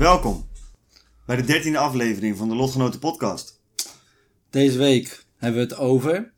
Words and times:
Welkom 0.00 0.48
bij 1.26 1.36
de 1.36 1.44
dertiende 1.44 1.78
aflevering 1.78 2.36
van 2.36 2.48
de 2.48 2.54
Lotgenoten 2.54 3.00
podcast. 3.00 3.60
Deze 4.50 4.78
week 4.78 5.24
hebben 5.36 5.60
we 5.60 5.66
het 5.66 5.76
over. 5.78 6.32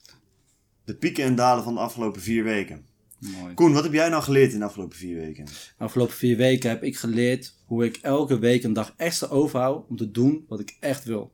De 0.85 0.95
pieken 0.95 1.25
en 1.25 1.35
dalen 1.35 1.65
van 1.65 1.75
de 1.75 1.81
afgelopen 1.81 2.21
vier 2.21 2.45
weken. 2.45 2.87
Mooi. 3.19 3.55
Koen, 3.55 3.73
wat 3.73 3.83
heb 3.83 3.93
jij 3.93 4.09
nou 4.09 4.23
geleerd 4.23 4.53
in 4.53 4.59
de 4.59 4.65
afgelopen 4.65 4.97
vier 4.97 5.17
weken? 5.17 5.45
De 5.45 5.53
afgelopen 5.79 6.15
vier 6.15 6.37
weken 6.37 6.71
heb 6.71 6.83
ik 6.83 6.97
geleerd 6.97 7.55
hoe 7.67 7.85
ik 7.85 7.97
elke 7.97 8.39
week 8.39 8.63
een 8.65 8.73
dag 8.73 8.95
extra 8.97 9.27
overhoud 9.27 9.89
om 9.89 9.97
te 9.97 10.11
doen 10.11 10.45
wat 10.49 10.61
ik 10.61 10.77
echt 10.81 11.05
wil. 11.05 11.33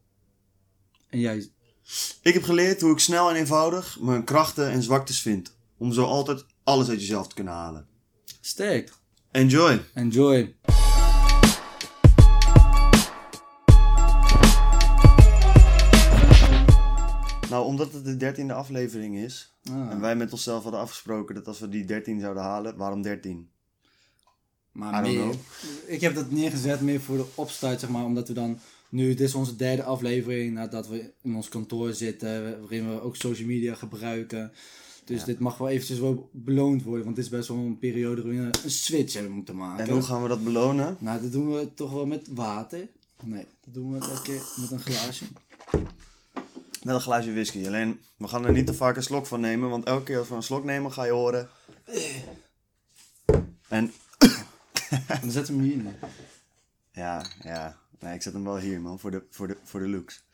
En 1.10 1.20
jij? 1.20 1.50
Ik 2.22 2.34
heb 2.34 2.42
geleerd 2.42 2.80
hoe 2.80 2.92
ik 2.92 2.98
snel 2.98 3.30
en 3.30 3.36
eenvoudig 3.36 4.00
mijn 4.00 4.24
krachten 4.24 4.70
en 4.70 4.82
zwaktes 4.82 5.20
vind. 5.20 5.56
Om 5.78 5.92
zo 5.92 6.04
altijd 6.04 6.44
alles 6.64 6.88
uit 6.88 7.00
jezelf 7.00 7.28
te 7.28 7.34
kunnen 7.34 7.54
halen. 7.54 7.86
Sterk. 8.40 8.92
Enjoy! 9.30 9.80
Enjoy. 9.94 10.56
Nou, 17.58 17.70
omdat 17.70 17.92
het 17.92 18.04
de 18.04 18.16
dertiende 18.16 18.52
aflevering 18.52 19.16
is. 19.16 19.54
Ah, 19.70 19.90
En 19.90 20.00
wij 20.00 20.16
met 20.16 20.32
onszelf 20.32 20.62
hadden 20.62 20.80
afgesproken 20.80 21.34
dat 21.34 21.46
als 21.46 21.58
we 21.58 21.68
die 21.68 21.84
13 21.84 22.20
zouden 22.20 22.42
halen, 22.42 22.76
waarom 22.76 23.02
13? 23.02 23.48
maar 24.72 25.02
meer, 25.02 25.34
ik 25.86 26.00
heb 26.00 26.14
dat 26.14 26.30
neergezet 26.30 26.80
meer 26.80 27.00
voor 27.00 27.16
de 27.16 27.26
opstart, 27.34 27.80
zeg 27.80 27.90
maar, 27.90 28.04
omdat 28.04 28.28
we 28.28 28.34
dan 28.34 28.58
nu, 28.88 29.08
dit 29.08 29.20
is 29.20 29.34
onze 29.34 29.56
derde 29.56 29.82
aflevering 29.82 30.54
nadat 30.54 30.88
we 30.88 31.12
in 31.22 31.34
ons 31.34 31.48
kantoor 31.48 31.92
zitten, 31.92 32.60
waarin 32.60 32.88
we 32.88 33.00
ook 33.00 33.16
social 33.16 33.46
media 33.46 33.74
gebruiken. 33.74 34.52
Dus 35.04 35.20
Ja. 35.20 35.26
dit 35.26 35.38
mag 35.38 35.58
wel 35.58 35.68
eventjes 35.68 35.98
wel 35.98 36.28
beloond 36.32 36.82
worden, 36.82 37.04
want 37.04 37.16
het 37.16 37.24
is 37.24 37.30
best 37.32 37.48
wel 37.48 37.56
een 37.58 37.78
periode 37.78 38.22
waarin 38.22 38.50
we 38.50 38.58
een 38.64 38.70
switch 38.70 39.12
hebben 39.14 39.32
moeten 39.32 39.56
maken. 39.56 39.84
En 39.86 39.92
hoe 39.92 40.02
gaan 40.02 40.22
we 40.22 40.28
dat 40.28 40.44
belonen? 40.44 40.96
Nou, 41.00 41.22
dat 41.22 41.32
doen 41.32 41.54
we 41.54 41.74
toch 41.74 41.92
wel 41.92 42.06
met 42.06 42.28
water. 42.30 42.88
Nee, 43.24 43.46
dat 43.64 43.74
doen 43.74 43.92
we 43.92 43.98
elke 43.98 44.22
keer 44.22 44.42
met 44.60 44.70
een 44.70 44.80
glaasje. 44.80 45.24
Met 46.82 46.94
een 46.94 47.00
glaasje 47.00 47.32
whisky. 47.32 47.66
Alleen, 47.66 48.00
we 48.16 48.28
gaan 48.28 48.44
er 48.44 48.52
niet 48.52 48.66
te 48.66 48.74
vaak 48.74 48.96
een 48.96 49.02
slok 49.02 49.26
van 49.26 49.40
nemen, 49.40 49.70
want 49.70 49.84
elke 49.84 50.04
keer 50.04 50.18
als 50.18 50.28
we 50.28 50.34
een 50.34 50.42
slok 50.42 50.64
nemen, 50.64 50.92
ga 50.92 51.04
je 51.04 51.12
horen. 51.12 51.48
En 53.68 53.92
Dan 55.20 55.30
we 55.30 55.44
hem 55.46 55.60
hier 55.60 55.82
ja, 56.92 57.26
ja. 57.42 57.76
Nee, 57.98 58.14
ik 58.14 58.22
zet 58.22 58.32
hem 58.32 58.44
wel 58.44 58.58
hier, 58.58 58.80
man, 58.80 58.98
voor 58.98 59.10
de, 59.10 59.26
voor 59.30 59.48
de, 59.48 59.56
voor 59.62 59.80
de 59.80 59.88
looks. 59.88 60.24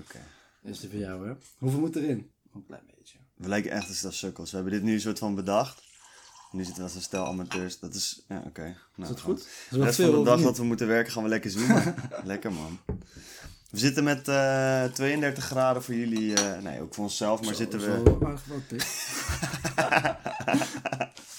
Oké. 0.00 0.20
Is 0.62 0.80
die 0.80 0.90
voor 0.90 0.98
jou, 0.98 1.28
hè? 1.28 1.34
Hoeveel 1.58 1.80
moet 1.80 1.96
erin? 1.96 2.30
Een 2.54 2.66
klein 2.66 2.82
beetje. 2.96 3.18
We 3.34 3.48
lijken 3.48 3.70
echt 3.70 3.88
een 3.88 3.94
stel 3.94 4.12
sukkels. 4.12 4.50
We 4.50 4.56
hebben 4.56 4.74
dit 4.74 4.82
nu 4.82 4.92
een 4.92 5.00
soort 5.00 5.18
van 5.18 5.34
bedacht. 5.34 5.82
Nu 6.54 6.64
zitten 6.64 6.82
we 6.82 6.88
als 6.88 6.94
een 6.94 7.02
stel 7.02 7.26
amateurs. 7.26 7.78
Dat 7.78 7.94
is, 7.94 8.22
ja, 8.28 8.42
oké. 8.46 8.62
Nou, 8.62 8.74
Is 9.02 9.08
dat 9.08 9.20
goed? 9.20 9.38
Is 9.38 9.44
De 9.70 9.76
wel 9.76 9.84
rest 9.84 9.96
van 10.00 10.04
veel, 10.04 10.18
de 10.18 10.30
dag 10.30 10.40
dat 10.40 10.56
we 10.56 10.64
moeten 10.64 10.86
werken 10.86 11.12
gaan 11.12 11.22
we 11.22 11.28
lekker 11.28 11.50
zoomen. 11.50 11.94
lekker 12.24 12.52
man. 12.52 12.78
We 13.70 13.78
zitten 13.78 14.04
met 14.04 14.28
eh 14.28 14.84
32 14.84 15.44
graden 15.44 15.82
voor 15.82 15.94
jullie. 15.94 16.34
eh, 16.34 16.62
nee, 16.62 16.80
ook 16.80 16.94
voor 16.94 17.04
onszelf. 17.04 17.40
Maar 17.40 17.54
Zo, 17.54 17.60
zitten 17.60 17.80
we... 17.80 18.02
zo? 18.04 18.18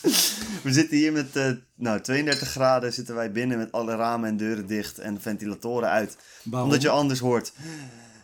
We 0.64 0.74
zitten 0.74 0.98
hier 0.98 1.12
met 1.12 1.36
eh, 1.36 1.52
nou, 1.76 2.02
32 2.02 2.48
graden. 2.50 2.94
Zitten 2.94 3.16
wij 3.16 3.32
binnen 3.32 3.58
met 3.58 3.72
alle 3.72 3.96
ramen 3.96 4.30
en 4.30 4.38
deuren 4.38 4.68
dicht. 4.68 5.00
En 5.00 5.22
ventilatoren 5.22 5.90
uit. 5.90 6.18
Waarom? 6.44 6.70
Omdat 6.70 6.82
je 6.84 6.90
anders 6.90 7.20
hoort... 7.20 7.52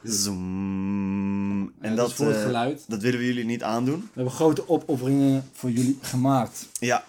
Zoom. 0.03 1.61
En 1.79 1.95
dat 1.95 1.97
dat, 1.97 2.09
is 2.09 2.13
voor 2.13 2.27
het 2.27 2.35
eh, 2.35 2.43
geluid. 2.43 2.83
dat 2.87 3.01
willen 3.01 3.19
we 3.19 3.25
jullie 3.25 3.45
niet 3.45 3.63
aandoen. 3.63 3.99
We 3.99 4.09
hebben 4.13 4.33
grote 4.33 4.69
opofferingen 4.69 5.49
voor 5.53 5.71
jullie 5.71 5.97
gemaakt. 6.01 6.67
Ja. 6.79 7.03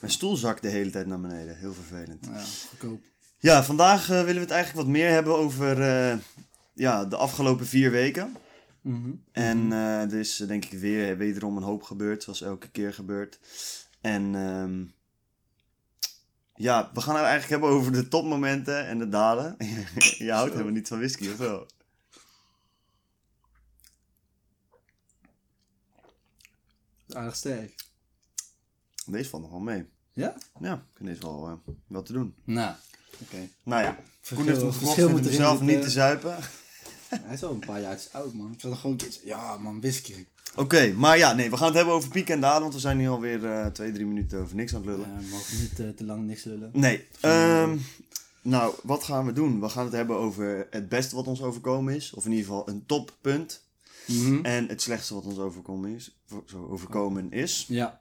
Mijn 0.00 0.12
stoel 0.12 0.36
zakt 0.36 0.62
de 0.62 0.68
hele 0.68 0.90
tijd 0.90 1.06
naar 1.06 1.20
beneden. 1.20 1.56
Heel 1.56 1.74
vervelend. 1.74 2.26
Ja, 2.32 2.42
goedkoop. 2.68 3.00
Ja, 3.42 3.64
vandaag 3.64 4.10
eh, 4.10 4.16
willen 4.16 4.34
we 4.34 4.40
het 4.40 4.50
eigenlijk 4.50 4.86
wat 4.86 4.96
meer 4.96 5.10
hebben 5.10 5.36
over 5.36 5.82
eh, 5.82 6.18
ja, 6.74 7.04
de 7.04 7.16
afgelopen 7.16 7.66
vier 7.66 7.90
weken. 7.90 8.36
Mhm. 8.80 9.10
En 9.32 9.72
eh, 9.72 10.00
er 10.00 10.18
is 10.18 10.36
denk 10.36 10.64
ik 10.64 10.78
weer 10.78 11.16
wederom 11.16 11.56
een 11.56 11.62
hoop 11.62 11.82
gebeurd, 11.82 12.22
zoals 12.22 12.42
elke 12.42 12.68
keer 12.68 12.94
gebeurt. 12.94 13.38
En 14.00 14.34
ehm, 14.34 14.84
ja, 16.54 16.90
we 16.94 17.00
gaan 17.00 17.14
het 17.14 17.24
eigenlijk 17.24 17.50
hebben 17.50 17.78
over 17.78 17.92
de 17.92 18.08
topmomenten 18.08 18.86
en 18.86 18.98
de 18.98 19.08
dalen. 19.08 19.56
Je 20.18 20.32
houdt 20.32 20.52
helemaal 20.52 20.72
niet 20.72 20.88
van 20.88 20.98
whisky, 20.98 21.28
of 21.28 21.36
wel? 21.36 21.66
Aardig 27.08 27.36
sterk. 27.36 27.74
Deze 29.06 29.28
valt 29.28 29.42
nog 29.42 29.50
wel 29.50 29.60
mee. 29.60 29.86
Ja? 30.12 30.34
Ja, 30.60 30.74
ik 30.74 30.96
vind 30.96 31.08
deze 31.08 31.20
wel, 31.20 31.46
eh, 31.48 31.74
wel 31.86 32.02
te 32.02 32.12
doen. 32.12 32.34
Nou, 32.44 32.74
oké. 33.20 33.48
Nou 33.62 33.82
ja, 33.82 33.98
Koen 34.34 34.46
heeft 34.46 34.60
hem 34.60 34.72
gekocht 34.72 34.98
erin 34.98 35.24
zelf 35.24 35.60
niet 35.60 35.82
te 35.82 35.90
zuipen. 35.90 36.36
Hij 37.08 37.34
is 37.34 37.44
al 37.44 37.52
een 37.52 37.58
paar 37.58 37.80
jaar 37.80 38.00
oud, 38.12 38.32
man. 38.32 38.52
Ik 38.52 38.60
zat 38.60 38.72
er 38.72 38.76
gewoon. 38.76 39.00
Ja, 39.24 39.56
man, 39.56 39.80
whisky. 39.80 40.26
Oké, 40.56 40.92
maar 40.92 41.18
ja, 41.18 41.32
nee, 41.32 41.50
we 41.50 41.56
gaan 41.56 41.66
het 41.66 41.76
hebben 41.76 41.94
over 41.94 42.08
pieken 42.10 42.34
en 42.34 42.40
dalen, 42.40 42.60
want 42.62 42.74
we 42.74 42.80
zijn 42.80 42.96
nu 42.96 43.08
alweer 43.08 43.44
eh 43.44 43.66
twee, 43.66 43.92
drie 43.92 44.06
minuten 44.06 44.40
over 44.40 44.56
niks 44.56 44.74
aan 44.74 44.80
het 44.80 44.90
lullen. 44.90 45.08
Ja, 45.08 45.18
we 45.18 45.30
mogen 45.30 45.60
niet 45.60 45.80
eh, 45.80 45.88
te 45.88 46.04
lang 46.04 46.26
niks 46.26 46.44
lullen. 46.44 46.70
Nee. 46.72 47.06
ehm, 47.20 47.76
nou, 48.42 48.74
wat 48.82 49.04
gaan 49.04 49.26
we 49.26 49.32
doen? 49.32 49.60
We 49.60 49.68
gaan 49.68 49.84
het 49.84 49.92
hebben 49.92 50.16
over 50.16 50.66
het 50.70 50.88
beste 50.88 51.14
wat 51.14 51.26
ons 51.26 51.42
overkomen 51.42 51.94
is. 51.94 52.12
Of 52.14 52.24
in 52.24 52.30
ieder 52.30 52.46
geval 52.46 52.68
een 52.68 52.86
toppunt. 52.86 53.62
Mhm. 54.06 54.44
En 54.44 54.68
het 54.68 54.82
slechtste 54.82 55.14
wat 55.14 55.24
ons 55.24 55.38
overkomen 55.38 55.94
is. 55.94 56.16
Zo 56.46 56.66
overkomen 56.70 57.32
is. 57.32 57.64
Ja. 57.68 58.00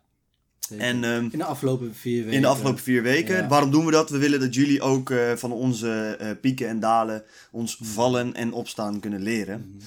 En 0.70 1.04
ehm, 1.04 1.28
in 1.32 1.38
de 1.38 1.44
afgelopen 1.44 1.96
vier 1.96 2.18
weken. 2.20 2.34
in 2.36 2.42
de 2.42 2.48
afgelopen 2.48 2.84
vier 2.84 3.02
weken. 3.04 3.36
Ja. 3.36 3.48
Waarom 3.48 3.72
doen 3.72 3.86
we 3.86 3.92
dat? 3.92 4.10
We 4.10 4.18
willen 4.18 4.40
dat 4.40 4.56
jullie 4.56 4.82
ook 4.82 5.10
eh, 5.10 5.32
van 5.36 5.52
onze 5.52 6.16
eh, 6.20 6.32
pieken 6.42 6.68
en 6.68 6.80
dalen, 6.80 7.24
ons 7.52 7.78
Mhm. 7.78 7.90
vallen 7.90 8.34
en 8.34 8.54
opstaan 8.54 9.00
kunnen 9.00 9.22
leren. 9.22 9.80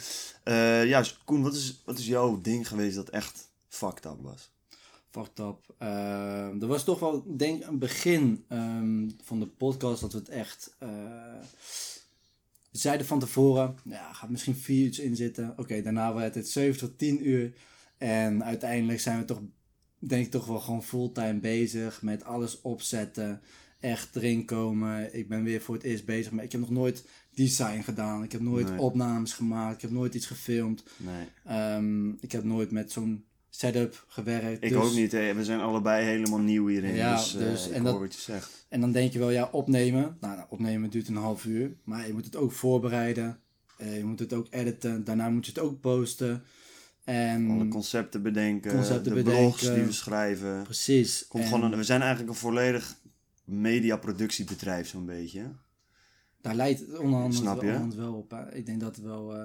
Eh, 0.42 0.84
ja, 0.86 0.98
dus 0.98 1.18
Koen, 1.24 1.42
wat 1.42 1.54
is, 1.54 1.82
wat 1.84 1.98
is 1.98 2.06
jouw 2.06 2.40
ding 2.40 2.68
geweest 2.68 2.96
dat 2.96 3.08
echt 3.08 3.48
fucked 3.68 4.04
up 4.04 4.16
was? 4.20 4.50
Fucked 5.10 5.38
up. 5.38 5.56
Ehm, 5.78 6.60
er 6.62 6.66
was 6.66 6.84
toch 6.84 6.98
wel, 7.00 7.24
denk 7.36 7.62
ik, 7.62 7.68
een 7.68 7.78
begin 7.78 8.44
ehm, 8.48 9.08
van 9.22 9.40
de 9.40 9.46
podcast 9.46 10.00
dat 10.00 10.12
we 10.12 10.18
het 10.18 10.28
echt. 10.28 10.74
eh, 10.78 10.88
we 12.70 12.78
zeiden 12.80 13.06
van 13.06 13.18
tevoren, 13.18 13.76
ja, 13.84 14.12
gaat 14.12 14.30
misschien 14.30 14.56
vier 14.56 14.86
uur 14.86 15.00
in 15.04 15.16
zitten. 15.16 15.54
Oké, 15.56 15.82
daarna 15.82 16.14
werd 16.14 16.34
het 16.34 16.48
7 16.48 16.78
tot 16.78 16.98
10 16.98 17.28
uur. 17.28 17.52
En 17.98 18.44
uiteindelijk 18.44 19.00
zijn 19.00 19.18
we 19.18 19.24
toch, 19.24 19.40
denk 20.08 20.24
ik, 20.24 20.30
toch 20.30 20.46
wel 20.46 20.60
gewoon 20.60 20.82
fulltime 20.82 21.40
bezig 21.40 22.02
met 22.02 22.24
alles 22.24 22.60
opzetten. 22.60 23.40
Echt 23.80 24.16
erin 24.16 24.44
komen. 24.44 25.14
Ik 25.16 25.28
ben 25.28 25.42
weer 25.42 25.60
voor 25.60 25.74
het 25.74 25.84
eerst 25.84 26.04
bezig. 26.04 26.32
Maar 26.32 26.44
ik 26.44 26.52
heb 26.52 26.60
nog 26.60 26.70
nooit 26.70 27.04
design 27.34 27.80
gedaan. 27.80 28.22
Ik 28.22 28.32
heb 28.32 28.40
nooit 28.40 28.68
Nee. 28.68 28.78
opnames 28.78 29.32
gemaakt. 29.32 29.74
Ik 29.74 29.80
heb 29.82 29.90
nooit 29.90 30.14
iets 30.14 30.26
gefilmd. 30.26 30.84
Nee, 30.96 31.26
Ehm, 31.44 32.08
ik 32.08 32.32
heb 32.32 32.44
nooit 32.44 32.70
met 32.70 32.92
zo'n 32.92 33.24
setup 33.50 34.04
gewerkt. 34.08 34.64
ik 34.64 34.70
dus- 34.70 34.78
ook 34.82 34.94
niet. 34.94 35.12
Hè. 35.12 35.34
We 35.34 35.44
zijn 35.44 35.60
allebei 35.60 36.04
helemaal 36.04 36.38
nieuw 36.38 36.66
hierin. 36.66 36.94
Ja, 36.94 37.16
dus, 37.16 37.34
eh, 37.34 37.40
dus- 37.40 37.70
en 37.70 37.82
dat- 37.84 37.98
wat 37.98 38.14
je 38.14 38.20
zegt. 38.20 38.66
En 38.68 38.80
dan 38.80 38.92
denk 38.92 39.12
je 39.12 39.18
wel, 39.18 39.30
ja, 39.30 39.48
opnemen. 39.52 40.16
Nou, 40.20 40.36
nou, 40.36 40.46
opnemen 40.50 40.90
duurt 40.90 41.08
een 41.08 41.16
half 41.16 41.44
uur. 41.44 41.76
Maar 41.84 42.06
je 42.06 42.12
moet 42.12 42.24
het 42.24 42.36
ook 42.36 42.52
voorbereiden. 42.52 43.38
Eh, 43.78 43.96
je 43.96 44.04
moet 44.04 44.18
het 44.18 44.32
ook 44.32 44.46
editen. 44.50 45.04
Daarna 45.04 45.28
moet 45.30 45.46
je 45.46 45.52
het 45.52 45.60
ook 45.60 45.80
posten. 45.80 46.42
En 47.04 47.50
Alle 47.50 47.68
concepten 47.68 48.22
bedenken, 48.22 48.70
Concepten 48.72 49.04
de 49.04 49.22
bedenken. 49.22 49.40
blogs 49.42 49.60
die 49.74 49.82
we 49.84 49.92
schrijven. 49.92 50.62
precies. 50.62 51.26
Komt 51.28 51.42
En 51.44 51.48
gewoon 51.48 51.72
een, 51.72 51.78
we 51.78 51.84
zijn 51.84 52.00
eigenlijk 52.00 52.30
een 52.30 52.36
volledig 52.38 52.96
mediaproductiebedrijf 53.44 54.88
zo'n 54.88 55.06
beetje. 55.06 55.42
Daar 56.40 56.54
leidt 56.54 56.80
het 56.80 56.98
onder 56.98 57.20
andere 57.20 57.42
Snap 57.42 57.60
je? 57.62 57.66
wel, 57.66 57.88
wel 57.96 58.12
op. 58.14 58.30
hè. 58.30 58.54
Ik 58.54 58.66
denk 58.66 58.80
dat 58.80 58.96
wel... 58.96 59.34
eh, 59.36 59.44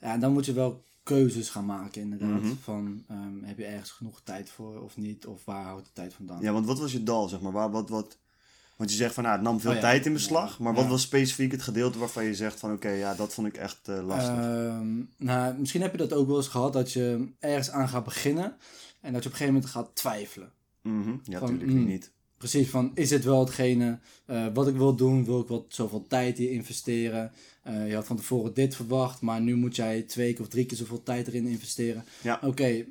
ja, 0.00 0.18
dan 0.18 0.32
moet 0.32 0.46
je 0.46 0.52
wel 0.52 0.84
keuzes 1.02 1.48
gaan 1.48 1.66
maken 1.66 2.00
inderdaad. 2.02 2.42
Mhm. 2.42 2.52
Van, 2.62 3.04
ehm, 3.08 3.42
heb 3.42 3.58
je 3.58 3.64
ergens 3.64 3.90
genoeg 3.90 4.20
tijd 4.24 4.50
voor 4.50 4.80
of 4.82 4.96
niet? 4.96 5.26
Of 5.26 5.44
waar 5.44 5.64
houdt 5.64 5.84
de 5.86 5.92
tijd 5.92 6.14
vandaan? 6.14 6.42
Ja, 6.42 6.52
want 6.52 6.66
wat 6.66 6.78
was 6.78 6.92
je 6.92 7.02
dal, 7.02 7.28
zeg 7.28 7.40
maar? 7.40 7.52
Waar, 7.52 7.70
wat, 7.70 7.88
wat, 7.88 8.18
want 8.80 8.92
je 8.92 8.98
zegt 8.98 9.14
van, 9.14 9.22
nou, 9.22 9.34
het 9.34 9.44
nam 9.44 9.60
veel 9.60 9.70
Oh 9.70 9.76
ja. 9.76 9.82
tijd 9.82 10.06
in 10.06 10.12
beslag. 10.12 10.58
Maar 10.58 10.74
wat 10.74 10.86
was 10.86 11.02
specifiek 11.02 11.52
het 11.52 11.62
gedeelte 11.62 11.98
waarvan 11.98 12.24
je 12.24 12.34
zegt 12.34 12.60
van, 12.60 12.72
oké, 12.72 12.88
ja, 12.88 13.14
dat 13.14 13.34
vond 13.34 13.46
ik 13.46 13.56
echt 13.56 13.88
eh, 13.88 14.06
lastig. 14.06 14.34
Ehm, 14.34 14.88
nou, 15.16 15.58
misschien 15.58 15.82
heb 15.82 15.92
je 15.92 15.98
dat 15.98 16.12
ook 16.12 16.26
wel 16.26 16.36
eens 16.36 16.48
gehad 16.48 16.72
dat 16.72 16.92
je 16.92 17.28
ergens 17.38 17.70
aan 17.70 17.88
gaat 17.88 18.04
beginnen 18.04 18.56
en 19.00 19.12
dat 19.12 19.22
je 19.22 19.28
op 19.28 19.34
een 19.34 19.40
gegeven 19.40 19.52
moment 19.52 19.66
gaat 19.66 19.90
twijfelen. 19.94 20.52
Mhm. 20.82 21.10
Ja, 21.24 21.40
natuurlijk 21.40 21.70
mm. 21.70 21.86
niet. 21.86 22.10
Precies, 22.38 22.68
van 22.68 22.90
is 22.94 23.08
dit 23.08 23.24
wel 23.24 23.40
hetgene 23.40 23.98
eh, 24.26 24.46
wat 24.54 24.68
ik 24.68 24.76
wil 24.76 24.94
doen? 24.94 25.24
Wil 25.24 25.40
ik 25.40 25.48
wat 25.48 25.64
zoveel 25.68 26.06
tijd 26.08 26.38
hier 26.38 26.50
investeren? 26.50 27.32
Eh, 27.62 27.88
je 27.88 27.94
had 27.94 28.06
van 28.06 28.16
tevoren 28.16 28.54
dit 28.54 28.76
verwacht, 28.76 29.20
maar 29.20 29.40
nu 29.40 29.56
moet 29.56 29.76
jij 29.76 30.02
twee 30.02 30.32
keer 30.32 30.42
of 30.42 30.48
drie 30.48 30.66
keer 30.66 30.78
zoveel 30.78 31.02
tijd 31.02 31.26
erin 31.26 31.46
investeren. 31.46 32.04
Ja. 32.22 32.40
Oké, 32.42 32.84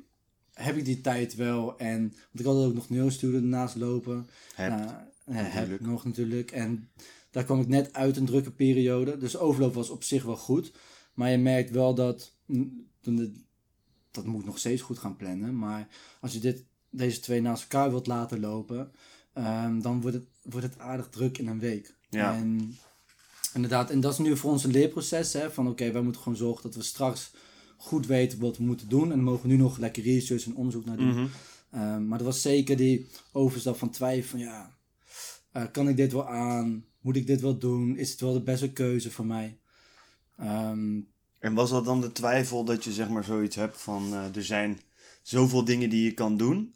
heb 0.52 0.76
ik 0.76 0.84
die 0.84 1.00
tijd 1.00 1.34
wel? 1.34 1.78
En 1.78 2.00
want 2.00 2.40
ik 2.40 2.44
had 2.44 2.56
ook 2.56 2.74
nog 2.74 2.90
neurstudie 2.90 3.40
ernaast 3.40 3.76
lopen. 3.76 4.28
Hebt. 4.54 4.76
Nou, 4.76 4.90
heb 5.36 5.52
natuurlijk. 5.54 5.80
ik 5.80 5.86
nog 5.86 6.04
natuurlijk. 6.04 6.50
En 6.50 6.90
daar 7.30 7.44
kwam 7.44 7.60
ik 7.60 7.68
net 7.68 7.92
uit 7.92 8.16
een 8.16 8.24
drukke 8.26 8.50
periode. 8.50 9.16
Dus 9.18 9.36
overloop 9.36 9.74
was 9.74 9.90
op 9.90 10.02
zich 10.04 10.22
wel 10.24 10.36
goed. 10.36 10.72
Maar 11.14 11.30
je 11.30 11.38
merkt 11.38 11.70
wel 11.70 11.94
dat. 11.94 12.32
mm, 12.46 12.86
Dat 14.10 14.24
moet 14.26 14.44
nog 14.44 14.58
steeds 14.58 14.82
goed 14.82 14.98
gaan 14.98 15.16
plannen. 15.16 15.58
Maar 15.58 15.88
als 16.20 16.32
je 16.32 16.38
dit, 16.38 16.64
deze 16.90 17.20
twee 17.20 17.40
naast 17.40 17.62
elkaar 17.62 17.90
wilt 17.90 18.06
laten 18.06 18.40
lopen. 18.40 18.92
ehm, 19.32 19.80
dan 19.80 20.00
wordt 20.00 20.16
het, 20.16 20.26
wordt 20.42 20.66
het 20.66 20.78
aardig 20.78 21.08
druk 21.08 21.38
in 21.38 21.46
een 21.46 21.58
week. 21.58 21.94
Ja. 22.10 22.34
En 22.36 22.76
inderdaad, 23.54 23.90
en 23.90 24.00
dat 24.00 24.12
is 24.12 24.18
nu 24.18 24.36
voor 24.36 24.50
ons 24.50 24.64
een 24.64 24.70
leerproces. 24.70 25.32
Hè, 25.32 25.50
van 25.50 25.68
oké, 25.68 25.92
wij 25.92 26.02
moeten 26.02 26.22
gewoon 26.22 26.38
zorgen 26.38 26.62
dat 26.62 26.74
we 26.74 26.82
straks 26.82 27.30
goed 27.76 28.06
weten 28.06 28.38
wat 28.40 28.56
we 28.56 28.62
moeten 28.62 28.88
doen. 28.88 29.02
En 29.02 29.08
dan 29.08 29.22
mogen 29.22 29.42
we 29.42 29.48
nu 29.48 29.56
nog 29.56 29.78
lekker 29.78 30.02
research 30.02 30.44
en 30.46 30.54
onderzoek 30.54 30.84
naar 30.84 30.96
doen. 30.96 31.28
Ehm, 31.70 32.08
maar 32.08 32.18
er 32.18 32.24
was 32.24 32.42
zeker 32.42 32.76
die 32.76 33.06
overstap 33.32 33.76
van 33.76 33.90
twijfel 33.90 34.28
van 34.30 34.38
ja, 34.38 34.78
eh, 35.52 35.62
kan 35.72 35.88
ik 35.88 35.96
dit 35.96 36.12
wel 36.12 36.28
aan? 36.28 36.84
Moet 37.00 37.16
ik 37.16 37.26
dit 37.26 37.40
wel 37.40 37.58
doen? 37.58 37.96
Is 37.96 38.10
het 38.10 38.20
wel 38.20 38.32
de 38.32 38.42
beste 38.42 38.72
keuze 38.72 39.10
voor 39.10 39.26
mij? 39.26 39.58
Ehm, 40.38 41.00
En 41.38 41.54
was 41.54 41.70
dat 41.70 41.84
dan 41.84 42.00
de 42.00 42.12
twijfel 42.12 42.64
dat 42.64 42.84
je 42.84 42.92
zeg 42.92 43.08
maar 43.08 43.24
zoiets 43.24 43.56
hebt 43.56 43.80
van 43.80 44.12
eh, 44.14 44.36
er 44.36 44.44
zijn 44.44 44.80
zoveel 45.22 45.64
dingen 45.64 45.90
die 45.90 46.04
je 46.04 46.14
kan 46.14 46.36
doen? 46.36 46.74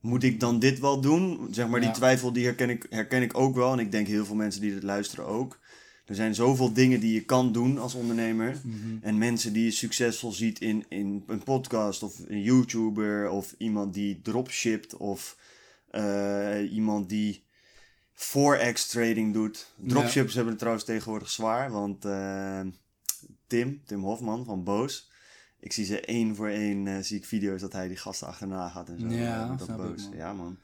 Moet 0.00 0.22
ik 0.22 0.40
dan 0.40 0.58
dit 0.58 0.78
wel 0.78 1.00
doen? 1.00 1.48
Zeg 1.50 1.68
maar 1.68 1.80
die 1.80 1.90
twijfel 1.90 2.32
die 2.32 2.44
herken 2.44 2.70
ik, 2.70 2.86
herken 2.90 3.22
ik 3.22 3.38
ook 3.38 3.54
wel. 3.54 3.72
En 3.72 3.78
ik 3.78 3.92
denk 3.92 4.06
heel 4.06 4.24
veel 4.24 4.34
mensen 4.34 4.60
die 4.60 4.74
dit 4.74 4.82
luisteren 4.82 5.26
ook. 5.26 5.58
Er 6.04 6.14
zijn 6.14 6.34
zoveel 6.34 6.72
dingen 6.72 7.00
die 7.00 7.12
je 7.14 7.24
kan 7.24 7.52
doen 7.52 7.78
als 7.78 7.94
ondernemer. 7.94 8.60
mhm. 8.64 8.96
En 9.00 9.18
mensen 9.18 9.52
die 9.52 9.64
je 9.64 9.70
succesvol 9.70 10.32
ziet 10.32 10.60
in, 10.60 10.84
in 10.88 11.22
een 11.26 11.42
podcast 11.42 12.02
of 12.02 12.18
een 12.28 12.42
YouTuber 12.42 13.30
of 13.30 13.54
iemand 13.58 13.94
die 13.94 14.20
dropshipt 14.22 14.96
of 14.96 15.36
eh, 15.90 16.72
iemand 16.72 17.08
die 17.08 17.42
forex 18.20 18.86
trading 18.86 19.32
doet. 19.32 19.72
Dropshippers 19.76 20.34
hebben 20.34 20.50
het 20.50 20.58
trouwens 20.58 20.86
tegenwoordig 20.86 21.30
zwaar, 21.30 21.70
want 21.70 22.04
eh, 22.04 22.60
Tim, 23.46 23.82
Tim 23.86 24.02
Hofman 24.02 24.44
van 24.44 24.64
Boos, 24.64 25.10
ik 25.60 25.72
zie 25.72 25.84
ze 25.84 26.00
één 26.00 26.36
voor 26.36 26.48
één, 26.48 26.86
eh, 26.86 27.02
zie 27.02 27.16
ik 27.16 27.24
video's 27.24 27.60
dat 27.60 27.72
hij 27.72 27.88
die 27.88 27.96
gasten 27.96 28.26
achterna 28.26 28.68
gaat 28.68 28.88
en 28.88 29.00
zo. 29.00 29.06
Ja, 29.08 29.50
eh, 29.50 29.58
dat 29.58 29.76
Boos. 29.76 30.02
man. 30.02 30.16
Ja 30.16 30.32
man. 30.32 30.58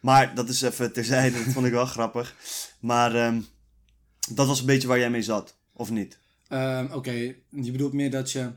Maar 0.00 0.34
dat 0.34 0.48
is 0.48 0.62
even 0.62 0.92
terzijde, 0.92 1.44
dat 1.44 1.52
vond 1.52 1.66
ik 1.66 1.72
wel 1.72 1.86
grappig. 1.96 2.36
Maar 2.80 3.14
ehm, 3.14 3.40
dat 4.30 4.46
was 4.46 4.60
een 4.60 4.66
beetje 4.66 4.88
waar 4.88 4.98
jij 4.98 5.10
mee 5.10 5.22
zat, 5.22 5.56
of 5.72 5.90
niet? 5.90 6.18
Ehm, 6.48 6.92
Oké, 6.92 7.10
je 7.48 7.70
bedoelt 7.72 7.92
meer 7.92 8.10
dat 8.10 8.32
je. 8.32 8.50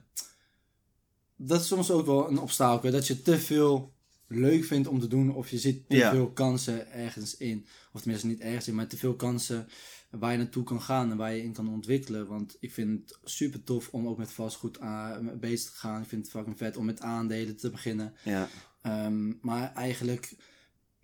Dat 1.35 1.61
is 1.61 1.67
soms 1.67 1.91
ook 1.91 2.05
wel 2.05 2.29
een 2.29 2.39
obstakel. 2.39 2.91
Dat 2.91 3.07
je 3.07 3.21
te 3.21 3.39
veel 3.39 3.93
leuk 4.27 4.63
vindt 4.63 4.88
om 4.88 5.00
te 5.00 5.07
doen. 5.07 5.33
Of 5.35 5.50
je 5.50 5.57
ziet 5.57 5.89
te 5.89 5.95
Ja. 5.95 6.12
veel 6.12 6.31
kansen 6.31 6.91
ergens 6.91 7.38
in. 7.38 7.65
Of 7.94 8.00
tenminste 8.01 8.27
niet 8.27 8.39
ergens 8.39 8.68
in, 8.68 8.75
maar 8.75 8.88
te 8.88 8.97
veel 8.97 9.15
kansen 9.15 9.68
waar 10.12 10.31
je 10.31 10.38
naartoe 10.38 10.63
kan 10.63 10.81
gaan 10.81 11.12
en 11.12 11.18
waar 11.18 11.33
je 11.35 11.44
in 11.44 11.53
kan 11.53 11.69
ontwikkelen. 11.69 12.27
Want 12.27 12.57
ik 12.59 12.71
vind 12.71 13.00
het 13.09 13.19
super 13.24 13.63
tof 13.63 13.89
om 13.91 14.07
ook 14.07 14.18
met 14.18 14.31
vastgoed 14.31 14.79
aan, 14.79 15.39
bezig 15.39 15.71
te 15.71 15.77
gaan. 15.77 16.01
Ik 16.01 16.07
vind 16.07 16.21
het 16.21 16.31
fucking 16.31 16.57
vet 16.57 16.77
om 16.77 16.85
met 16.85 17.01
aandelen 17.01 17.57
te 17.57 17.69
beginnen. 17.69 18.13
Ja. 18.24 18.47
Ehm, 18.81 19.31
maar 19.41 19.74
eigenlijk 19.74 20.35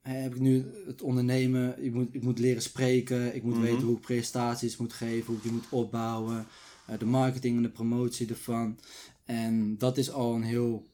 heb 0.01 0.33
ik 0.35 0.39
nu 0.41 0.65
het 0.85 1.01
ondernemen. 1.01 1.83
Ik 1.83 1.93
moet, 1.93 2.13
ik 2.15 2.21
moet 2.23 2.39
leren 2.39 2.61
spreken. 2.61 3.35
Ik 3.35 3.43
moet 3.43 3.53
Mhm. 3.53 3.61
weten 3.63 3.81
hoe 3.81 3.95
ik 3.95 4.01
presentaties 4.01 4.77
moet 4.77 4.93
geven. 4.93 5.25
Hoe 5.25 5.35
ik 5.35 5.43
die 5.43 5.51
moet 5.51 5.69
opbouwen. 5.69 6.45
eh, 6.87 6.99
de 6.99 7.05
marketing 7.05 7.55
en 7.57 7.63
de 7.63 7.69
promotie 7.69 8.27
ervan. 8.29 8.79
En 9.25 9.77
dat 9.77 9.97
is 9.97 10.11
al 10.11 10.35
een 10.35 10.43
heel... 10.43 10.87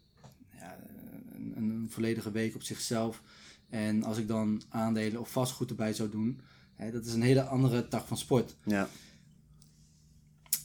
Een, 1.59 1.87
volledige 1.89 2.31
week 2.31 2.55
op 2.55 2.63
zichzelf. 2.63 3.21
En 3.69 4.03
als 4.03 4.17
ik 4.17 4.27
dan 4.27 4.61
aandelen 4.69 5.19
of 5.19 5.31
vastgoed 5.31 5.69
erbij 5.69 5.93
zou 5.93 6.09
doen... 6.09 6.39
Hè, 6.75 6.91
dat 6.91 7.05
is 7.05 7.13
een 7.13 7.21
hele 7.21 7.43
andere 7.43 7.87
tak 7.87 8.07
van 8.07 8.17
sport. 8.17 8.55
Ja. 8.63 8.89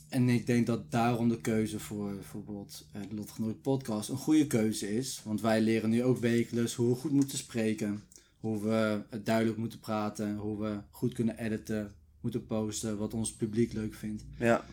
En 0.09 0.29
ik 0.29 0.47
denk 0.47 0.67
dat 0.67 0.91
daarom 0.91 1.29
de 1.29 1.41
keuze 1.41 1.79
voor 1.79 2.15
bijvoorbeeld 2.15 2.87
eh, 2.93 3.03
de 3.09 3.15
Lotgenoot 3.15 3.63
podcast 3.63 4.09
een 4.09 4.17
goede 4.17 4.47
keuze 4.47 4.97
is. 4.97 5.21
Want 5.25 5.41
wij 5.41 5.61
leren 5.61 5.91
nu 5.91 6.03
ook 6.03 6.19
wekelijks 6.19 6.75
hoe 6.75 6.89
we 6.89 6.95
goed 6.95 7.13
moeten 7.13 7.39
spreken. 7.39 8.03
Hoe 8.41 8.63
we 8.63 9.03
het 9.11 9.27
duidelijk 9.27 9.59
moeten 9.59 9.81
praten. 9.81 10.37
Hoe 10.37 10.61
we 10.61 10.79
goed 10.91 11.13
kunnen 11.15 11.39
editen. 11.39 11.93
Moeten 12.21 12.47
posten. 12.47 12.99
Wat 12.99 13.15
ons 13.15 13.33
publiek 13.33 13.73
leuk 13.73 13.95
vindt. 13.95 14.25
Ja. 14.39 14.65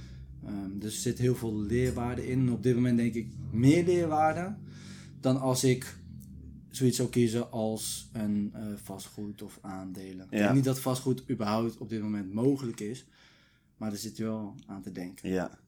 Ehm, 0.45 0.79
dus 0.79 0.95
er 0.95 1.01
zit 1.01 1.17
heel 1.17 1.35
veel 1.35 1.59
leerwaarde 1.59 2.27
in. 2.27 2.39
En 2.39 2.51
op 2.51 2.63
dit 2.63 2.75
moment 2.75 2.97
denk 2.97 3.13
ik 3.13 3.27
meer 3.51 3.85
leerwaarde 3.85 4.55
dan 5.21 5.39
als 5.39 5.63
ik 5.63 5.95
zoiets 6.71 6.97
zou 6.97 7.09
kiezen 7.09 7.51
als 7.51 8.09
een 8.13 8.51
eh, 8.53 8.61
vastgoed 8.83 9.41
of 9.41 9.57
aandelen. 9.61 10.27
Ik 10.29 10.37
denk 10.37 10.53
niet 10.53 10.63
dat 10.63 10.79
vastgoed 10.79 11.29
überhaupt 11.29 11.77
op 11.77 11.89
dit 11.89 12.01
moment 12.01 12.33
mogelijk 12.33 12.79
is. 12.79 13.05
Maar 13.77 13.91
er 13.91 13.97
zit 13.97 14.17
wel 14.17 14.55
aan 14.65 14.81
te 14.81 14.91
denken. 14.91 15.29
Ja. 15.29 15.59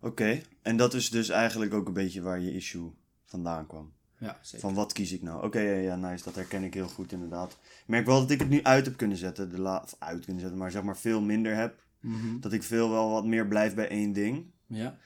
Oké. 0.00 0.42
En 0.62 0.76
dat 0.76 0.94
is 0.94 1.10
dus 1.10 1.28
eigenlijk 1.28 1.74
ook 1.74 1.86
een 1.86 1.92
beetje 1.92 2.20
waar 2.20 2.40
je 2.40 2.54
issue 2.54 2.90
vandaan 3.24 3.66
kwam. 3.66 3.92
Ja, 4.18 4.38
zeker. 4.42 4.60
Van 4.60 4.74
wat 4.74 4.92
kies 4.92 5.12
ik 5.12 5.22
nou? 5.22 5.44
Oké, 5.44 5.60
ja, 5.60 5.74
ja, 5.74 5.96
nice. 5.96 6.24
Dat 6.24 6.34
herken 6.34 6.62
ik 6.62 6.74
heel 6.74 6.88
goed 6.88 7.12
inderdaad. 7.12 7.52
Ik 7.52 7.86
merk 7.86 8.06
wel 8.06 8.20
dat 8.20 8.30
ik 8.30 8.38
het 8.38 8.48
nu 8.48 8.62
uit 8.62 8.84
heb 8.84 8.96
kunnen 8.96 9.16
zetten. 9.16 9.50
De 9.50 9.60
la 9.60 9.80
of 9.84 9.96
uit 9.98 10.24
kunnen 10.24 10.40
zetten, 10.40 10.58
maar 10.58 10.70
zeg 10.70 10.82
maar 10.82 10.96
veel 10.96 11.20
minder 11.20 11.56
heb. 11.56 11.82
Mhm. 12.00 12.40
Dat 12.40 12.52
ik 12.52 12.62
veel 12.62 12.90
wel 12.90 13.10
wat 13.10 13.26
meer 13.26 13.48
blijf 13.48 13.74
bij 13.74 13.88
één 13.88 14.12
ding. 14.12 14.52
Ja. 14.66 14.98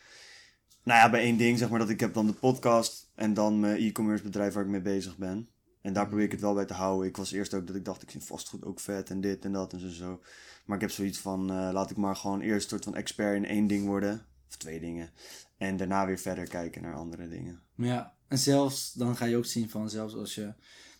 Nou 0.89 1.01
ja, 1.01 1.11
bij 1.11 1.21
één 1.21 1.37
ding 1.37 1.59
zeg 1.59 1.71
maar 1.71 1.79
dat 1.79 1.89
ik 1.89 2.01
heb 2.01 2.15
dan 2.15 2.27
de 2.27 2.33
podcast 2.33 3.11
en 3.15 3.35
dan 3.35 3.61
mijn 3.61 3.77
e-commerce 3.77 4.23
bedrijf 4.23 4.55
waar 4.55 4.65
ik 4.65 4.71
mee 4.71 4.81
bezig 4.81 5.17
ben. 5.17 5.49
En 5.83 5.93
daar 5.93 6.07
probeer 6.07 6.25
ik 6.25 6.31
het 6.31 6.41
wel 6.41 6.55
bij 6.55 6.65
te 6.65 6.75
houden. 6.75 7.09
Ik 7.09 7.17
was 7.17 7.33
eerst 7.33 7.55
ook 7.55 7.67
dat 7.67 7.77
ik 7.77 7.85
dacht, 7.85 8.03
ik 8.03 8.11
vind 8.11 8.25
vastgoed 8.25 8.65
ook 8.65 8.81
vet 8.81 9.11
en 9.11 9.21
dit 9.21 9.45
en 9.45 9.53
dat 9.53 9.73
en 9.73 9.81
zo. 9.81 9.89
zo. 9.89 10.21
Maar 10.65 10.77
ik 10.77 10.83
heb 10.83 10.91
zoiets 10.91 11.19
van, 11.19 11.51
eh, 11.51 11.71
laat 11.73 11.91
ik 11.91 11.97
maar 11.97 12.17
gewoon 12.17 12.41
eerst 12.41 12.65
een 12.65 12.71
soort 12.71 12.85
van 12.85 12.95
expert 12.95 13.37
in 13.37 13.47
één 13.47 13.67
ding 13.67 13.87
worden. 13.87 14.27
Of 14.49 14.57
twee 14.57 14.81
dingen. 14.81 15.11
En 15.57 15.77
daarna 15.77 16.07
weer 16.07 16.19
verder 16.19 16.49
kijken 16.49 16.83
naar 16.83 16.95
andere 16.95 17.29
dingen. 17.29 17.63
ja. 17.75 18.17
En 18.29 18.39
zelfs, 18.39 18.93
dan 18.93 19.17
ga 19.17 19.25
je 19.25 19.37
ook 19.37 19.47
zien 19.47 19.71
van, 19.71 19.91
zelfs 19.91 20.15
als 20.15 20.35
je... 20.35 20.55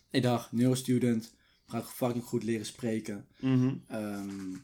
Ik 0.09 0.21
dacht, 0.21 0.51
neurostudent, 0.51 1.33
ga 1.65 1.77
ik 1.77 1.85
fucking 1.85 2.23
goed 2.23 2.43
leren 2.43 2.65
spreken. 2.65 3.27
Mhm. 3.39 3.75
Ehm, 3.87 4.55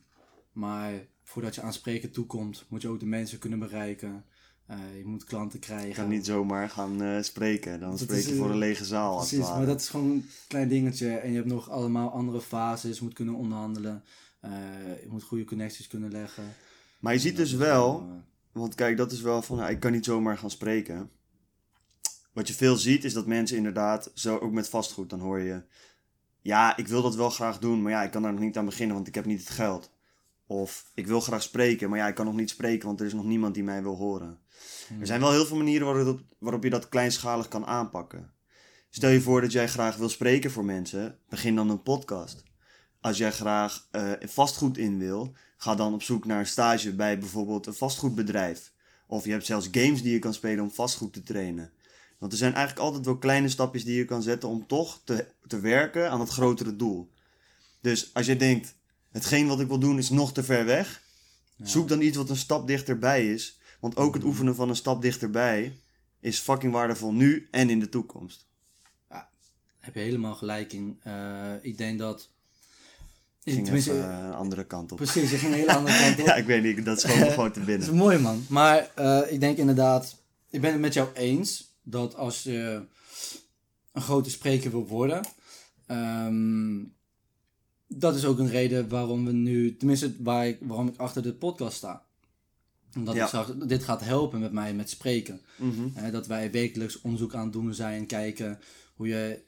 maar 0.52 1.08
voordat 1.24 1.56
je 1.56 1.62
aan 1.62 1.74
spreken 1.74 2.12
toekomt, 2.12 2.66
moet 2.68 2.82
je 2.82 2.88
ook 2.88 3.00
de 3.00 3.06
mensen 3.06 3.40
kunnen 3.40 3.60
bereiken. 3.60 4.26
Eh, 4.66 4.98
je 4.98 5.06
moet 5.06 5.24
klanten 5.24 5.60
Je 5.60 5.66
krijgen. 5.66 5.94
kan 5.94 6.08
niet 6.08 6.26
zomaar 6.26 6.70
gaan 6.70 7.02
eh, 7.02 7.22
spreken. 7.22 7.80
Dan 7.80 7.90
Dat 7.90 8.00
spreek 8.00 8.18
is, 8.20 8.26
je 8.26 8.36
voor 8.36 8.46
eh, 8.46 8.52
een 8.52 8.58
lege 8.58 8.86
zaal. 8.86 9.18
Precies, 9.18 9.40
maar 9.50 9.66
dat 9.66 9.82
is 9.82 9.90
gewoon 9.90 10.12
een 10.12 10.30
klein 10.48 10.68
dingetje. 10.68 11.10
En 11.10 11.30
je 11.30 11.36
hebt 11.36 11.48
nog 11.48 11.70
allemaal 11.70 12.12
andere 12.12 12.42
fases. 12.42 12.98
Je 12.98 13.04
moet 13.04 13.14
kunnen 13.14 13.36
onderhandelen. 13.36 14.04
Je 15.02 15.08
moet 15.10 15.24
goede 15.24 15.44
connecties 15.44 15.88
kunnen 15.88 16.12
leggen. 16.12 16.44
Maar 17.00 17.14
je 17.14 17.20
ziet 17.20 17.36
dus 17.36 17.54
wel, 17.54 18.08
want 18.52 18.76
kijk, 18.76 18.98
dat 18.98 19.12
is 19.12 19.22
wel 19.22 19.42
van, 19.42 19.58
nou, 19.58 19.72
ik 19.72 19.80
kan 19.80 19.92
niet 19.92 20.06
zomaar 20.06 20.38
gaan 20.38 20.50
spreken. 20.50 21.10
Wat 22.34 22.48
je 22.48 22.54
veel 22.54 22.76
ziet 22.76 23.04
is 23.04 23.14
dat 23.14 23.26
mensen 23.26 23.58
inderdaad, 23.58 24.12
zo 24.14 24.38
ook 24.38 24.52
met 24.52 24.70
vastgoed, 24.70 25.10
dan 25.10 25.20
hoor 25.20 25.40
je, 25.40 25.64
ja, 26.42 26.78
ik 26.78 26.88
wil 26.88 27.02
dat 27.02 27.16
wel 27.16 27.30
graag 27.30 27.60
doen, 27.60 27.82
maar 27.82 27.92
ja, 27.92 28.04
ik 28.04 28.12
kan 28.12 28.22
daar 28.22 28.32
nog 28.34 28.42
niet 28.42 28.58
aan 28.58 28.66
beginnen, 28.66 28.96
want 28.96 29.08
ik 29.08 29.16
heb 29.16 29.26
niet 29.26 29.40
het 29.40 29.50
geld. 29.50 29.92
Of 30.48 30.92
ik 30.94 31.08
wil 31.08 31.20
graag 31.20 31.42
spreken, 31.44 31.90
maar 31.90 32.00
ja, 32.00 32.08
ik 32.08 32.16
kan 32.16 32.26
nog 32.26 32.36
niet 32.36 32.50
spreken, 32.50 32.88
want 32.88 33.00
er 33.00 33.06
is 33.06 33.14
nog 33.14 33.26
niemand 33.26 33.54
die 33.54 33.64
mij 33.64 33.82
wil 33.82 33.96
horen. 33.96 34.40
Er 35.00 35.08
zijn 35.08 35.20
wel 35.20 35.32
heel 35.32 35.46
veel 35.46 35.58
manieren 35.58 35.88
waarop, 35.88 36.22
waarop 36.38 36.64
je 36.64 36.70
dat 36.70 36.90
kleinschalig 36.90 37.48
kan 37.48 37.66
aanpakken. 37.66 38.34
Stel 38.90 39.10
je 39.10 39.22
voor 39.22 39.42
dat 39.42 39.52
jij 39.52 39.68
graag 39.68 39.96
wil 39.96 40.10
spreken 40.10 40.52
voor 40.52 40.66
mensen, 40.66 41.20
begin 41.30 41.56
dan 41.56 41.70
een 41.70 41.84
podcast. 41.84 42.44
Als 43.02 43.18
jij 43.18 43.32
graag 43.32 43.88
eh, 43.92 44.12
vastgoed 44.22 44.78
in 44.78 44.98
wil, 44.98 45.34
ga 45.58 45.76
dan 45.76 45.94
op 45.94 46.04
zoek 46.04 46.26
naar 46.26 46.40
een 46.40 46.48
stage 46.48 46.96
bij 46.96 47.20
bijvoorbeeld 47.20 47.66
een 47.66 47.74
vastgoedbedrijf. 47.74 48.74
Of 49.08 49.26
je 49.26 49.32
hebt 49.32 49.46
zelfs 49.46 49.68
games 49.72 50.02
die 50.02 50.12
je 50.12 50.20
kan 50.20 50.34
spelen 50.34 50.64
om 50.64 50.72
vastgoed 50.72 51.14
te 51.14 51.24
trainen. 51.24 51.72
Want 52.18 52.32
er 52.32 52.38
zijn 52.38 52.54
eigenlijk 52.54 52.86
altijd 52.86 53.06
wel 53.06 53.18
kleine 53.18 53.50
stapjes 53.50 53.84
die 53.84 53.98
je 53.98 54.06
kan 54.06 54.24
zetten 54.24 54.50
om 54.50 54.68
toch 54.68 55.02
te, 55.04 55.28
te 55.48 55.60
werken 55.60 56.12
aan 56.12 56.20
het 56.20 56.30
grotere 56.30 56.76
doel. 56.76 57.12
Dus 57.82 58.14
als 58.14 58.26
je 58.26 58.36
denkt, 58.36 58.76
hetgeen 59.16 59.48
wat 59.48 59.60
ik 59.60 59.68
wil 59.68 59.80
doen 59.80 59.98
is 59.98 60.10
nog 60.10 60.34
te 60.34 60.44
ver 60.44 60.66
weg, 60.66 61.02
ja. 61.56 61.66
zoek 61.66 61.88
dan 61.88 62.02
iets 62.02 62.18
wat 62.18 62.30
een 62.30 62.36
stap 62.38 62.68
dichterbij 62.68 63.34
is. 63.34 63.60
Want 63.80 63.96
ook 63.96 64.14
het 64.14 64.24
oefenen 64.24 64.56
van 64.56 64.70
een 64.70 64.76
stap 64.76 65.02
dichterbij 65.02 65.80
is 66.20 66.40
fucking 66.40 66.74
waardevol 66.74 67.14
nu 67.14 67.48
en 67.52 67.70
in 67.70 67.80
de 67.80 67.90
toekomst. 67.90 68.46
Heb 69.80 69.94
je 69.94 70.00
helemaal 70.00 70.36
gelijk 70.36 70.74
in. 70.74 71.00
Eh, 71.04 71.54
ik 71.62 71.78
denk 71.78 72.00
dat... 72.00 72.30
Ik 73.44 73.54
ging 73.54 73.72
even 73.72 74.10
eh, 74.10 74.26
een 74.26 74.34
andere 74.34 74.66
kant 74.66 74.92
op. 74.92 74.98
Precies, 74.98 75.32
je 75.32 75.38
ging 75.38 75.52
een 75.52 75.60
hele 75.60 75.76
andere 75.76 75.98
kant 76.04 76.20
op. 76.20 76.26
Ja, 76.26 76.36
ik 76.36 76.46
weet 76.46 76.64
niet, 76.64 76.86
dat 76.86 76.98
is 76.98 77.04
gewoon, 77.04 77.32
gewoon 77.32 77.52
te 77.52 77.60
Dat 77.66 77.70
is 77.70 77.76
binnen. 77.76 77.96
mooi, 77.96 78.18
man. 78.18 78.46
Maar 78.50 78.92
eh, 78.96 79.32
ik 79.32 79.40
denk 79.40 79.58
inderdaad, 79.58 80.18
ik 80.50 80.62
ben 80.62 80.72
het 80.72 80.82
met 80.82 80.94
jou 80.94 81.10
eens 81.14 81.78
dat 81.84 82.16
als 82.16 82.44
je 82.44 82.86
een 83.92 84.02
grote 84.02 84.30
spreker 84.30 84.72
wil 84.72 84.88
worden, 84.88 85.26
ehm, 85.86 86.78
dat 87.88 88.16
is 88.16 88.26
ook 88.26 88.40
een 88.40 88.50
reden 88.50 88.90
waarom 88.90 89.26
we 89.26 89.32
nu, 89.32 89.76
tenminste 89.78 90.14
waar 90.24 90.48
ik, 90.48 90.58
waarom 90.62 90.88
ik 90.88 90.98
achter 90.98 91.22
de 91.24 91.34
podcast 91.34 91.78
sta. 91.78 92.04
Omdat 92.96 93.16
Ja. 93.16 93.24
ik 93.24 93.30
zag, 93.30 93.56
dit 93.56 93.84
gaat 93.84 94.02
helpen 94.02 94.40
met 94.40 94.52
mij 94.52 94.74
met 94.74 94.90
spreken. 94.90 95.42
Mhm. 95.58 96.12
Dat 96.12 96.28
wij 96.28 96.52
wekelijks 96.52 97.02
onderzoek 97.02 97.34
aan 97.34 97.44
het 97.44 97.54
doen 97.54 97.74
zijn, 97.74 98.06
kijken 98.06 98.60
hoe 98.96 99.08
je, 99.08 99.42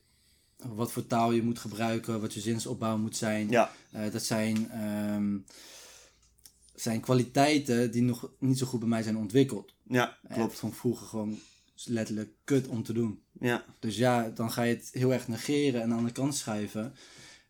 wat 0.57 0.91
voor 0.91 1.07
taal 1.07 1.31
je 1.31 1.43
moet 1.43 1.59
gebruiken, 1.59 2.21
wat 2.21 2.33
je 2.33 2.39
zinsopbouw 2.39 2.97
moet 2.97 3.17
zijn. 3.17 3.49
Ja, 3.49 3.71
Eh, 3.91 4.11
dat 4.11 4.23
zijn, 4.23 4.69
ehm, 4.71 5.37
zijn 6.75 7.01
kwaliteiten 7.01 7.91
die 7.91 8.01
nog 8.01 8.31
niet 8.39 8.57
zo 8.57 8.65
goed 8.65 8.79
bij 8.79 8.89
mij 8.89 9.03
zijn 9.03 9.17
ontwikkeld. 9.17 9.73
ja, 9.87 10.05
Klopt. 10.21 10.33
klopt. 10.35 10.59
Van 10.59 10.73
vroeger 10.73 11.07
gewoon 11.07 11.39
letterlijk 11.85 12.31
kut 12.43 12.67
om 12.67 12.83
te 12.83 12.93
doen. 12.93 13.21
Ja, 13.39 13.65
Dus 13.79 13.97
ja, 13.97 14.29
dan 14.29 14.51
ga 14.51 14.61
je 14.63 14.75
het 14.75 14.89
heel 14.91 15.13
erg 15.13 15.27
negeren 15.27 15.81
en 15.81 15.93
aan 15.93 16.05
de 16.05 16.11
kant 16.11 16.35
schuiven. 16.35 16.93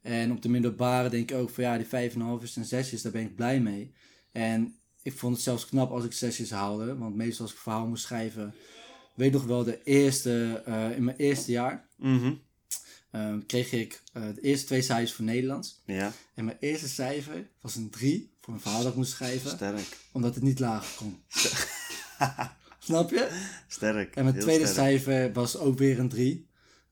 En 0.08 0.32
op 0.32 0.42
de 0.42 0.50
middelbare 0.50 1.10
denk 1.10 1.32
ik 1.32 1.38
ook 1.38 1.50
van 1.50 1.64
ja, 1.64 1.78
die 1.78 2.12
5,5 2.12 2.56
en 2.56 2.66
zesjes, 2.66 3.02
daar 3.02 3.12
ben 3.12 3.22
ik 3.22 3.36
blij 3.36 3.60
mee. 3.60 3.94
En 4.32 4.76
ik 5.02 5.14
vond 5.14 5.34
het 5.34 5.44
zelfs 5.44 5.66
knap 5.66 5.92
als 5.92 6.04
ik 6.06 6.14
zesjes 6.14 6.52
haalde. 6.52 6.98
Want 6.98 7.16
meestal 7.16 7.46
als 7.46 7.54
ik 7.54 7.60
verhaal 7.60 7.88
moest 7.88 8.04
schrijven, 8.04 8.54
weet 9.16 9.32
nog 9.32 9.44
wel, 9.46 9.64
de 9.64 9.84
eerste, 9.84 10.62
eh, 10.66 10.92
in 10.96 11.04
mijn 11.04 11.18
eerste 11.18 11.52
jaar 11.52 11.86
Mhm. 11.98 12.34
eh, 13.12 13.34
kreeg 13.48 13.72
ik 13.72 14.02
eh, 14.14 14.24
de 14.36 14.42
eerste 14.42 14.66
twee 14.66 14.82
cijfers 14.82 15.14
voor 15.14 15.26
Nederlands. 15.26 15.82
Ja, 15.86 16.12
En 16.36 16.46
mijn 16.46 16.58
eerste 16.60 16.88
cijfer 16.88 17.48
was 17.62 17.76
een 17.76 17.90
3 17.90 18.32
voor 18.42 18.54
een 18.54 18.60
verhaal 18.60 18.82
dat 18.82 18.92
ik 18.92 18.98
moest 18.98 19.12
schrijven, 19.12 19.50
sterk. 19.50 19.98
omdat 20.12 20.36
het 20.36 20.44
niet 20.44 20.60
lager 20.60 20.98
kon. 20.98 21.18
Snap 22.80 23.10
je? 23.10 23.30
Sterk. 23.68 24.16
En 24.16 24.24
mijn 24.24 24.40
tweede 24.40 24.66
sterk. 24.68 24.76
cijfer 24.88 25.34
was 25.34 25.58
ook 25.58 25.78
weer 25.78 26.00
een 26.00 26.10
3. 26.10 26.48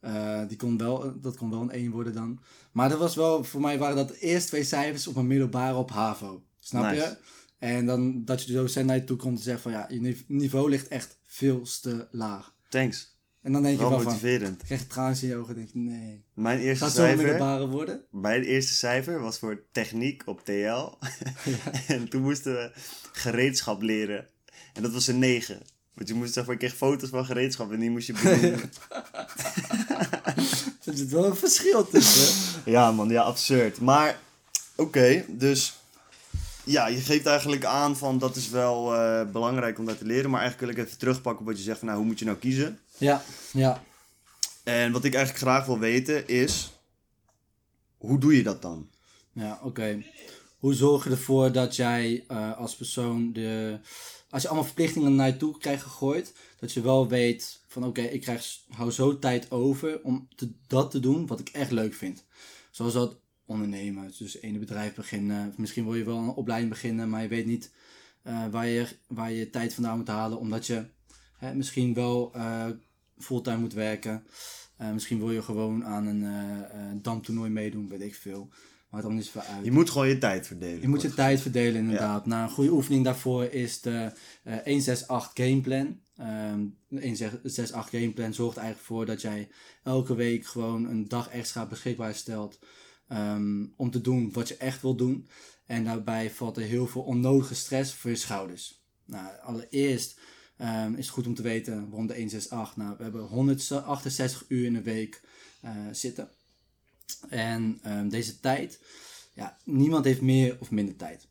Eh, 0.05 0.41
die 0.47 0.57
kon 0.57 0.77
wel, 0.77 1.19
dat 1.21 1.37
kon 1.37 1.49
wel 1.49 1.61
een 1.61 1.71
1 1.71 1.91
worden 1.91 2.13
dan. 2.13 2.39
Maar 2.71 2.89
dat 2.89 2.99
was 2.99 3.15
wel, 3.15 3.43
voor 3.43 3.61
mij 3.61 3.77
waren 3.77 3.95
dat 3.95 4.07
de 4.07 4.19
eerste 4.19 4.47
twee 4.49 4.63
cijfers 4.63 5.07
op 5.07 5.15
mijn 5.15 5.27
middelbare 5.27 5.75
op 5.77 5.91
HAVO. 5.91 6.43
Snap 6.59 6.83
Nice. 6.83 6.95
je? 6.95 7.17
En 7.57 7.85
dan 7.85 8.25
dat 8.25 8.41
je 8.41 8.47
de 8.47 8.53
docent 8.53 8.85
naar 8.85 8.95
je 8.95 9.03
toe 9.03 9.17
komt 9.17 9.37
en 9.37 9.43
zegt 9.43 9.61
van 9.61 9.71
ja, 9.71 9.85
je 9.89 10.01
nive- 10.01 10.23
niveau 10.27 10.69
ligt 10.69 10.87
echt 10.87 11.17
veel 11.25 11.61
te 11.81 12.07
laag. 12.11 12.55
Thanks. 12.69 13.13
En 13.41 13.51
dan 13.51 13.61
denk 13.63 13.75
je 13.75 13.81
Wel 13.81 13.89
wel 13.89 13.99
van, 14.01 14.07
motiverend. 14.13 14.63
krijg 14.63 14.81
je 14.81 14.87
tranen 14.87 15.21
in 15.21 15.27
je 15.27 15.35
ogen 15.35 15.49
en 15.49 15.55
denk 15.55 15.69
je 15.73 15.79
nee. 15.79 16.23
Mijn 16.33 16.59
eerste 16.59 16.83
Gaat 16.85 16.93
een 16.97 17.01
cijfer, 17.03 17.23
middelbare 17.23 17.67
worden? 17.67 18.01
mijn 18.11 18.43
eerste 18.43 18.73
cijfer 18.73 19.19
was 19.19 19.39
voor 19.39 19.63
techniek 19.71 20.23
op 20.25 20.45
TL. 20.45 20.97
en 21.93 22.09
toen 22.09 22.21
moesten 22.21 22.53
we 22.53 22.71
gereedschap 23.11 23.81
leren. 23.81 24.27
En 24.73 24.81
dat 24.81 24.91
was 24.93 25.07
een 25.07 25.19
9. 25.19 25.61
Want 25.95 26.07
je 26.07 26.13
moest 26.13 26.33
zeg 26.33 26.45
maar, 26.45 26.53
ik 26.53 26.59
kreeg 26.59 26.75
foto's 26.75 27.09
van 27.09 27.25
gereedschap 27.25 27.71
en 27.71 27.79
die 27.79 27.89
moest 27.89 28.07
je 28.07 28.13
benoemen. 28.23 28.59
Er 30.85 30.97
zit 30.97 31.09
wel 31.09 31.25
een 31.25 31.35
verschil 31.35 31.87
tussen. 31.87 32.61
ja 32.65 32.91
man, 32.91 33.09
ja 33.09 33.21
absurd. 33.21 33.79
Maar 33.79 34.19
oké, 34.75 35.25
dus 35.27 35.73
ja, 36.63 36.87
je 36.87 36.97
geeft 36.97 37.25
eigenlijk 37.25 37.65
aan 37.65 37.97
van 37.97 38.17
dat 38.17 38.35
is 38.35 38.49
wel 38.49 38.95
eh, 38.95 39.31
belangrijk 39.31 39.79
om 39.79 39.85
dat 39.85 39.97
te 39.97 40.05
leren. 40.05 40.29
Maar 40.29 40.41
eigenlijk 40.41 40.71
wil 40.71 40.79
ik 40.79 40.87
even 40.87 40.99
terugpakken 40.99 41.41
op 41.41 41.47
wat 41.47 41.57
je 41.57 41.63
zegt 41.63 41.77
van 41.77 41.87
nou, 41.87 41.99
hoe 41.99 42.07
moet 42.07 42.19
je 42.19 42.25
nou 42.25 42.37
kiezen? 42.37 42.79
ja, 42.97 43.21
ja. 43.51 43.83
En 44.63 44.91
wat 44.91 45.03
ik 45.03 45.13
eigenlijk 45.13 45.43
graag 45.45 45.65
wil 45.65 45.79
weten 45.79 46.27
is, 46.27 46.71
hoe 47.97 48.19
doe 48.19 48.35
je 48.37 48.43
dat 48.43 48.61
dan? 48.61 48.89
Ja, 49.31 49.59
oké. 49.63 50.03
Hoe 50.59 50.73
zorg 50.73 51.03
je 51.03 51.09
ervoor 51.09 51.51
dat 51.51 51.75
jij 51.75 52.23
eh, 52.27 52.57
als 52.57 52.75
persoon 52.75 53.33
de... 53.33 53.79
Als 54.29 54.41
je 54.41 54.47
allemaal 54.47 54.67
verplichtingen 54.67 55.15
naar 55.15 55.27
je 55.27 55.37
toe 55.37 55.57
krijgt 55.57 55.83
gegooid, 55.83 56.33
dat 56.59 56.71
je 56.71 56.81
wel 56.81 57.07
weet 57.07 57.63
van 57.67 57.85
oké, 57.85 58.01
ik 58.01 58.21
krijg, 58.21 58.59
hou 58.69 58.91
zo 58.91 59.19
tijd 59.19 59.51
over 59.51 60.03
om 60.03 60.27
te, 60.35 60.51
dat 60.67 60.91
te 60.91 60.99
doen 60.99 61.27
wat 61.27 61.39
ik 61.39 61.49
echt 61.49 61.71
leuk 61.71 61.93
vind. 61.93 62.25
Zoals 62.71 62.93
dat 62.93 63.17
ondernemen, 63.45 64.11
dus 64.17 64.39
ene 64.41 64.59
bedrijf 64.59 64.95
beginnen. 64.95 65.53
Misschien 65.57 65.83
wil 65.83 65.95
je 65.95 66.03
wel 66.03 66.17
een 66.17 66.29
opleiding 66.29 66.71
beginnen, 66.71 67.09
maar 67.09 67.21
je 67.21 67.27
weet 67.27 67.45
niet 67.45 67.71
eh, 68.21 68.47
waar, 68.51 68.67
je, 68.67 68.87
waar 69.07 69.31
je 69.31 69.49
tijd 69.49 69.73
vandaan 69.73 69.97
moet 69.97 70.07
halen, 70.07 70.39
omdat 70.39 70.67
je 70.67 70.85
hè, 71.37 71.53
misschien 71.53 71.93
wel 71.93 72.31
eh, 72.33 72.67
fulltime 73.17 73.57
moet 73.57 73.73
werken. 73.73 74.27
Eh, 74.77 74.91
misschien 74.91 75.17
wil 75.17 75.31
je 75.31 75.41
gewoon 75.41 75.85
aan 75.85 76.05
een 76.05 77.01
damtoernooi 77.01 77.49
meedoen, 77.49 77.87
weet 77.87 78.01
ik 78.01 78.15
veel. 78.15 78.49
Maakt 78.95 79.07
allemaal 79.07 79.23
niet 79.23 79.33
zoveel 79.33 79.55
uit. 79.55 79.65
Je 79.65 79.71
moet 79.71 79.89
gewoon 79.89 80.07
je 80.07 80.17
tijd 80.17 80.47
verdelen. 80.47 80.81
Je 80.81 80.87
moet 80.87 81.01
je 81.01 81.13
tijd 81.13 81.41
verdelen 81.41 81.81
inderdaad. 81.81 82.25
Nou, 82.25 82.43
een 82.43 82.53
goede 82.53 82.71
oefening 82.71 83.03
daarvoor 83.03 83.43
is 83.43 83.81
de 83.81 84.11
eh 84.43 84.53
168 84.63 85.31
gameplan. 85.33 85.99
Ehm 86.17 86.59
de 86.87 87.01
168 87.01 87.89
gameplan 87.89 88.33
zorgt 88.33 88.57
eigenlijk 88.57 88.87
voor 88.87 89.05
dat 89.05 89.21
jij 89.21 89.49
elke 89.83 90.15
week 90.15 90.45
gewoon 90.45 90.85
een 90.85 91.07
dag 91.07 91.29
extra 91.29 91.65
beschikbaar 91.65 92.15
stelt 92.15 92.59
ehm, 93.07 93.65
om 93.75 93.91
te 93.91 94.01
doen 94.01 94.31
wat 94.31 94.47
je 94.47 94.57
echt 94.57 94.81
wil 94.81 94.95
doen. 94.95 95.27
En 95.65 95.83
daarbij 95.83 96.31
valt 96.31 96.57
er 96.57 96.63
heel 96.63 96.87
veel 96.87 97.01
onnodige 97.01 97.55
stress 97.55 97.93
voor 97.93 98.09
je 98.09 98.15
schouders. 98.15 98.83
Nou, 99.05 99.39
allereerst 99.43 100.19
ehm, 100.57 100.93
is 100.93 101.05
het 101.05 101.15
goed 101.15 101.27
om 101.27 101.35
te 101.35 101.41
weten 101.41 101.89
waarom 101.89 102.07
de 102.07 102.13
168. 102.13 102.75
Nou, 102.75 102.95
we 102.97 103.03
hebben 103.03 103.21
168 103.21 104.45
uur 104.47 104.65
in 104.65 104.73
de 104.73 104.81
week 104.81 105.21
eh, 105.61 105.71
zitten. 105.91 106.29
En 107.29 107.79
ehm, 107.83 108.07
deze 108.09 108.39
tijd, 108.39 108.79
ja, 109.33 109.57
niemand 109.63 110.05
heeft 110.05 110.21
meer 110.21 110.57
of 110.59 110.71
minder 110.71 110.95
tijd. 110.95 111.27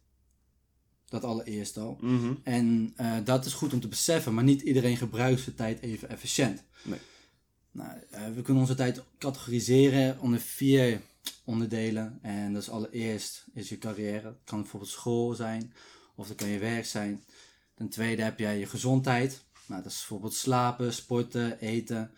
Dat 1.09 1.25
allereerst 1.25 1.77
al. 1.77 1.99
Mhm. 2.01 2.35
En 2.43 2.93
eh, 2.97 3.17
dat 3.25 3.45
is 3.45 3.53
goed 3.53 3.73
om 3.73 3.81
te 3.81 3.89
beseffen, 3.89 4.35
maar 4.35 4.45
niet 4.45 4.63
iedereen 4.63 4.97
gebruikt 4.97 5.41
zijn 5.41 5.57
tijd 5.57 5.81
even 5.81 6.09
efficiënt. 6.09 6.63
Nee. 6.83 6.99
Nou, 7.71 7.91
eh, 8.11 8.23
we 8.35 8.43
kunnen 8.43 8.63
onze 8.63 8.75
tijd 8.75 9.03
categoriseren 9.19 10.21
onder 10.21 10.41
vier 10.41 11.01
onderdelen. 11.45 12.19
En 12.23 12.53
dat 12.53 12.63
is 12.63 12.71
allereerst 12.71 13.45
is 13.55 13.69
je 13.69 13.79
carrière. 13.79 14.27
Het 14.27 14.37
kan 14.45 14.61
bijvoorbeeld 14.61 14.93
school 14.93 15.35
zijn, 15.35 15.73
of 16.15 16.29
dat 16.29 16.37
kan 16.37 16.49
je 16.49 16.59
werk 16.59 16.87
zijn. 16.87 17.25
Ten 17.75 17.89
tweede 17.89 18.23
heb 18.23 18.39
jij 18.39 18.59
je 18.59 18.67
gezondheid. 18.67 19.43
Nou, 19.67 19.83
dat 19.83 19.93
is 19.93 19.99
bijvoorbeeld 19.99 20.35
slapen, 20.35 20.93
sporten, 20.93 21.59
eten. 21.59 22.11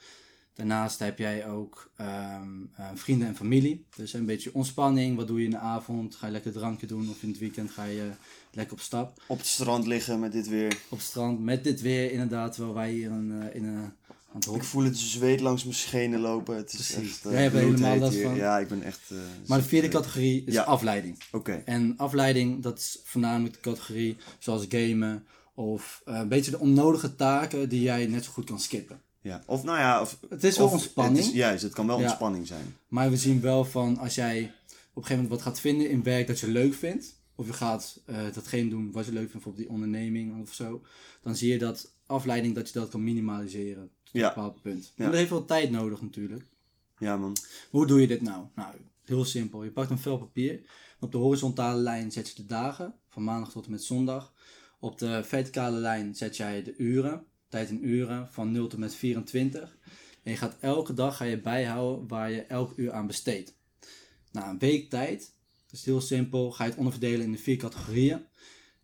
Daarnaast 0.56 0.98
heb 0.98 1.18
jij 1.18 1.48
ook 1.48 1.90
ehm, 1.96 2.48
eh, 2.76 2.86
vrienden 2.94 3.28
en 3.28 3.36
familie. 3.36 3.84
Dus 3.96 4.12
een 4.12 4.26
beetje 4.26 4.54
ontspanning. 4.54 5.16
Wat 5.16 5.26
doe 5.26 5.38
je 5.38 5.44
in 5.44 5.50
de 5.50 5.58
avond? 5.58 6.14
Ga 6.14 6.26
je 6.26 6.32
lekker 6.32 6.52
drankje 6.52 6.86
doen? 6.86 7.10
Of 7.10 7.22
in 7.22 7.28
het 7.28 7.38
weekend 7.38 7.70
ga 7.70 7.84
je 7.84 8.10
lekker 8.52 8.74
op 8.74 8.80
stap? 8.82 9.22
Op 9.28 9.38
het 9.38 9.46
strand 9.46 9.86
liggen 9.86 10.20
met 10.20 10.32
dit 10.32 10.48
weer. 10.48 10.78
Op 10.88 10.98
het 10.98 11.06
strand 11.06 11.40
met 11.40 11.64
dit 11.64 11.80
weer 11.80 12.10
inderdaad. 12.12 12.52
Terwijl 12.52 12.74
wij 12.74 12.92
hier 12.92 13.10
in, 13.10 13.32
eh, 13.42 13.54
in 13.54 13.64
een 13.64 13.92
aan 14.32 14.40
het 14.52 14.54
Ik 14.54 14.62
voel 14.64 14.84
het 14.84 14.98
zweet 14.98 15.40
langs 15.40 15.62
mijn 15.64 15.74
schenen 15.76 16.20
lopen. 16.20 16.56
Het 16.56 16.72
is 16.72 16.92
Precies. 16.92 17.10
echt. 17.12 17.24
eh, 17.26 17.32
Jij 17.32 17.42
hebt 17.42 17.54
er 17.54 17.60
helemaal 17.60 17.96
last 17.98 18.18
van. 18.18 18.34
Ja, 18.34 18.58
ik 18.58 18.68
ben 18.68 18.82
echt. 18.82 19.10
eh, 19.10 19.16
Maar 19.46 19.58
de 19.58 19.64
vierde 19.64 19.86
eh, 19.86 19.92
categorie 19.92 20.44
is 20.46 20.54
Ja. 20.54 20.62
afleiding. 20.62 21.22
Oké. 21.32 21.62
En 21.64 21.94
afleiding, 21.96 22.62
dat 22.62 22.78
is 22.78 22.98
voornamelijk 23.04 23.54
de 23.54 23.60
categorie 23.60 24.16
zoals 24.38 24.64
gamen. 24.68 25.26
Of 25.54 26.02
eh, 26.04 26.14
een 26.18 26.28
beetje 26.28 26.50
de 26.50 26.58
onnodige 26.58 27.14
taken 27.16 27.68
die 27.68 27.82
jij 27.82 28.06
net 28.06 28.24
zo 28.24 28.30
goed 28.32 28.44
kan 28.44 28.60
skippen. 28.60 29.00
Ja. 29.26 29.42
Of 29.46 29.64
nou 29.64 29.78
ja. 29.78 30.00
Of, 30.00 30.18
Het 30.28 30.44
is 30.44 30.56
wel 30.56 30.66
of 30.66 30.72
ontspanning. 30.72 31.16
Het 31.16 31.26
is, 31.26 31.32
juist, 31.32 31.62
het 31.62 31.72
kan 31.72 31.86
wel 31.86 31.96
Ja. 31.98 32.02
ontspanning 32.02 32.46
zijn. 32.46 32.76
Maar 32.88 33.10
we 33.10 33.16
zien 33.16 33.40
wel 33.40 33.64
van 33.64 33.98
als 33.98 34.14
jij 34.14 34.38
op 34.42 34.42
een 35.02 35.02
gegeven 35.02 35.14
moment 35.14 35.28
wat 35.30 35.42
gaat 35.42 35.60
vinden 35.60 35.90
in 35.90 36.02
werk 36.02 36.26
dat 36.26 36.40
je 36.40 36.48
leuk 36.48 36.74
vindt. 36.74 37.14
Of 37.34 37.46
je 37.46 37.52
gaat 37.52 38.00
eh, 38.06 38.16
datgene 38.34 38.68
doen 38.70 38.92
wat 38.92 39.04
je 39.04 39.10
leuk 39.12 39.18
vindt, 39.30 39.32
bijvoorbeeld 39.32 39.64
die 39.66 39.74
onderneming 39.74 40.40
of 40.42 40.52
zo. 40.54 40.82
Dan 41.22 41.36
zie 41.36 41.52
je 41.52 41.58
dat 41.58 41.92
afleiding 42.06 42.54
dat 42.54 42.68
je 42.68 42.78
dat 42.78 42.88
kan 42.88 43.04
minimaliseren. 43.04 43.90
Tot 44.04 44.12
Ja. 44.12 44.28
een 44.28 44.34
bepaald 44.34 44.62
punt. 44.62 44.84
Ja. 44.84 44.92
Maar 44.96 45.06
dat 45.06 45.16
heeft 45.16 45.30
wel 45.30 45.44
tijd 45.44 45.70
nodig 45.70 46.02
natuurlijk. 46.02 46.44
Ja, 46.98 47.16
man. 47.16 47.36
Hoe 47.70 47.86
doe 47.86 48.00
je 48.00 48.06
dit 48.06 48.22
nou? 48.22 48.44
Nou, 48.54 48.74
heel 49.04 49.24
simpel. 49.24 49.64
Je 49.64 49.70
pakt 49.70 49.90
een 49.90 49.98
vel 49.98 50.18
papier. 50.18 50.60
Op 51.00 51.12
de 51.12 51.18
horizontale 51.18 51.80
lijn 51.80 52.12
zet 52.12 52.28
je 52.28 52.34
de 52.34 52.46
dagen, 52.46 52.94
van 53.08 53.24
maandag 53.24 53.50
tot 53.50 53.64
en 53.64 53.70
met 53.70 53.84
zondag. 53.84 54.32
Op 54.80 54.98
de 54.98 55.24
verticale 55.24 55.78
lijn 55.78 56.14
zet 56.14 56.36
jij 56.36 56.62
de 56.62 56.74
uren, 56.76 57.24
in 57.64 57.88
uren, 57.88 58.28
van 58.28 58.52
0 58.52 58.66
tot 58.66 58.78
met 58.78 58.94
24. 58.94 59.76
En 60.22 60.30
je 60.30 60.38
gaat 60.38 60.56
elke 60.60 60.94
dag 60.94 61.16
ga 61.16 61.24
je 61.24 61.40
bijhouden 61.40 62.08
waar 62.08 62.30
je 62.30 62.42
elk 62.42 62.72
uur 62.76 62.92
aan 62.92 63.06
besteedt. 63.06 63.54
Na 64.32 64.48
een 64.48 64.58
week 64.58 64.90
tijd, 64.90 65.34
dus 65.70 65.84
heel 65.84 66.00
simpel, 66.00 66.52
ga 66.52 66.64
je 66.64 66.70
het 66.70 66.78
onderverdelen 66.78 67.26
in 67.26 67.32
de 67.32 67.38
vier 67.38 67.56
categorieën. 67.56 68.24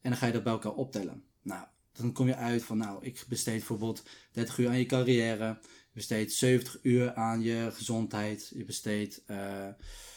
En 0.00 0.10
dan 0.10 0.16
ga 0.16 0.26
je 0.26 0.32
dat 0.32 0.42
bij 0.42 0.52
elkaar 0.52 0.74
optellen. 0.74 1.24
Nou, 1.42 1.64
dan 1.92 2.12
kom 2.12 2.26
je 2.26 2.36
uit 2.36 2.62
van, 2.62 2.78
nou, 2.78 3.04
ik 3.04 3.24
besteed 3.28 3.56
bijvoorbeeld 3.56 4.02
30 4.32 4.58
uur 4.58 4.68
aan 4.68 4.78
je 4.78 4.86
carrière. 4.86 5.58
Je 5.62 5.98
besteedt 5.98 6.32
70 6.32 6.78
uur 6.82 7.14
aan 7.14 7.42
je 7.42 7.70
gezondheid. 7.72 8.52
Je 8.54 8.64
besteedt 8.64 9.22
eh, 9.26 9.68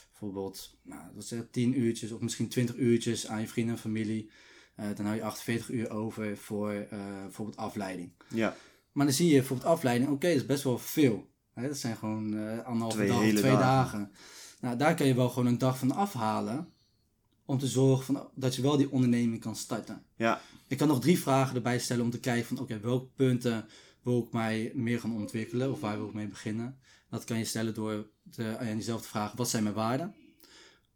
bijvoorbeeld 0.10 0.78
nou, 0.82 1.02
wat 1.14 1.26
zeg, 1.26 1.40
ik, 1.40 1.52
10 1.52 1.80
uurtjes 1.80 2.12
of 2.12 2.20
misschien 2.20 2.50
20 2.50 2.76
uurtjes 2.76 3.28
aan 3.28 3.42
je 3.42 3.48
vrienden 3.48 3.76
en 3.76 3.82
familie. 3.82 4.30
Eh, 4.76 4.86
dan 4.96 5.06
hou 5.06 5.18
je 5.18 5.24
48 5.24 5.70
uur 5.70 5.90
over 5.90 6.38
voor 6.38 6.72
eh, 6.72 7.00
bijvoorbeeld 7.22 7.58
afleiding. 7.58 8.12
Ja. 8.28 8.56
Maar 8.92 9.06
dan 9.06 9.16
zie 9.16 9.28
je 9.28 9.38
bijvoorbeeld 9.38 9.70
afleiding, 9.70 10.12
oké, 10.12 10.28
dat 10.28 10.36
is 10.36 10.46
best 10.46 10.64
wel 10.64 10.78
veel. 10.78 11.28
Hè, 11.54 11.68
dat 11.68 11.78
zijn 11.78 11.96
gewoon 11.96 12.38
eh 12.38 12.66
anderhalve 12.66 12.98
Twee 12.98 13.10
dag, 13.10 13.40
twee 13.40 13.52
dagen. 13.52 13.60
dagen. 13.60 14.12
Nou, 14.60 14.78
daar 14.78 14.96
kan 14.96 15.08
je 15.08 15.16
wel 15.16 15.30
gewoon 15.30 15.46
een 15.46 15.58
dag 15.58 15.78
van 15.78 15.92
afhalen. 15.92 16.70
Om 17.46 17.60
te 17.60 17.68
zorgen 17.68 18.06
van, 18.06 18.30
dat 18.36 18.56
je 18.56 18.62
wel 18.62 18.78
die 18.78 18.92
onderneming 18.92 19.42
kan 19.42 19.56
starten. 19.56 20.04
Ja. 20.16 20.42
Ik 20.68 20.78
kan 20.78 20.88
nog 20.88 21.02
drie 21.02 21.20
vragen 21.20 21.56
erbij 21.56 21.80
stellen 21.80 22.04
om 22.04 22.10
te 22.10 22.20
kijken 22.20 22.48
van 22.48 22.60
oké, 22.60 22.80
welke 22.80 23.06
punten 23.06 23.66
wil 24.02 24.20
ik 24.20 24.32
mij 24.32 24.72
meer 24.74 25.00
gaan 25.00 25.14
ontwikkelen 25.16 25.72
of 25.72 25.80
waar 25.80 25.98
wil 25.98 26.08
ik 26.08 26.14
mee 26.14 26.28
beginnen. 26.28 26.78
Dat 27.10 27.24
kan 27.24 27.38
je 27.38 27.46
stellen 27.46 27.74
door 27.74 28.08
te, 28.32 28.58
aan 28.58 28.76
jezelf 28.76 29.02
te 29.02 29.08
vragen, 29.08 29.38
wat 29.38 29.50
zijn 29.50 29.64
mijn 29.64 29.76
waarden? 29.76 30.16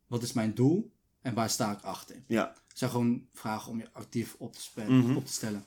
Wat 0.08 0.24
is 0.24 0.34
mijn 0.34 0.54
doel? 0.54 0.92
En 1.22 1.34
waar 1.34 1.50
sta 1.50 1.72
ik 1.72 1.82
achter? 1.82 2.24
Ja. 2.28 2.56
Zijn 2.80 2.92
gewoon 2.92 3.26
vragen 3.34 3.72
om 3.72 3.78
je 3.78 3.90
actief 3.94 4.36
op 4.38 4.54
te, 4.54 4.82
Mhm. 4.88 5.16
op 5.16 5.26
te 5.26 5.34
stellen. 5.34 5.64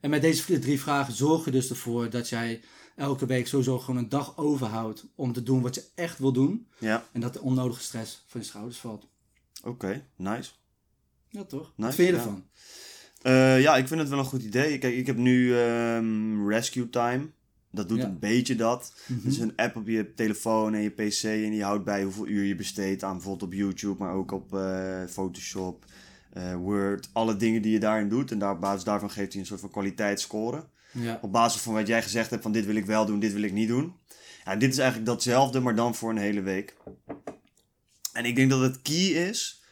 En 0.00 0.10
met 0.10 0.22
deze 0.22 0.58
drie 0.58 0.80
vragen 0.80 1.14
zorg 1.14 1.44
je 1.44 1.50
dus 1.50 1.70
ervoor 1.70 2.10
dat 2.10 2.28
jij 2.28 2.60
elke 2.96 3.26
week 3.26 3.46
sowieso 3.46 3.78
gewoon 3.78 3.96
een 3.96 4.08
dag 4.08 4.36
overhoudt 4.36 5.06
om 5.14 5.32
te 5.32 5.42
doen 5.42 5.60
wat 5.62 5.74
je 5.74 5.84
echt 5.94 6.18
wil 6.18 6.32
doen. 6.32 6.66
Ja. 6.78 7.04
En 7.12 7.20
dat 7.20 7.32
de 7.32 7.40
onnodige 7.40 7.82
stress 7.82 8.24
van 8.26 8.40
je 8.40 8.46
schouders 8.46 8.78
valt. 8.78 9.06
Oké. 9.64 10.06
Nice. 10.16 10.50
Ja, 11.28 11.44
toch? 11.44 11.72
Nice, 11.76 11.86
wat 11.86 11.94
vind 11.94 12.08
je 12.08 12.14
ja. 12.14 12.20
ervan? 12.20 12.44
Eh, 13.22 13.60
ja, 13.60 13.76
ik 13.76 13.88
vind 13.88 14.00
het 14.00 14.08
wel 14.08 14.18
een 14.18 14.24
goed 14.24 14.42
idee. 14.42 14.78
Kijk, 14.78 14.94
ik 14.94 15.06
heb 15.06 15.16
nu 15.16 15.56
ehm, 15.58 16.48
Rescue 16.48 16.88
Time. 16.90 17.30
Dat 17.72 17.88
doet 17.88 17.98
Ja. 17.98 18.04
een 18.04 18.18
beetje 18.18 18.54
dat. 18.56 18.94
Mhm. 19.06 19.20
Dus 19.22 19.38
een 19.38 19.56
app 19.56 19.76
op 19.76 19.86
je 19.88 20.14
telefoon 20.14 20.74
en 20.74 20.80
je 20.82 20.90
pc 20.90 21.22
en 21.22 21.50
die 21.50 21.62
houdt 21.64 21.84
bij 21.84 22.02
hoeveel 22.02 22.26
uur 22.26 22.44
je 22.44 22.54
besteedt 22.54 23.02
aan 23.04 23.12
bijvoorbeeld 23.12 23.52
op 23.52 23.58
YouTube, 23.58 23.96
maar 24.04 24.14
ook 24.14 24.30
op 24.32 24.54
eh, 24.54 25.04
Photoshop, 25.08 25.84
eh, 26.32 26.54
Word, 26.54 27.08
alle 27.12 27.36
dingen 27.36 27.62
die 27.62 27.72
je 27.72 27.78
daarin 27.78 28.08
doet. 28.08 28.30
En 28.30 28.38
daar, 28.38 28.52
op 28.52 28.60
basis 28.60 28.84
daarvan 28.84 29.10
geeft 29.10 29.32
hij 29.32 29.40
een 29.40 29.46
soort 29.46 29.60
van 29.60 29.70
kwaliteitsscore. 29.70 30.64
Ja. 30.92 31.18
Op 31.22 31.32
basis 31.32 31.60
van 31.60 31.74
wat 31.74 31.86
jij 31.86 32.02
gezegd 32.02 32.30
hebt 32.30 32.42
van 32.42 32.52
dit 32.52 32.66
wil 32.66 32.74
ik 32.74 32.86
wel 32.86 33.06
doen, 33.06 33.20
dit 33.20 33.32
wil 33.32 33.42
ik 33.42 33.52
niet 33.52 33.68
doen. 33.68 33.94
Ja, 34.44 34.56
dit 34.56 34.72
is 34.72 34.78
eigenlijk 34.78 35.08
datzelfde, 35.10 35.60
maar 35.60 35.74
dan 35.74 35.94
voor 35.94 36.10
een 36.10 36.16
hele 36.16 36.42
week. 36.42 36.76
En 38.12 38.24
ik 38.24 38.36
denk 38.36 38.50
dat 38.50 38.60
het 38.60 38.82
key 38.82 39.06
is 39.06 39.62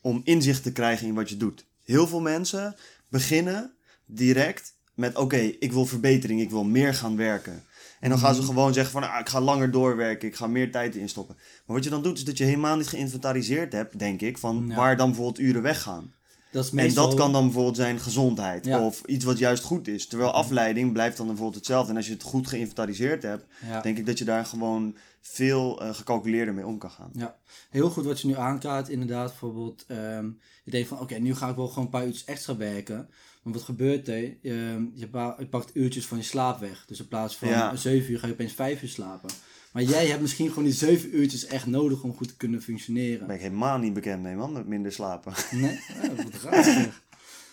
om 0.00 0.20
inzicht 0.24 0.62
te 0.62 0.72
krijgen 0.72 1.06
in 1.06 1.14
wat 1.14 1.28
je 1.28 1.36
doet. 1.36 1.66
Heel 1.84 2.06
veel 2.06 2.20
mensen 2.20 2.76
beginnen 3.08 3.72
direct 4.04 4.74
met 4.94 5.16
oké, 5.16 5.36
ik 5.36 5.72
wil 5.72 5.86
verbetering, 5.86 6.40
ik 6.40 6.50
wil 6.50 6.64
meer 6.64 6.94
gaan 6.94 7.16
werken. 7.16 7.64
En 8.00 8.10
dan 8.10 8.18
gaan 8.18 8.34
ze 8.34 8.42
gewoon 8.42 8.72
zeggen 8.74 8.92
van 8.92 9.10
ah, 9.10 9.20
ik 9.20 9.28
ga 9.28 9.40
langer 9.40 9.70
doorwerken, 9.70 10.28
ik 10.28 10.36
ga 10.36 10.46
meer 10.46 10.70
tijd 10.70 10.94
erin 10.94 11.08
stoppen. 11.08 11.36
Maar 11.66 11.76
wat 11.76 11.84
je 11.84 11.90
dan 11.90 12.02
doet 12.02 12.16
is 12.18 12.24
dat 12.24 12.38
je 12.38 12.44
helemaal 12.44 12.76
niet 12.76 12.88
geïnventariseerd 12.88 13.72
hebt, 13.72 13.98
denk 13.98 14.20
ik, 14.20 14.38
van 14.38 14.64
Ja. 14.68 14.74
waar 14.74 14.96
dan 14.96 15.06
bijvoorbeeld 15.08 15.38
uren 15.38 15.62
weggaan. 15.62 16.12
Dat 16.52 16.64
is 16.64 16.70
En 16.70 16.76
meestal... 16.76 17.06
dat 17.08 17.18
kan 17.18 17.32
dan 17.32 17.44
bijvoorbeeld 17.44 17.76
zijn 17.76 18.00
gezondheid 18.00 18.64
Ja. 18.64 18.84
of 18.84 19.02
iets 19.06 19.24
wat 19.24 19.38
juist 19.38 19.64
goed 19.64 19.88
is. 19.88 20.06
Terwijl 20.06 20.30
afleiding 20.30 20.92
blijft 20.92 21.16
dan 21.16 21.26
bijvoorbeeld 21.26 21.56
hetzelfde. 21.56 21.90
En 21.90 21.96
als 21.96 22.06
je 22.06 22.12
het 22.12 22.22
goed 22.22 22.46
geïnventariseerd 22.48 23.22
hebt, 23.22 23.44
Ja. 23.66 23.80
denk 23.80 23.98
ik 23.98 24.06
dat 24.06 24.18
je 24.18 24.24
daar 24.24 24.44
gewoon 24.44 24.96
veel 25.20 25.80
eh, 25.82 25.94
gecalculeerder 25.94 26.54
mee 26.54 26.66
om 26.66 26.78
kan 26.78 26.90
gaan. 26.90 27.10
Ja, 27.12 27.36
heel 27.70 27.90
goed 27.90 28.04
wat 28.04 28.20
je 28.20 28.26
nu 28.26 28.36
aankaart. 28.36 28.88
Inderdaad, 28.88 29.28
bijvoorbeeld, 29.28 29.84
ehm, 29.88 30.26
je 30.64 30.70
denkt 30.70 30.88
van 30.88 31.00
oké, 31.00 31.14
nu 31.14 31.34
ga 31.34 31.48
ik 31.48 31.56
wel 31.56 31.68
gewoon 31.68 31.84
een 31.84 31.90
paar 31.90 32.04
uurtjes 32.06 32.24
extra 32.24 32.56
werken. 32.56 33.08
Maar 33.42 33.52
wat 33.52 33.62
gebeurt 33.62 34.08
er? 34.08 34.36
Ehm, 34.42 34.84
je, 34.94 35.08
pa- 35.10 35.36
je 35.38 35.46
pakt 35.46 35.70
uurtjes 35.74 36.06
van 36.06 36.18
je 36.18 36.24
slaap 36.24 36.60
weg. 36.60 36.84
Dus 36.86 36.98
in 37.00 37.08
plaats 37.08 37.36
van 37.36 37.48
Ja. 37.48 37.76
7 37.76 38.12
uur 38.12 38.18
ga 38.18 38.26
je 38.26 38.32
opeens 38.32 38.52
5 38.52 38.82
uur 38.82 38.88
slapen. 38.88 39.30
Maar 39.72 39.82
jij 39.82 40.06
hebt 40.06 40.20
misschien 40.20 40.48
gewoon 40.48 40.64
die 40.64 40.72
7 40.72 41.16
uurtjes 41.16 41.44
echt 41.46 41.66
nodig 41.66 42.02
om 42.02 42.14
goed 42.16 42.28
te 42.28 42.36
kunnen 42.36 42.62
functioneren. 42.62 43.18
Daar 43.18 43.26
ben 43.26 43.36
ik 43.36 43.42
helemaal 43.42 43.78
niet 43.78 43.92
bekend 43.94 44.22
mee, 44.22 44.34
man, 44.36 44.52
met 44.52 44.66
minder 44.66 44.92
slapen. 44.92 45.32
Nee, 45.50 45.80
ja, 46.02 46.14
wat 46.14 46.42
raar. 46.42 47.00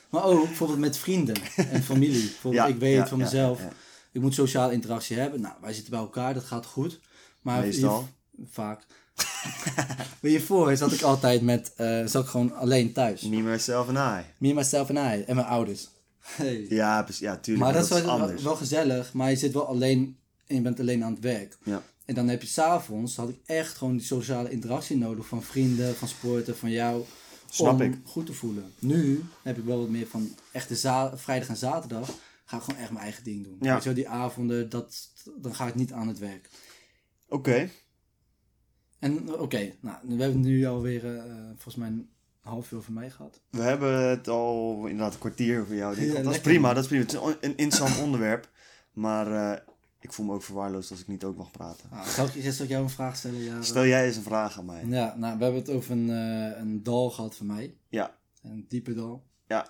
Maar 0.10 0.24
ook 0.24 0.44
bijvoorbeeld 0.46 0.80
met 0.80 0.98
vrienden 0.98 1.36
en 1.56 1.84
familie. 1.84 2.22
Bijvoorbeeld, 2.22 2.64
Ja, 2.68 2.74
ik 2.74 2.80
weet 2.80 2.96
ja, 2.96 3.08
van 3.08 3.18
mezelf, 3.18 3.62
ik 4.12 4.22
moet 4.22 4.34
sociale 4.34 4.74
interactie 4.74 5.18
hebben. 5.18 5.42
Nou, 5.42 5.54
wij 5.62 5.74
zitten 5.74 5.92
bij 5.92 6.00
elkaar, 6.02 6.34
dat 6.34 6.44
gaat 6.44 6.66
goed. 6.66 7.00
Maar 7.42 7.62
Meestal. 7.62 8.08
vaak. 8.50 8.86
Maar 10.22 10.32
hiervoor 10.32 10.76
zat 10.76 10.92
ik 10.92 11.02
altijd 11.02 11.42
met, 11.42 11.74
eh, 11.76 12.06
zat 12.06 12.24
ik 12.24 12.30
gewoon 12.30 12.56
alleen 12.56 12.94
thuis. 12.94 13.22
Me, 13.22 13.42
myself 13.42 13.88
en 13.88 13.96
I. 14.20 14.24
Me, 14.48 14.54
myself 14.54 14.90
en 14.90 14.96
I. 15.20 15.22
En 15.24 15.36
mijn 15.36 15.48
ouders. 15.48 15.88
Hey. 16.20 16.66
Ja, 16.70 17.08
ja 17.20 17.38
tuurlijk. 17.38 17.66
maar 17.66 17.74
dat 17.74 17.84
is 17.84 18.02
wel, 18.02 18.10
anders. 18.12 18.44
wel 18.44 18.56
gezellig, 18.56 19.14
maar 19.14 19.30
je 19.30 19.36
zit 19.36 19.54
wel 19.54 19.68
alleen 19.68 20.18
en 20.48 20.56
je 20.56 20.62
bent 20.62 20.80
alleen 20.80 21.04
aan 21.04 21.12
het 21.14 21.22
werk. 21.24 21.58
Ja. 21.64 21.82
En 22.06 22.16
dan 22.16 22.28
heb 22.28 22.42
je 22.42 22.48
s'avonds, 22.48 23.16
had 23.16 23.30
ik 23.30 23.38
echt 23.46 23.78
gewoon 23.78 23.98
die 23.98 24.06
sociale 24.06 24.50
interactie 24.50 24.98
nodig 24.98 25.26
van 25.28 25.44
vrienden, 25.44 25.96
van 25.96 26.08
sporten, 26.08 26.58
van 26.58 26.72
jou. 26.72 27.04
Snap 27.50 27.74
om 27.74 27.82
ik. 27.82 27.98
goed 28.06 28.26
te 28.26 28.34
voelen. 28.34 28.74
Nu 28.80 29.24
heb 29.42 29.58
ik 29.58 29.64
wel 29.64 29.80
wat 29.80 29.90
meer 29.90 30.08
van 30.08 30.36
echt 30.52 30.68
de 30.70 30.76
za- 30.76 31.18
vrijdag 31.18 31.48
en 31.48 31.58
zaterdag 31.58 32.10
ga 32.46 32.58
ik 32.58 32.64
gewoon 32.64 32.80
echt 32.82 32.92
mijn 32.92 33.04
eigen 33.04 33.24
ding 33.24 33.44
doen. 33.44 33.58
Ja. 33.62 33.74
Weet 33.74 33.84
je 33.84 33.90
wel, 33.90 33.98
die 33.98 34.10
avonden, 34.10 34.70
dat, 34.70 35.10
dan 35.38 35.56
ga 35.56 35.68
ik 35.68 35.76
niet 35.76 35.92
aan 35.92 36.08
het 36.08 36.20
werk. 36.20 36.50
Oké, 37.30 37.70
En 39.00 39.40
oké, 39.40 39.74
nou, 39.80 39.98
we 40.02 40.24
hebben 40.24 40.42
nu 40.42 40.66
alweer 40.66 41.18
eh 41.18 41.24
volgens 41.48 41.76
mij 41.76 41.88
een 41.88 42.10
half 42.42 42.72
uur 42.72 42.82
van 42.82 42.94
mij 42.94 43.10
gehad. 43.10 43.42
we 43.50 43.62
hebben 43.62 44.10
het 44.10 44.28
al 44.28 44.86
inderdaad 44.86 45.14
een 45.14 45.20
kwartier 45.20 45.66
voor 45.66 45.76
jou. 45.76 46.02
Ja, 46.02 46.22
dat 46.22 46.34
is 46.34 46.42
prima, 46.42 46.74
dat 46.74 46.84
is 46.84 46.90
prima. 46.90 47.04
Het 47.04 47.14
is 47.14 47.20
een 47.50 47.58
interessant 47.58 48.00
onderwerp. 48.06 48.50
Maar 48.94 49.32
eh, 49.52 49.62
ik 50.00 50.14
voel 50.14 50.26
me 50.26 50.34
ook 50.34 50.44
verwaarloosd 50.44 50.92
als 50.92 51.00
ik 51.00 51.08
niet 51.08 51.24
ook 51.24 51.38
mag 51.38 51.52
praten. 51.52 51.90
Nou, 51.92 52.08
zal, 52.08 52.26
ik, 52.26 52.34
ik 52.34 52.68
jou 52.68 52.84
een 52.84 52.90
vraag 52.90 53.16
stellen? 53.16 53.44
Ja, 53.44 53.62
Stel 53.62 53.86
jij 53.86 54.06
eens 54.06 54.16
een 54.16 54.24
vraag 54.24 54.58
aan 54.60 54.66
mij. 54.66 54.86
Ja, 54.86 55.16
nou, 55.18 55.38
we 55.38 55.44
hebben 55.44 55.62
het 55.62 55.70
over 55.70 55.92
een, 55.92 56.10
eh, 56.10 56.60
een 56.60 56.84
dal 56.84 57.10
gehad 57.10 57.36
van 57.36 57.46
mij. 57.46 57.76
Ja. 57.90 58.16
Een 58.42 58.66
diepe 58.68 58.94
dal. 58.94 59.24
Ja. 59.48 59.68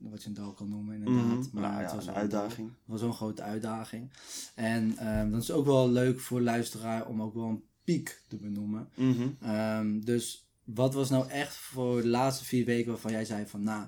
Wat 0.00 0.22
je 0.22 0.28
een 0.28 0.34
dal 0.34 0.52
kan 0.52 0.68
noemen, 0.68 0.94
inderdaad. 0.94 1.24
Mhm. 1.24 1.48
Maar 1.52 1.62
Nou 1.62 1.82
het 1.82 1.90
ja, 1.90 1.96
was 1.96 2.06
een 2.06 2.14
uitdaging. 2.14 2.68
Het 2.68 2.76
was 2.84 3.00
zo'n 3.00 3.12
grote 3.12 3.42
uitdaging. 3.42 4.10
En 4.54 4.96
ehm 4.98 5.30
dat 5.30 5.42
is 5.42 5.50
ook 5.50 5.64
wel 5.64 5.90
leuk 5.90 6.20
voor 6.20 6.40
luisteraar 6.40 7.06
om 7.06 7.22
ook 7.22 7.34
wel 7.34 7.44
een 7.44 7.64
piek 7.86 8.22
te 8.28 8.36
benoemen. 8.36 8.88
Mhm. 8.94 9.28
Ehm, 9.40 10.00
dus 10.00 10.48
wat 10.64 10.94
was 10.94 11.10
nou 11.10 11.28
echt 11.28 11.56
voor 11.56 12.02
de 12.02 12.08
laatste 12.08 12.44
vier 12.44 12.64
weken 12.64 12.90
waarvan 12.90 13.12
jij 13.12 13.24
zei 13.24 13.46
van... 13.46 13.62
Nou, 13.62 13.86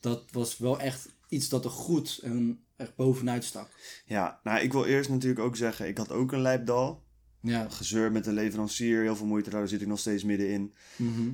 dat 0.00 0.24
was 0.30 0.58
wel 0.58 0.80
echt 0.80 1.08
iets 1.28 1.48
dat 1.48 1.64
er 1.64 1.70
goed 1.70 2.20
en 2.22 2.64
echt 2.76 2.96
bovenuit 2.96 3.44
stak. 3.44 3.68
Ja, 4.04 4.40
nou 4.44 4.60
ik 4.60 4.72
wil 4.72 4.84
eerst 4.84 5.10
natuurlijk 5.10 5.40
ook 5.40 5.56
zeggen, 5.56 5.88
ik 5.88 5.98
had 5.98 6.12
ook 6.12 6.32
een 6.32 6.40
lijpdal. 6.40 7.02
Ja. 7.40 7.68
Gezeur 7.68 8.12
met 8.12 8.24
de 8.24 8.32
leverancier, 8.32 9.02
heel 9.02 9.16
veel 9.16 9.26
moeite, 9.26 9.50
daar 9.50 9.68
zit 9.68 9.80
ik 9.80 9.86
nog 9.86 9.98
steeds 9.98 10.24
middenin. 10.24 10.74
Mhm. 10.96 11.30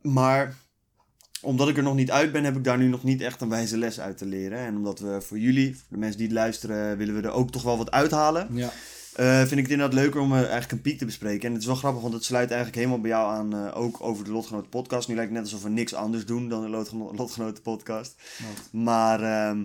Maar 0.00 0.56
omdat 1.40 1.68
ik 1.68 1.76
er 1.76 1.82
nog 1.82 1.94
niet 1.94 2.10
uit 2.10 2.32
ben, 2.32 2.44
heb 2.44 2.56
ik 2.56 2.64
daar 2.64 2.78
nu 2.78 2.88
nog 2.88 3.02
niet 3.02 3.20
echt 3.20 3.40
een 3.40 3.48
wijze 3.48 3.76
les 3.76 4.00
uit 4.00 4.18
te 4.18 4.26
leren. 4.26 4.58
En 4.58 4.76
omdat 4.76 4.98
we 4.98 5.20
voor 5.20 5.38
jullie, 5.38 5.76
voor 5.76 5.86
de 5.88 5.98
mensen 5.98 6.18
die 6.18 6.26
het 6.26 6.36
luisteren, 6.36 6.96
willen 6.96 7.14
we 7.14 7.28
er 7.28 7.34
ook 7.34 7.50
toch 7.50 7.62
wel 7.62 7.76
wat 7.76 7.90
uithalen. 7.90 8.54
Ja. 8.54 8.72
Eh, 9.16 9.38
vind 9.38 9.50
ik 9.52 9.58
het 9.58 9.70
inderdaad 9.70 9.98
leuker 9.98 10.20
om 10.20 10.32
eh, 10.32 10.38
eigenlijk 10.38 10.72
een 10.72 10.80
piek 10.80 10.98
te 10.98 11.04
bespreken. 11.04 11.46
En 11.46 11.52
het 11.52 11.60
is 11.60 11.66
wel 11.66 11.76
grappig, 11.76 12.02
want 12.02 12.14
het 12.14 12.24
sluit 12.24 12.48
eigenlijk 12.48 12.78
helemaal 12.78 13.00
bij 13.00 13.10
jou 13.10 13.32
aan, 13.32 13.54
eh, 13.54 13.76
ook 13.80 14.00
over 14.00 14.24
de 14.24 14.30
Lotgenoten 14.30 14.68
podcast. 14.68 15.08
Nu 15.08 15.14
lijkt 15.14 15.30
het 15.30 15.40
net 15.40 15.52
alsof 15.52 15.66
we 15.66 15.74
niks 15.74 15.94
anders 15.94 16.26
doen 16.26 16.48
dan 16.48 16.62
de 16.62 16.68
Lotgeno- 16.68 17.14
Lotgenoten 17.14 17.62
podcast. 17.62 18.14
Maar 18.72 19.22
ehm, 19.22 19.64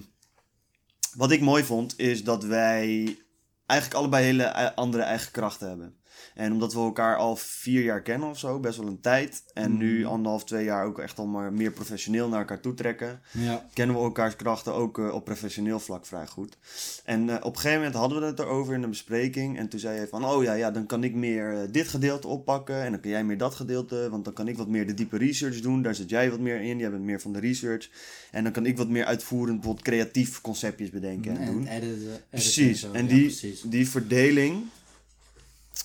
wat 1.16 1.32
ik 1.32 1.42
mooi 1.42 1.64
vond, 1.64 2.00
is 2.00 2.24
dat 2.24 2.44
wij 2.44 3.18
eigenlijk 3.66 4.00
allebei 4.00 4.26
hele 4.26 4.76
andere 4.76 5.04
eigen 5.04 5.32
krachten 5.32 5.68
hebben. 5.68 5.96
En 6.36 6.52
omdat 6.52 6.74
we 6.74 6.80
elkaar 6.80 7.18
al 7.18 7.36
vier 7.36 7.84
jaar 7.84 8.02
kennen 8.02 8.30
of 8.30 8.40
zo, 8.40 8.60
best 8.60 8.78
wel 8.78 8.88
een 8.88 9.02
tijd. 9.02 9.44
En 9.54 9.78
nu 9.78 10.00
Mhm. 10.00 10.08
anderhalf, 10.10 10.44
twee 10.46 10.64
jaar 10.64 10.86
ook 10.86 11.00
echt 11.00 11.20
al 11.20 11.26
maar 11.26 11.54
meer 11.54 11.72
professioneel 11.72 12.28
naar 12.30 12.40
elkaar 12.40 12.60
toe 12.62 12.74
trekken. 12.74 13.22
Ja. 13.32 13.66
Kennen 13.74 13.96
we 13.96 14.02
elkaars 14.02 14.36
krachten 14.36 14.74
ook 14.74 15.00
eh, 15.00 15.14
op 15.14 15.26
professioneel 15.26 15.80
vlak 15.80 16.06
vrij 16.06 16.28
goed. 16.28 16.58
En 17.06 17.30
eh, 17.30 17.36
op 17.36 17.54
een 17.56 17.60
gegeven 17.62 17.78
moment 17.78 17.96
hadden 17.96 18.20
we 18.20 18.26
het 18.26 18.40
erover 18.40 18.74
in 18.74 18.82
de 18.82 18.88
bespreking. 18.88 19.58
En 19.58 19.68
toen 19.70 19.80
zei 19.80 20.00
je 20.00 20.08
van, 20.08 20.26
oh 20.26 20.44
ja, 20.44 20.54
ja 20.54 20.72
dan 20.72 20.86
kan 20.86 21.04
ik 21.04 21.14
meer 21.16 21.54
eh, 21.54 21.60
dit 21.72 21.88
gedeelte 21.88 22.28
oppakken. 22.28 22.84
En 22.84 22.92
dan 22.92 23.00
kan 23.00 23.12
jij 23.12 23.24
meer 23.24 23.38
dat 23.38 23.56
gedeelte. 23.56 24.08
Want 24.10 24.26
dan 24.26 24.34
kan 24.34 24.48
ik 24.48 24.58
wat 24.58 24.68
meer 24.68 24.88
de 24.88 24.94
diepe 24.94 25.18
research 25.18 25.60
doen. 25.62 25.82
Daar 25.82 25.96
zit 25.96 26.10
jij 26.10 26.30
wat 26.30 26.40
meer 26.40 26.62
in. 26.62 26.78
Jij 26.78 26.92
bent 26.92 27.04
meer 27.04 27.22
van 27.22 27.34
de 27.34 27.40
research. 27.40 27.90
En 28.32 28.44
dan 28.44 28.52
kan 28.52 28.66
ik 28.66 28.78
wat 28.78 28.88
meer 28.90 29.06
uitvoerend, 29.06 29.56
bijvoorbeeld 29.56 29.86
creatief 29.88 30.42
conceptjes 30.42 30.90
bedenken 30.90 31.38
en, 31.38 31.46
doen. 31.46 31.68
editen, 31.68 31.78
editen 31.98 32.22
Precies. 32.30 32.80
zo. 32.80 32.92
En 32.92 33.04
Ja, 33.08 33.10
die, 33.14 33.22
precies. 33.26 33.62
die 33.62 33.90
verdeling 33.90 34.64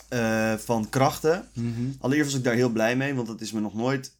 eh, 0.08 0.54
van 0.54 0.88
krachten. 0.88 1.48
Mhm. 1.52 1.90
Allereerst 2.00 2.30
was 2.30 2.38
ik 2.38 2.44
daar 2.44 2.54
heel 2.54 2.70
blij 2.70 2.96
mee, 2.96 3.14
want 3.14 3.26
dat 3.26 3.40
is 3.40 3.52
me 3.52 3.60
nog 3.60 3.74
nooit 3.74 4.16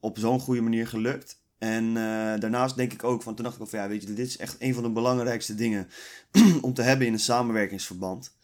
op 0.00 0.18
zo'n 0.18 0.40
goede 0.40 0.60
manier 0.60 0.86
gelukt. 0.88 1.40
En 1.58 1.86
eh, 1.88 2.40
daarnaast 2.40 2.76
denk 2.76 2.92
ik 2.92 3.04
ook, 3.04 3.22
van 3.22 3.34
toen 3.34 3.44
dacht 3.44 3.56
ik 3.56 3.62
ook 3.62 3.68
van 3.68 3.78
ja, 3.78 3.88
weet 3.88 4.02
je, 4.02 4.14
dit 4.14 4.26
is 4.26 4.36
echt 4.36 4.56
een 4.58 4.74
van 4.74 4.82
de 4.82 4.90
belangrijkste 4.90 5.54
dingen 5.54 5.88
om 6.62 6.74
te 6.74 6.82
hebben 6.82 7.06
in 7.06 7.12
een 7.12 7.18
samenwerkingsverband. 7.18 8.34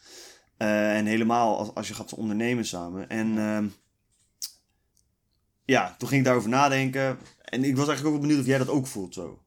Eh, 0.56 0.96
en 0.96 1.06
helemaal 1.06 1.58
als, 1.58 1.74
als 1.74 1.88
je 1.88 1.94
gaat 1.94 2.14
ondernemen 2.14 2.64
samen. 2.64 3.08
En 3.08 3.38
ehm, 3.38 3.66
ja, 5.64 5.94
toen 5.98 6.08
ging 6.08 6.20
ik 6.20 6.26
daarover 6.26 6.50
nadenken. 6.50 7.18
En 7.44 7.64
ik 7.64 7.76
was 7.76 7.86
eigenlijk 7.88 8.04
ook 8.06 8.12
wel 8.12 8.20
benieuwd 8.20 8.40
of 8.40 8.46
jij 8.46 8.58
dat 8.58 8.68
ook 8.68 8.86
voelt 8.86 9.14
zo. 9.14 9.42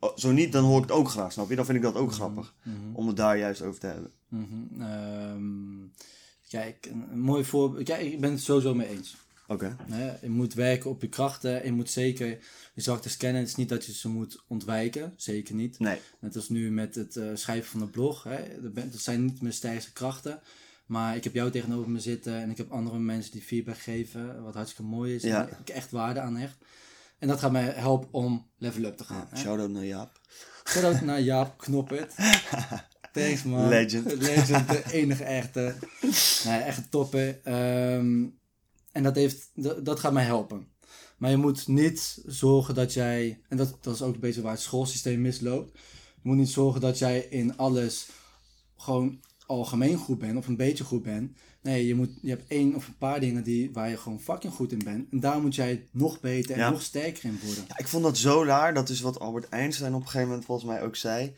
Oh, 0.00 0.16
zo 0.16 0.30
niet, 0.30 0.52
dan 0.52 0.64
hoor 0.64 0.76
ik 0.76 0.82
het 0.82 0.92
ook 0.92 1.08
graag, 1.08 1.32
snap 1.32 1.48
je? 1.48 1.56
Dan 1.56 1.64
vind 1.64 1.76
ik 1.76 1.82
dat 1.82 1.94
ook 1.94 2.12
grappig, 2.12 2.54
Mhm. 2.62 2.76
om 2.92 3.06
het 3.06 3.16
daar 3.16 3.38
juist 3.38 3.62
over 3.62 3.80
te 3.80 3.86
hebben. 3.86 4.12
Mhm. 4.28 4.82
Ehm, 4.82 5.78
kijk, 6.48 6.86
een, 6.90 7.08
een 7.12 7.20
mooi 7.20 7.44
voorbeeld. 7.44 7.84
Kijk, 7.84 8.00
ik 8.00 8.20
ben 8.20 8.30
het 8.30 8.40
sowieso 8.40 8.74
mee 8.74 8.88
eens. 8.88 9.16
Oké. 9.46 9.76
Hè? 9.90 10.12
Je 10.20 10.30
moet 10.30 10.54
werken 10.54 10.90
op 10.90 11.02
je 11.02 11.08
krachten. 11.08 11.64
Je 11.64 11.72
moet 11.72 11.90
zeker 11.90 12.26
je 12.74 12.80
zwaktes 12.80 13.16
kennen. 13.16 13.40
Het 13.40 13.50
is 13.50 13.56
niet 13.56 13.68
dat 13.68 13.84
je 13.84 13.92
ze 13.92 14.08
moet 14.08 14.42
ontwijken. 14.46 15.12
Zeker 15.16 15.54
niet. 15.54 15.78
Nee. 15.78 16.00
Net 16.18 16.36
als 16.36 16.48
nu 16.48 16.70
met 16.70 16.94
het 16.94 17.16
eh, 17.16 17.24
schrijven 17.34 17.70
van 17.70 17.80
de 17.80 17.86
blog. 17.86 18.22
Hè? 18.22 18.60
Dat, 18.72 19.00
zijn 19.00 19.24
niet 19.24 19.40
mijn 19.40 19.54
sterkste 19.54 19.92
krachten. 19.92 20.40
Maar 20.86 21.16
ik 21.16 21.24
heb 21.24 21.34
jou 21.34 21.50
tegenover 21.50 21.90
me 21.90 22.00
zitten. 22.00 22.34
En 22.34 22.50
ik 22.50 22.56
heb 22.56 22.72
andere 22.72 22.98
mensen 22.98 23.32
die 23.32 23.42
feedback 23.42 23.78
geven. 23.78 24.42
Wat 24.42 24.54
hartstikke 24.54 24.90
mooi 24.90 25.14
is. 25.14 25.22
Ja. 25.22 25.48
En 25.48 25.56
ik 25.60 25.68
echt 25.68 25.90
waarde 25.90 26.20
aan 26.20 26.36
hecht. 26.36 26.56
En 27.18 27.28
dat 27.28 27.38
gaat 27.38 27.52
mij 27.52 27.64
helpen 27.64 28.08
om 28.12 28.46
level 28.58 28.84
up 28.84 28.96
te 28.96 29.04
gaan. 29.04 29.26
hè? 29.30 29.36
Shout-out 29.36 29.70
naar 29.70 29.84
Jaap. 29.84 30.20
Shout-out 30.68 31.00
naar 31.00 31.20
Jaap 31.20 31.58
Knoppert. 31.58 32.14
Thanks 33.26 33.42
man. 33.42 33.68
Legend. 33.68 34.12
Legend, 34.22 34.68
de 34.68 34.82
enige 34.92 35.24
echte. 35.24 35.74
Nee, 36.44 36.60
echt 36.60 36.90
toppen. 36.90 37.44
Ehm, 37.44 38.26
en 38.92 39.02
dat, 39.02 39.14
heeft, 39.14 39.50
dat, 39.54 39.84
dat 39.84 40.00
gaat 40.00 40.12
mij 40.12 40.24
helpen. 40.24 40.66
Maar 41.18 41.30
je 41.30 41.36
moet 41.36 41.68
niet 41.68 42.22
zorgen 42.26 42.74
dat 42.74 42.92
jij, 42.92 43.40
en 43.48 43.56
dat, 43.56 43.78
dat 43.80 43.94
is 43.94 44.02
ook 44.02 44.14
een 44.14 44.20
beetje 44.20 44.42
waar 44.42 44.52
het 44.52 44.60
schoolsysteem 44.60 45.20
misloopt. 45.20 45.78
Je 46.22 46.28
moet 46.28 46.36
niet 46.36 46.48
zorgen 46.48 46.80
dat 46.80 46.98
jij 46.98 47.18
in 47.20 47.56
alles 47.56 48.08
gewoon 48.76 49.20
algemeen 49.46 49.96
goed 49.96 50.18
bent 50.18 50.36
of 50.36 50.46
een 50.46 50.56
beetje 50.56 50.84
goed 50.84 51.02
bent. 51.02 51.32
Nee, 51.62 51.86
je, 51.86 51.94
moet, 51.94 52.10
je 52.22 52.28
hebt 52.28 52.48
één 52.48 52.74
of 52.74 52.86
een 52.88 52.96
paar 52.98 53.20
dingen 53.20 53.42
die, 53.44 53.72
waar 53.72 53.90
je 53.90 53.96
gewoon 53.96 54.20
fucking 54.20 54.52
goed 54.52 54.72
in 54.72 54.84
bent. 54.84 55.06
En 55.10 55.20
daar 55.20 55.40
moet 55.40 55.54
jij 55.54 55.88
nog 55.92 56.20
beter 56.20 56.50
en 56.54 56.58
Ja. 56.58 56.70
nog 56.70 56.82
sterker 56.82 57.24
in 57.24 57.38
worden. 57.44 57.64
Ja, 57.68 57.78
ik 57.78 57.88
vond 57.88 58.02
dat 58.02 58.18
zo 58.18 58.44
raar. 58.44 58.74
Dat 58.74 58.88
is 58.88 59.00
wat 59.00 59.18
Albert 59.18 59.48
Einstein 59.48 59.94
op 59.94 60.00
een 60.00 60.06
gegeven 60.06 60.28
moment 60.28 60.46
volgens 60.46 60.68
mij 60.68 60.82
ook 60.82 60.96
zei. 60.96 61.34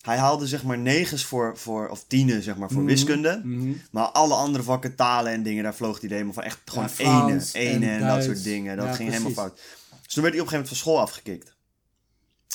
Hij 0.00 0.16
haalde 0.18 0.46
zeg 0.46 0.62
maar 0.64 0.78
negens 0.78 1.24
voor, 1.24 1.58
voor 1.58 1.88
of 1.88 2.04
tienen 2.06 2.42
zeg 2.42 2.56
maar 2.56 2.68
voor 2.70 2.82
Mhm. 2.82 2.90
wiskunde. 2.90 3.40
Mhm. 3.44 3.72
Maar 3.90 4.04
alle 4.06 4.34
andere 4.34 4.64
vakken, 4.64 4.94
talen 4.94 5.32
en 5.32 5.42
dingen, 5.42 5.62
daar 5.62 5.74
vloog 5.74 6.00
hij 6.00 6.08
helemaal 6.10 6.32
van. 6.32 6.42
Echt 6.42 6.58
gewoon 6.64 6.84
Ja, 6.84 6.90
Frans 6.90 7.52
ene, 7.52 7.68
ene 7.74 7.86
en 7.86 8.00
en, 8.00 8.06
dat 8.06 8.24
soort 8.24 8.42
dingen. 8.42 8.76
Dat 8.76 8.86
Ja, 8.86 8.92
ging 8.94 9.10
helemaal 9.10 9.32
fout. 9.32 9.60
Dus 10.04 10.14
toen 10.14 10.22
werd 10.22 10.34
hij 10.34 10.42
op 10.42 10.50
een 10.52 10.52
gegeven 10.52 10.52
moment 10.52 10.68
van 10.68 10.76
school 10.76 11.00
afgekikt. 11.00 11.58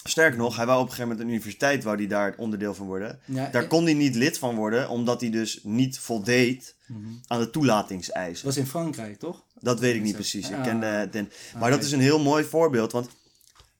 Sterker 0.08 0.38
nog, 0.38 0.56
hij 0.56 0.66
wou 0.66 0.78
op 0.80 0.86
een 0.86 0.92
gegeven 0.92 1.10
moment 1.12 1.28
een 1.30 1.34
universiteit, 1.36 1.84
wou 1.84 1.98
hij 1.98 2.08
daar 2.08 2.34
onderdeel 2.38 2.74
van 2.74 2.86
worden. 2.86 3.20
Ja, 3.26 3.50
Daar 3.52 3.64
ik- 3.64 3.70
kon 3.70 3.84
hij 3.84 3.94
niet 3.94 4.16
lid 4.16 4.38
van 4.38 4.56
worden, 4.56 4.90
omdat 4.90 5.22
hij 5.22 5.30
dus 5.30 5.60
niet 5.64 6.00
voldeed 6.00 6.76
Mhm. 6.88 7.00
aan 7.28 7.40
de 7.40 7.50
toelatingseisen. 7.50 8.46
was 8.46 8.58
in 8.58 8.68
Frankrijk, 8.68 9.20
toch? 9.20 9.44
Dat 9.60 9.80
weet 9.80 9.96
ik 9.96 10.02
niet 10.02 10.14
precies. 10.16 10.50
Ik 10.50 10.56
Ah. 10.56 10.64
ken 10.64 10.80
de, 10.80 11.08
den- 11.12 11.32
maar 11.60 11.70
dat 11.70 11.84
is 11.84 11.92
een 11.92 12.00
heel 12.00 12.20
mooi 12.20 12.44
voorbeeld. 12.44 12.92
Want 12.92 13.10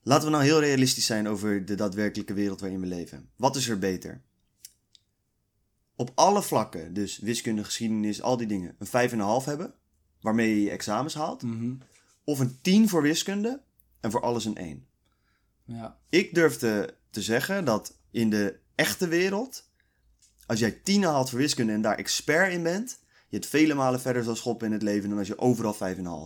laten 0.06 0.26
we 0.26 0.32
nou 0.32 0.44
heel 0.44 0.60
realistisch 0.60 1.06
zijn 1.06 1.28
over 1.28 1.66
de 1.66 1.76
daadwerkelijke 1.76 2.34
wereld 2.34 2.60
waarin 2.60 2.80
we 2.80 2.86
leven. 2.86 3.30
Wat 3.36 3.56
is 3.56 3.68
er 3.68 3.80
beter? 3.80 4.22
Op 5.96 6.12
alle 6.16 6.42
vlakken, 6.44 6.94
dus 6.94 7.18
wiskunde, 7.18 7.64
geschiedenis, 7.64 8.22
al 8.22 8.38
die 8.38 8.48
dingen, 8.48 8.76
een 8.78 9.10
5,5 9.42 9.46
hebben, 9.46 9.74
waarmee 10.22 10.50
je 10.50 10.62
je 10.62 10.70
examens 10.70 11.14
haalt. 11.14 11.42
Mhm. 11.42 11.74
Of 12.24 12.40
een 12.40 12.58
10 12.62 12.90
voor 12.90 13.02
wiskunde 13.02 13.62
en 14.00 14.12
voor 14.12 14.22
alles 14.22 14.46
een 14.46 14.58
1. 14.58 14.86
Ja. 15.66 15.98
Ik 16.10 16.34
durf 16.34 16.58
te, 16.58 16.94
te 17.10 17.22
zeggen 17.22 17.66
dat 17.66 17.98
in 18.12 18.30
de 18.30 18.60
echte 18.76 19.08
wereld, 19.08 19.70
als 20.46 20.60
jij 20.60 20.72
10 20.72 21.04
haalt 21.04 21.30
voor 21.30 21.40
wiskunde 21.40 21.74
en 21.74 21.82
daar 21.82 21.98
expert 21.98 22.52
in 22.52 22.64
bent, 22.64 23.00
je 23.28 23.36
het 23.36 23.46
vele 23.46 23.74
malen 23.74 24.02
verder 24.02 24.24
zal 24.24 24.36
schoppen 24.36 24.68
in 24.68 24.74
het 24.74 24.82
leven 24.82 25.10
dan 25.10 25.18
als 25.18 25.28
je 25.28 25.40
overal 25.40 25.74
5,5 25.74 25.80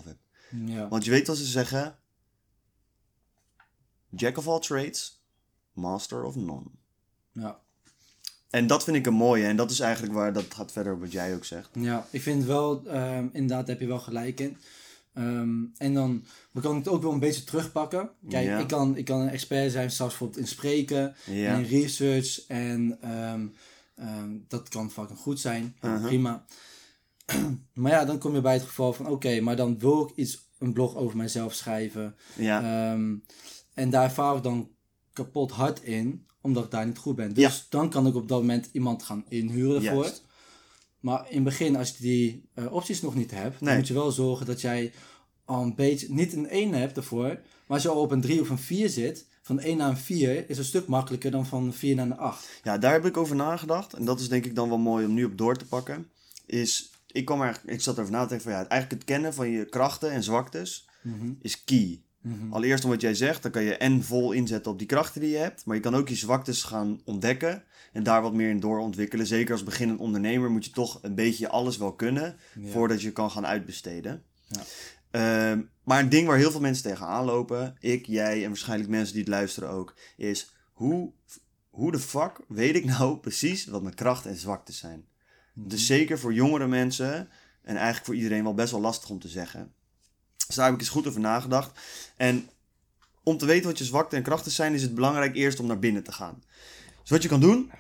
hebt. 0.06 0.24
ja. 0.66 0.88
Want 0.88 1.06
je 1.06 1.12
weet 1.12 1.28
wat 1.28 1.38
ze 1.38 1.46
zeggen: 1.46 1.98
Jack 4.10 4.38
of 4.38 4.48
all 4.48 4.60
trades, 4.60 5.22
master 5.74 6.24
of 6.24 6.36
none. 6.36 6.66
ja. 7.32 7.60
En 8.50 8.68
dat 8.68 8.84
vind 8.84 8.98
ik 8.98 9.06
een 9.06 9.14
mooie. 9.14 9.46
En 9.46 9.56
dat 9.56 9.72
is 9.72 9.80
eigenlijk 9.80 10.14
waar 10.14 10.34
dat 10.34 10.46
gaat 10.54 10.72
verder 10.72 10.94
op 10.94 11.00
wat 11.00 11.12
jij 11.12 11.36
ook 11.36 11.46
zegt. 11.46 11.70
Ja, 11.74 12.08
ik 12.12 12.22
vind 12.22 12.44
wel, 12.46 12.82
ehm, 12.88 13.28
inderdaad 13.32 13.68
heb 13.68 13.80
je 13.80 13.86
wel 13.88 14.00
gelijk 14.00 14.40
in. 14.40 14.58
Ehm, 15.14 15.58
en 15.78 15.94
dan 15.94 16.26
we 16.52 16.62
kan 16.62 16.72
ik 16.78 16.84
het 16.84 16.94
ook 16.94 17.02
wel 17.02 17.12
een 17.12 17.20
beetje 17.20 17.44
terugpakken. 17.44 18.10
Kijk, 18.30 18.46
Ja. 18.46 18.58
ik, 18.58 18.68
kan, 18.68 18.98
ik 18.98 19.06
kan 19.06 19.20
een 19.22 19.30
expert 19.30 19.72
zijn, 19.72 19.92
zelfs 19.92 20.12
bijvoorbeeld 20.12 20.40
in 20.40 20.48
spreken, 20.48 21.16
Ja. 21.26 21.54
en 21.54 21.60
in 21.64 21.70
research. 21.82 22.46
En 22.48 22.98
ehm, 23.02 23.48
dat 24.48 24.70
kan 24.70 24.92
fucking 24.92 25.20
goed 25.20 25.40
zijn. 25.40 25.76
Uh-huh. 25.82 26.06
Prima. 26.06 26.46
maar 27.74 27.92
ja, 27.92 28.06
dan 28.06 28.18
kom 28.18 28.34
je 28.36 28.42
bij 28.42 28.54
het 28.54 28.64
geval 28.64 28.94
van, 28.94 29.08
oké, 29.08 29.40
maar 29.40 29.56
dan 29.56 29.80
wil 29.80 30.04
ik 30.10 30.16
iets, 30.16 30.48
een 30.60 30.74
blog 30.74 30.96
over 30.96 31.18
mijzelf 31.18 31.54
schrijven. 31.54 32.16
Ja, 32.36 32.94
en 33.74 33.90
daar 33.90 34.12
vaar 34.12 34.36
ik 34.36 34.44
dan 34.44 34.70
kapot 35.14 35.52
hard 35.52 35.82
in, 35.84 36.26
omdat 36.42 36.64
ik 36.64 36.72
daar 36.72 36.86
niet 36.86 36.98
goed 36.98 37.16
ben. 37.16 37.34
Dus 37.34 37.66
dan 37.70 37.90
kan 37.90 38.08
ik 38.08 38.16
op 38.16 38.28
dat 38.28 38.40
moment 38.40 38.70
iemand 38.72 39.04
gaan 39.04 39.26
inhuren. 39.28 39.82
Juist. 39.82 40.26
Maar 41.00 41.26
in 41.30 41.36
het 41.36 41.44
begin, 41.44 41.76
als 41.76 41.90
je 41.90 42.02
die 42.04 42.50
eh, 42.54 42.72
opties 42.74 43.02
nog 43.02 43.16
niet 43.16 43.32
hebt, 43.32 43.60
Nee. 43.62 43.70
dan 43.70 43.78
moet 43.78 43.88
je 43.88 43.94
wel 43.94 44.12
zorgen 44.12 44.46
dat 44.46 44.62
jij 44.62 44.94
al 45.46 45.62
een 45.62 45.76
beetje, 45.76 46.14
niet 46.14 46.34
een 46.34 46.48
1 46.50 46.74
hebt 46.74 46.98
ervoor, 46.98 47.28
maar 47.28 47.42
als 47.78 47.82
je 47.84 47.90
al 47.90 48.02
op 48.02 48.12
een 48.12 48.22
3 48.22 48.42
of 48.42 48.50
een 48.50 48.58
4 48.58 48.90
zit, 48.90 49.28
van 49.42 49.60
1 49.60 49.78
naar 49.78 49.90
een 49.90 49.98
4 49.98 50.50
is 50.50 50.58
een 50.58 50.64
stuk 50.64 50.88
makkelijker 50.88 51.32
dan 51.32 51.46
van 51.46 51.64
een 51.64 51.74
4 51.74 51.96
naar 51.96 52.06
een 52.06 52.18
8. 52.18 52.48
ja, 52.64 52.78
daar 52.78 52.92
heb 52.92 53.06
ik 53.06 53.18
over 53.18 53.36
nagedacht. 53.36 53.94
En 53.94 54.06
dat 54.06 54.20
is 54.20 54.30
denk 54.30 54.46
ik 54.46 54.56
dan 54.56 54.70
wel 54.70 54.78
mooi 54.78 55.06
om 55.06 55.14
nu 55.14 55.26
op 55.26 55.38
door 55.38 55.56
te 55.58 55.66
pakken. 55.66 56.10
Is, 56.46 56.92
ik, 57.08 57.26
kwam 57.26 57.42
er, 57.42 57.62
ik 57.66 57.82
zat 57.82 57.96
erover 57.96 58.14
na 58.14 58.22
te 58.24 58.28
denken 58.30 58.52
van 58.52 58.60
ja, 58.60 58.68
eigenlijk 58.68 58.92
het 59.02 59.04
kennen 59.12 59.34
van 59.34 59.50
je 59.50 59.66
krachten 59.66 60.12
en 60.12 60.24
zwaktes 60.24 60.88
Mhm, 61.04 61.32
is 61.42 61.64
key. 61.64 62.02
Mhm. 62.22 62.54
Allereerst 62.54 62.84
om 62.84 62.90
wat 62.90 63.02
jij 63.02 63.14
zegt, 63.14 63.42
dan 63.42 63.52
kan 63.52 63.64
je 63.64 63.78
en 63.78 64.04
vol 64.04 64.32
inzetten 64.32 64.72
op 64.72 64.78
die 64.78 64.88
krachten 64.88 65.22
die 65.22 65.30
je 65.30 65.38
hebt. 65.38 65.66
Maar 65.66 65.76
je 65.76 65.82
kan 65.82 65.96
ook 65.96 66.10
je 66.10 66.16
zwaktes 66.16 66.64
gaan 66.64 67.02
ontdekken 67.06 67.64
en 67.94 68.04
daar 68.04 68.22
wat 68.22 68.34
meer 68.34 68.50
in 68.50 68.60
doorontwikkelen. 68.60 69.28
Zeker 69.28 69.52
als 69.52 69.64
beginnend 69.64 70.00
ondernemer 70.00 70.52
moet 70.52 70.66
je 70.66 70.72
toch 70.72 71.00
een 71.02 71.16
beetje 71.16 71.50
alles 71.50 71.78
wel 71.78 71.94
kunnen 71.94 72.38
Ja. 72.60 72.72
voordat 72.72 73.02
je 73.02 73.12
kan 73.12 73.32
gaan 73.32 73.46
uitbesteden. 73.46 74.24
Ja. 74.48 74.62
Ehm, 75.12 75.62
maar 75.84 76.00
een 76.00 76.10
ding 76.10 76.28
waar 76.28 76.38
heel 76.38 76.52
veel 76.52 76.60
mensen 76.60 76.84
tegenaan 76.84 77.26
lopen, 77.26 77.76
ik, 77.80 78.06
jij 78.06 78.42
en 78.44 78.48
waarschijnlijk 78.48 78.90
mensen 78.90 79.14
die 79.14 79.24
het 79.24 79.32
luisteren 79.32 79.70
ook, 79.70 79.96
is 80.18 80.54
hoe, 80.74 81.12
hoe 81.70 81.92
de 81.92 82.00
fuck 82.00 82.40
weet 82.48 82.76
ik 82.76 82.86
nou 82.86 83.18
precies 83.28 83.66
wat 83.66 83.82
mijn 83.82 83.96
krachten 83.96 84.32
en 84.32 84.38
zwaktes 84.38 84.78
zijn? 84.78 85.08
Dus 85.54 85.86
zeker 85.86 86.20
voor 86.20 86.34
jongere 86.34 86.68
mensen 86.68 87.30
en 87.62 87.76
eigenlijk 87.76 88.06
voor 88.06 88.16
iedereen 88.16 88.44
wel 88.44 88.54
best 88.54 88.72
wel 88.72 88.82
lastig 88.82 89.10
om 89.10 89.20
te 89.20 89.28
zeggen. 89.28 89.74
Dus 90.50 90.58
daar 90.58 90.68
heb 90.68 90.76
ik 90.76 90.82
eens 90.82 90.90
goed 90.90 91.08
over 91.08 91.20
nagedacht. 91.20 91.80
En 92.18 92.50
om 93.24 93.38
te 93.38 93.46
weten 93.46 93.70
wat 93.70 93.78
je 93.78 93.84
zwakte 93.84 94.16
en 94.16 94.24
krachten 94.24 94.52
zijn, 94.52 94.74
is 94.74 94.82
het 94.82 94.96
belangrijk 94.96 95.36
eerst 95.36 95.60
om 95.60 95.68
naar 95.68 95.80
binnen 95.80 96.04
te 96.04 96.12
gaan. 96.12 96.44
Dus 97.02 97.10
wat 97.10 97.22
je 97.22 97.30
kan 97.30 97.40
doen, 97.40 97.72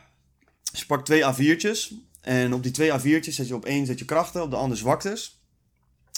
is 0.73 0.79
je 0.79 0.85
pakt 0.85 1.05
twee 1.05 1.23
A4'tjes. 1.23 1.93
En 2.21 2.53
op 2.53 2.63
die 2.63 2.71
twee 2.71 2.91
A4'tjes 2.91 3.33
zet 3.33 3.47
je 3.47 3.55
op 3.55 3.65
één 3.65 3.85
zet 3.85 3.99
je 3.99 4.05
krachten, 4.05 4.41
op 4.41 4.49
de 4.49 4.55
andere 4.55 4.79
zwaktes. 4.79 5.43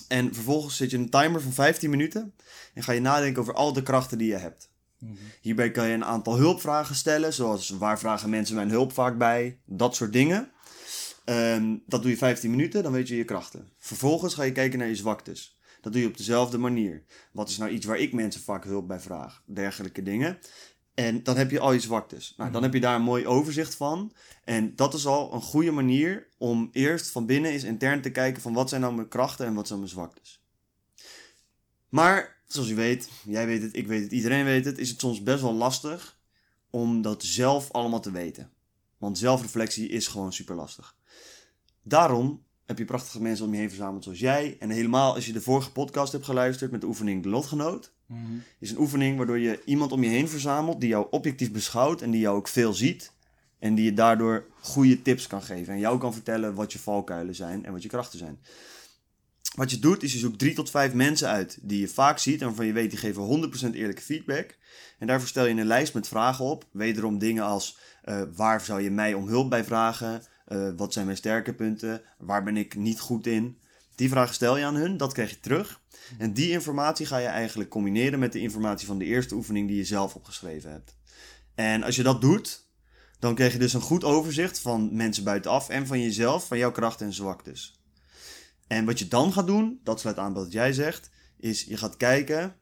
En 0.07 0.33
vervolgens 0.33 0.77
zet 0.77 0.91
je 0.91 0.97
een 0.97 1.09
timer 1.09 1.41
van 1.41 1.53
15 1.53 1.89
minuten. 1.89 2.33
En 2.73 2.83
ga 2.83 2.91
je 2.91 3.01
nadenken 3.01 3.41
over 3.41 3.53
al 3.53 3.73
de 3.73 3.83
krachten 3.83 4.17
die 4.17 4.27
je 4.27 4.37
hebt. 4.37 4.69
Mhm. 4.97 5.13
Hierbij 5.41 5.71
kan 5.71 5.87
je 5.87 5.93
een 5.93 6.05
aantal 6.05 6.37
hulpvragen 6.37 6.95
stellen, 6.95 7.33
zoals 7.33 7.69
waar 7.69 7.99
vragen 7.99 8.29
mensen 8.29 8.55
mijn 8.55 8.69
hulp 8.69 8.93
vaak 8.93 9.17
bij, 9.17 9.59
dat 9.65 9.95
soort 9.95 10.13
dingen. 10.13 10.51
Ehm, 11.25 11.75
dat 11.85 12.01
doe 12.01 12.11
je 12.11 12.17
15 12.17 12.49
minuten, 12.49 12.83
dan 12.83 12.91
weet 12.91 13.07
je 13.07 13.15
je 13.15 13.23
krachten. 13.23 13.71
Vervolgens 13.77 14.33
ga 14.33 14.43
je 14.43 14.51
kijken 14.51 14.79
naar 14.79 14.87
je 14.87 14.95
zwaktes. 14.95 15.59
Dat 15.81 15.93
doe 15.93 16.01
je 16.01 16.07
op 16.07 16.17
dezelfde 16.17 16.57
manier. 16.57 17.03
Wat 17.31 17.49
is 17.49 17.57
nou 17.57 17.71
iets 17.71 17.85
waar 17.85 17.99
ik 17.99 18.13
mensen 18.13 18.41
vaak 18.41 18.63
hulp 18.63 18.87
bij 18.87 18.99
vraag? 18.99 19.43
Dergelijke 19.45 20.03
dingen. 20.03 20.39
En 20.93 21.23
dan 21.23 21.37
heb 21.37 21.51
je 21.51 21.59
al 21.59 21.71
je 21.71 21.79
zwaktes. 21.79 22.33
Nou, 22.37 22.51
dan 22.51 22.63
heb 22.63 22.73
je 22.73 22.79
daar 22.79 22.95
een 22.95 23.01
mooi 23.01 23.27
overzicht 23.27 23.75
van. 23.75 24.13
En 24.43 24.75
dat 24.75 24.93
is 24.93 25.05
al 25.05 25.33
een 25.33 25.41
goede 25.41 25.71
manier 25.71 26.27
om 26.37 26.69
eerst 26.71 27.09
van 27.09 27.25
binnen 27.25 27.51
eens 27.51 27.63
intern 27.63 28.01
te 28.01 28.11
kijken 28.11 28.41
van 28.41 28.53
wat 28.53 28.69
zijn 28.69 28.81
nou 28.81 28.93
mijn 28.93 29.07
krachten 29.07 29.45
en 29.45 29.53
wat 29.53 29.67
zijn 29.67 29.79
mijn 29.79 29.91
zwaktes. 29.91 30.41
Maar, 31.89 32.41
zoals 32.47 32.67
je 32.67 32.75
weet, 32.75 33.09
jij 33.23 33.45
weet 33.45 33.61
het, 33.61 33.75
ik 33.75 33.87
weet 33.87 34.03
het, 34.03 34.11
iedereen 34.11 34.45
weet 34.45 34.65
het, 34.65 34.77
is 34.77 34.89
het 34.89 34.99
soms 34.99 35.23
best 35.23 35.41
wel 35.41 35.53
lastig 35.53 36.19
om 36.69 37.01
dat 37.01 37.23
zelf 37.23 37.71
allemaal 37.71 38.01
te 38.01 38.11
weten. 38.11 38.51
Want 38.97 39.17
zelfreflectie 39.17 39.89
is 39.89 40.07
gewoon 40.07 40.33
super 40.33 40.55
lastig. 40.55 40.95
Daarom 41.83 42.43
heb 42.65 42.77
je 42.77 42.85
prachtige 42.85 43.21
mensen 43.21 43.45
om 43.45 43.51
je 43.51 43.59
heen 43.59 43.69
verzameld 43.69 44.03
zoals 44.03 44.19
jij. 44.19 44.55
En 44.59 44.69
helemaal 44.69 45.13
als 45.13 45.25
je 45.25 45.33
de 45.33 45.41
vorige 45.41 45.71
podcast 45.71 46.11
hebt 46.11 46.25
geluisterd 46.25 46.71
met 46.71 46.81
de 46.81 46.87
oefening 46.87 47.23
De 47.23 47.29
Lotgenoot. 47.29 47.93
Mhm. 48.05 48.19
Is 48.59 48.71
een 48.71 48.79
oefening 48.79 49.17
waardoor 49.17 49.39
je 49.39 49.61
iemand 49.65 49.91
om 49.91 50.03
je 50.03 50.09
heen 50.09 50.29
verzamelt 50.29 50.79
die 50.79 50.89
jou 50.89 51.07
objectief 51.09 51.51
beschouwt 51.51 52.01
en 52.01 52.11
die 52.11 52.21
jou 52.21 52.37
ook 52.37 52.47
veel 52.47 52.73
ziet. 52.73 53.11
En 53.59 53.75
die 53.75 53.85
je 53.85 53.93
daardoor 53.93 54.45
goede 54.59 55.01
tips 55.01 55.27
kan 55.27 55.41
geven. 55.41 55.73
En 55.73 55.79
jou 55.79 55.99
kan 55.99 56.13
vertellen 56.13 56.53
wat 56.53 56.73
je 56.73 56.79
valkuilen 56.79 57.35
zijn 57.35 57.65
en 57.65 57.71
wat 57.71 57.83
je 57.83 57.89
krachten 57.89 58.19
zijn. 58.19 58.39
Wat 59.55 59.71
je 59.71 59.79
doet 59.79 60.03
is 60.03 60.13
je 60.13 60.19
zoekt 60.19 60.39
drie 60.39 60.53
tot 60.53 60.69
vijf 60.69 60.93
mensen 60.93 61.27
uit 61.27 61.57
die 61.61 61.79
je 61.79 61.87
vaak 61.87 62.17
ziet 62.17 62.41
en 62.41 62.47
waarvan 62.47 62.65
je 62.65 62.73
weet 62.73 62.89
die 62.89 62.99
geven 62.99 63.51
100% 63.71 63.75
eerlijke 63.75 64.01
feedback. 64.01 64.57
En 64.99 65.07
daarvoor 65.07 65.27
stel 65.27 65.45
je 65.45 65.55
een 65.55 65.65
lijst 65.65 65.93
met 65.93 66.07
vragen 66.07 66.45
op. 66.45 66.65
Wederom 66.71 67.17
dingen 67.17 67.43
als 67.43 67.77
eh, 68.01 68.21
waar 68.35 68.61
zou 68.61 68.81
je 68.81 68.91
mij 68.91 69.13
om 69.13 69.27
hulp 69.27 69.49
bij 69.49 69.63
vragen? 69.63 70.23
Eh, 70.51 70.69
wat 70.75 70.93
zijn 70.93 71.05
mijn 71.05 71.17
sterke 71.17 71.53
punten? 71.53 72.01
Waar 72.17 72.43
ben 72.43 72.57
ik 72.57 72.75
niet 72.75 72.99
goed 72.99 73.27
in? 73.27 73.57
Die 73.95 74.09
vragen 74.09 74.33
stel 74.33 74.57
je 74.57 74.65
aan 74.65 74.75
hun, 74.75 74.97
dat 74.97 75.13
krijg 75.13 75.29
je 75.29 75.39
terug. 75.39 75.81
En 76.17 76.33
die 76.33 76.49
informatie 76.49 77.05
ga 77.05 77.17
je 77.17 77.27
eigenlijk 77.27 77.69
combineren 77.69 78.19
met 78.19 78.31
de 78.31 78.39
informatie 78.39 78.87
van 78.87 78.97
de 78.97 79.05
eerste 79.05 79.35
oefening 79.35 79.67
die 79.67 79.77
je 79.77 79.83
zelf 79.83 80.15
opgeschreven 80.15 80.71
hebt. 80.71 80.95
En 81.55 81.83
als 81.83 81.95
je 81.95 82.03
dat 82.03 82.21
doet, 82.21 82.69
dan 83.19 83.35
krijg 83.35 83.53
je 83.53 83.59
dus 83.59 83.73
een 83.73 83.81
goed 83.81 84.03
overzicht 84.03 84.59
van 84.59 84.95
mensen 84.95 85.23
buitenaf 85.23 85.69
en 85.69 85.87
van 85.87 86.01
jezelf, 86.01 86.47
van 86.47 86.57
jouw 86.57 86.71
krachten 86.71 87.05
en 87.05 87.13
zwaktes. 87.13 87.81
En 88.67 88.85
wat 88.85 88.99
je 88.99 89.07
dan 89.07 89.33
gaat 89.33 89.47
doen, 89.47 89.79
dat 89.83 89.99
sluit 89.99 90.17
aan 90.17 90.33
bij 90.33 90.41
wat 90.41 90.51
jij 90.51 90.73
zegt, 90.73 91.09
is 91.37 91.63
je 91.63 91.77
gaat 91.77 91.97
kijken, 91.97 92.55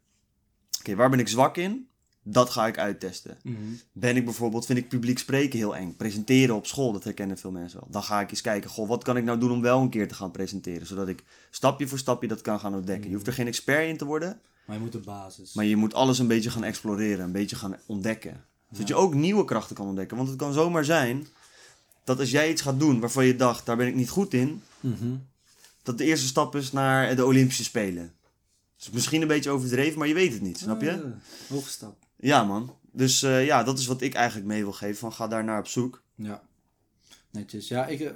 oké, 0.80 0.96
waar 0.96 1.10
ben 1.10 1.20
ik 1.20 1.28
zwak 1.28 1.58
in? 1.58 1.89
Dat 2.24 2.50
ga 2.50 2.68
ik 2.68 2.78
uittesten. 2.78 3.38
Mhm. 3.44 3.56
Ben 3.92 4.16
ik 4.16 4.26
bijvoorbeeld, 4.26 4.66
vind 4.66 4.80
ik 4.80 4.90
publiek 4.90 5.20
spreken 5.20 5.60
heel 5.60 5.76
eng. 5.76 5.96
Presenteren 5.96 6.56
op 6.56 6.66
school, 6.68 6.92
dat 6.92 7.04
herkennen 7.04 7.38
veel 7.38 7.52
mensen 7.52 7.80
wel. 7.80 7.88
Dan 7.92 8.04
ga 8.04 8.22
ik 8.22 8.30
eens 8.32 8.42
kijken, 8.42 8.70
goh, 8.70 8.88
wat 8.88 9.04
kan 9.04 9.18
ik 9.18 9.24
nou 9.24 9.40
doen 9.40 9.52
om 9.52 9.62
wel 9.62 9.82
een 9.82 9.90
keer 9.90 10.08
te 10.08 10.14
gaan 10.14 10.32
presenteren? 10.32 10.88
Zodat 10.88 11.08
ik 11.08 11.24
stapje 11.50 11.88
voor 11.88 11.98
stapje 11.98 12.28
dat 12.28 12.42
kan 12.42 12.60
gaan 12.60 12.76
ontdekken. 12.76 13.10
Je 13.10 13.16
hoeft 13.16 13.28
er 13.28 13.34
geen 13.34 13.48
expert 13.48 13.88
in 13.88 13.98
te 13.98 14.06
worden, 14.06 14.40
Maar 14.66 14.76
je 14.76 14.82
moet 14.82 14.92
de 14.92 14.98
basis. 15.00 15.54
maar 15.54 15.66
je 15.66 15.76
moet 15.76 15.94
alles 15.94 16.20
een 16.20 16.28
beetje 16.28 16.50
gaan 16.50 16.64
exploreren, 16.64 17.26
een 17.26 17.32
beetje 17.32 17.56
gaan 17.56 17.76
ontdekken. 17.86 18.44
Zodat 18.72 18.88
je 18.88 18.96
ook 18.96 19.14
nieuwe 19.14 19.46
krachten 19.46 19.76
kan 19.76 19.88
ontdekken. 19.88 20.18
Want 20.18 20.30
het 20.30 20.38
kan 20.38 20.54
zomaar 20.54 20.86
zijn 20.86 21.28
dat 22.04 22.20
als 22.20 22.32
jij 22.32 22.50
iets 22.52 22.62
gaat 22.62 22.80
doen 22.80 23.00
waarvan 23.00 23.26
je 23.26 23.36
dacht, 23.36 23.66
daar 23.66 23.78
ben 23.78 23.88
ik 23.88 23.96
niet 23.96 24.10
goed 24.10 24.34
in, 24.34 24.62
Mhm. 24.80 25.16
dat 25.84 25.98
de 25.98 26.04
eerste 26.04 26.28
stap 26.28 26.56
is 26.56 26.72
naar 26.72 27.16
de 27.16 27.26
Olympische 27.26 27.64
Spelen. 27.64 28.14
Dus 28.78 28.90
misschien 28.90 29.22
een 29.22 29.28
beetje 29.28 29.50
overdreven, 29.50 30.00
maar 30.00 30.08
je 30.08 30.14
weet 30.14 30.34
het 30.34 30.42
niet, 30.42 30.58
snap 30.58 30.82
je? 30.82 31.12
Hoge 31.50 31.70
stap. 31.70 32.08
Ja, 32.20 32.44
man. 32.44 32.76
Dus 32.92 33.24
eh, 33.24 33.46
ja, 33.46 33.64
dat 33.64 33.80
is 33.80 33.86
wat 33.86 34.02
ik 34.02 34.14
eigenlijk 34.14 34.48
mee 34.48 34.64
wil 34.64 34.72
geven. 34.74 34.98
Van 34.98 35.14
ga 35.14 35.28
daar 35.28 35.44
naar 35.44 35.60
op 35.60 35.68
zoek. 35.68 36.02
Ja, 36.16 36.42
netjes. 37.32 37.68
Ja, 37.68 37.86
ik, 37.88 38.00
eh, 38.00 38.12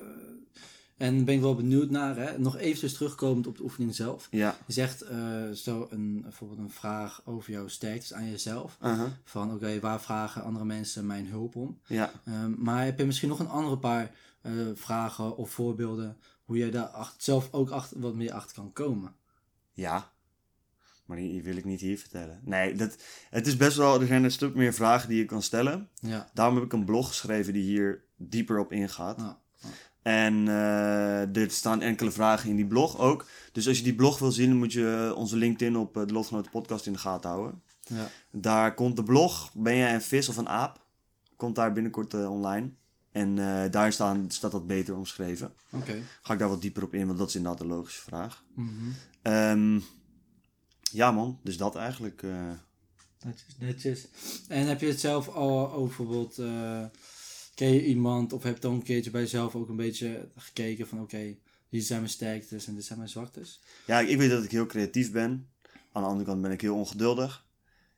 En 0.98 1.26
ben 1.26 1.36
ik 1.36 1.42
wel 1.42 1.56
benieuwd 1.56 1.89
naar, 1.89 2.16
hè? 2.16 2.39
nog 2.39 2.58
eventjes 2.58 2.94
terugkomend 2.94 3.48
op 3.48 3.58
de 3.58 3.63
oefening 3.63 3.96
zelf. 3.96 4.28
Ja. 4.32 4.58
Je 4.68 4.74
zegt 4.74 5.02
eh, 5.02 5.50
zo 5.52 5.88
een, 5.89 6.22
bijvoorbeeld 6.22 6.60
een 6.60 6.70
vraag 6.70 7.22
over 7.26 7.52
jouw 7.52 7.68
sterktes 7.68 8.13
aan 8.13 8.30
jezelf. 8.30 8.78
Uh-huh. 8.84 9.12
Van 9.24 9.54
oké, 9.54 9.80
waar 9.80 10.02
vragen 10.02 10.44
andere 10.44 10.66
mensen 10.66 11.06
mijn 11.06 11.28
hulp 11.28 11.56
om? 11.56 11.80
Ja. 11.88 12.12
Ehm, 12.26 12.54
maar 12.58 12.86
heb 12.86 12.98
je 13.00 13.06
misschien 13.06 13.30
nog 13.30 13.39
een 13.39 13.50
andere 13.50 13.78
paar 13.78 14.12
vragen 14.74 15.38
of 15.38 15.50
voorbeelden 15.52 16.18
hoe 16.46 16.58
jij 16.58 16.72
daar 16.72 16.86
acht- 16.88 17.24
zelf 17.24 17.48
ook 17.52 17.70
achter, 17.70 18.00
wat 18.00 18.16
meer 18.16 18.34
achter 18.34 18.56
kan 18.56 18.74
komen? 18.74 19.16
Ja. 19.74 20.12
Maar 21.06 21.18
die, 21.18 21.32
die 21.32 21.44
wil 21.44 21.56
ik 21.58 21.66
niet 21.66 21.82
hier 21.82 21.98
vertellen. 21.98 22.39
Nee, 22.44 22.76
dat, 22.76 22.96
het 23.30 23.48
is 23.48 23.58
best 23.58 23.78
wel... 23.78 24.02
Er 24.02 24.08
zijn 24.08 24.24
een 24.24 24.32
stuk 24.32 24.56
meer 24.56 24.74
vragen 24.74 25.10
die 25.10 25.18
je 25.18 25.26
kan 25.26 25.42
stellen. 25.42 25.89
Ja, 26.00 26.30
Daarom 26.34 26.56
heb 26.56 26.63
ik 26.63 26.74
een 26.74 26.86
blog 26.86 27.08
geschreven 27.08 27.54
die 27.54 27.63
hier 27.63 28.04
dieper 28.18 28.60
op 28.60 28.72
ingaat. 28.72 29.18
nou, 29.18 29.34
En 30.02 30.48
eh, 30.48 31.36
er 31.36 31.52
staan 31.52 31.82
enkele 31.82 32.12
vragen 32.12 32.50
in 32.50 32.56
die 32.56 32.66
blog 32.68 32.98
ook. 33.00 33.26
Dus 33.52 33.68
als 33.68 33.78
je 33.78 33.84
die 33.84 33.96
blog 33.96 34.20
wil 34.20 34.32
zien, 34.32 34.58
moet 34.58 34.74
je 34.74 35.13
onze 35.16 35.36
LinkedIn 35.38 35.78
op 35.78 35.98
eh, 35.98 36.06
de 36.06 36.13
Lotgenoten 36.13 36.52
podcast 36.52 36.86
in 36.86 36.94
de 36.94 37.00
gaten 37.00 37.30
houden. 37.30 37.62
ja. 37.84 38.10
Daar 38.32 38.74
komt 38.74 38.96
de 38.96 39.04
blog, 39.04 39.52
ben 39.54 39.76
jij 39.78 39.94
een 39.94 40.02
vis 40.02 40.30
of 40.30 40.38
een 40.38 40.50
aap? 40.50 40.82
Komt 41.36 41.56
daar 41.56 41.74
binnenkort 41.74 42.13
eh, 42.13 42.32
online. 42.32 42.70
En 43.12 43.36
daar 43.72 43.94
staan, 43.94 44.26
staat 44.32 44.52
dat 44.52 44.68
beter 44.68 44.96
omschreven. 44.96 45.54
oké. 45.72 46.02
Ga 46.22 46.34
ik 46.34 46.39
daar 46.39 46.50
wat 46.50 46.62
dieper 46.62 46.84
op 46.84 46.94
in, 46.94 47.06
want 47.08 47.18
dat 47.18 47.28
is 47.28 47.36
inderdaad 47.36 47.62
een 47.62 47.68
logische 47.68 48.02
vraag. 48.02 48.44
Mhm. 48.56 48.70
Ehm, 49.22 49.80
ja 50.93 51.12
man, 51.12 51.39
dus 51.43 51.58
dat 51.58 51.75
eigenlijk. 51.75 52.23
eh, 52.23 52.51
Netjes, 53.23 53.56
netjes. 53.60 54.08
En 54.47 54.67
heb 54.67 54.79
je 54.79 54.88
het 54.88 54.99
zelf 54.99 55.27
al 55.29 55.71
over 55.71 55.88
bijvoorbeeld, 56.06 56.38
eh, 56.38 56.86
ken 57.56 57.73
je 57.73 57.86
iemand 57.86 58.34
of 58.34 58.43
heb 58.43 58.56
je 58.56 58.62
dan 58.62 58.73
een 58.73 58.84
keertje 58.84 59.12
bij 59.12 59.21
jezelf 59.21 59.56
ook 59.56 59.69
een 59.69 59.75
beetje 59.75 60.29
gekeken 60.36 60.88
van 60.88 61.01
oké, 61.01 61.36
hier 61.69 61.82
zijn 61.82 61.99
mijn 61.99 62.12
sterktes 62.12 62.67
en 62.67 62.75
dit 62.75 62.86
zijn 62.86 62.97
mijn 62.97 63.10
zwaktes? 63.12 63.62
Ja, 63.86 63.99
ik 63.99 64.17
weet 64.17 64.29
dat 64.29 64.43
ik 64.43 64.51
heel 64.51 64.65
creatief 64.65 65.12
ben. 65.12 65.49
Aan 65.91 66.01
de 66.01 66.08
andere 66.08 66.25
kant 66.29 66.41
ben 66.41 66.51
ik 66.51 66.62
heel 66.62 66.75
ongeduldig. 66.75 67.45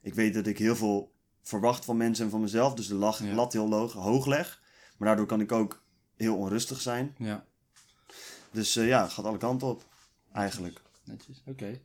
Ik 0.01 0.13
weet 0.13 0.33
dat 0.33 0.47
ik 0.47 0.57
heel 0.57 0.75
veel 0.75 1.13
verwacht 1.41 1.85
van 1.85 1.97
mensen 1.97 2.25
en 2.25 2.31
van 2.31 2.41
mezelf. 2.41 2.73
Dus 2.73 2.87
de 2.87 2.95
lach, 2.95 3.23
Ja. 3.23 3.33
lat 3.33 3.53
heel 3.53 3.89
hoog 3.91 4.25
leg. 4.25 4.61
Maar 4.97 5.07
daardoor 5.07 5.25
kan 5.25 5.41
ik 5.41 5.51
ook 5.51 5.83
heel 6.15 6.37
onrustig 6.37 6.81
zijn. 6.81 7.15
Ja, 7.17 7.45
Dus 8.51 8.75
eh, 8.75 8.87
ja, 8.87 9.03
het 9.03 9.11
gaat 9.11 9.25
alle 9.25 9.37
kanten 9.37 9.67
op. 9.67 9.85
Eigenlijk. 10.33 10.81
netjes, 11.03 11.41
oké. 11.45 11.79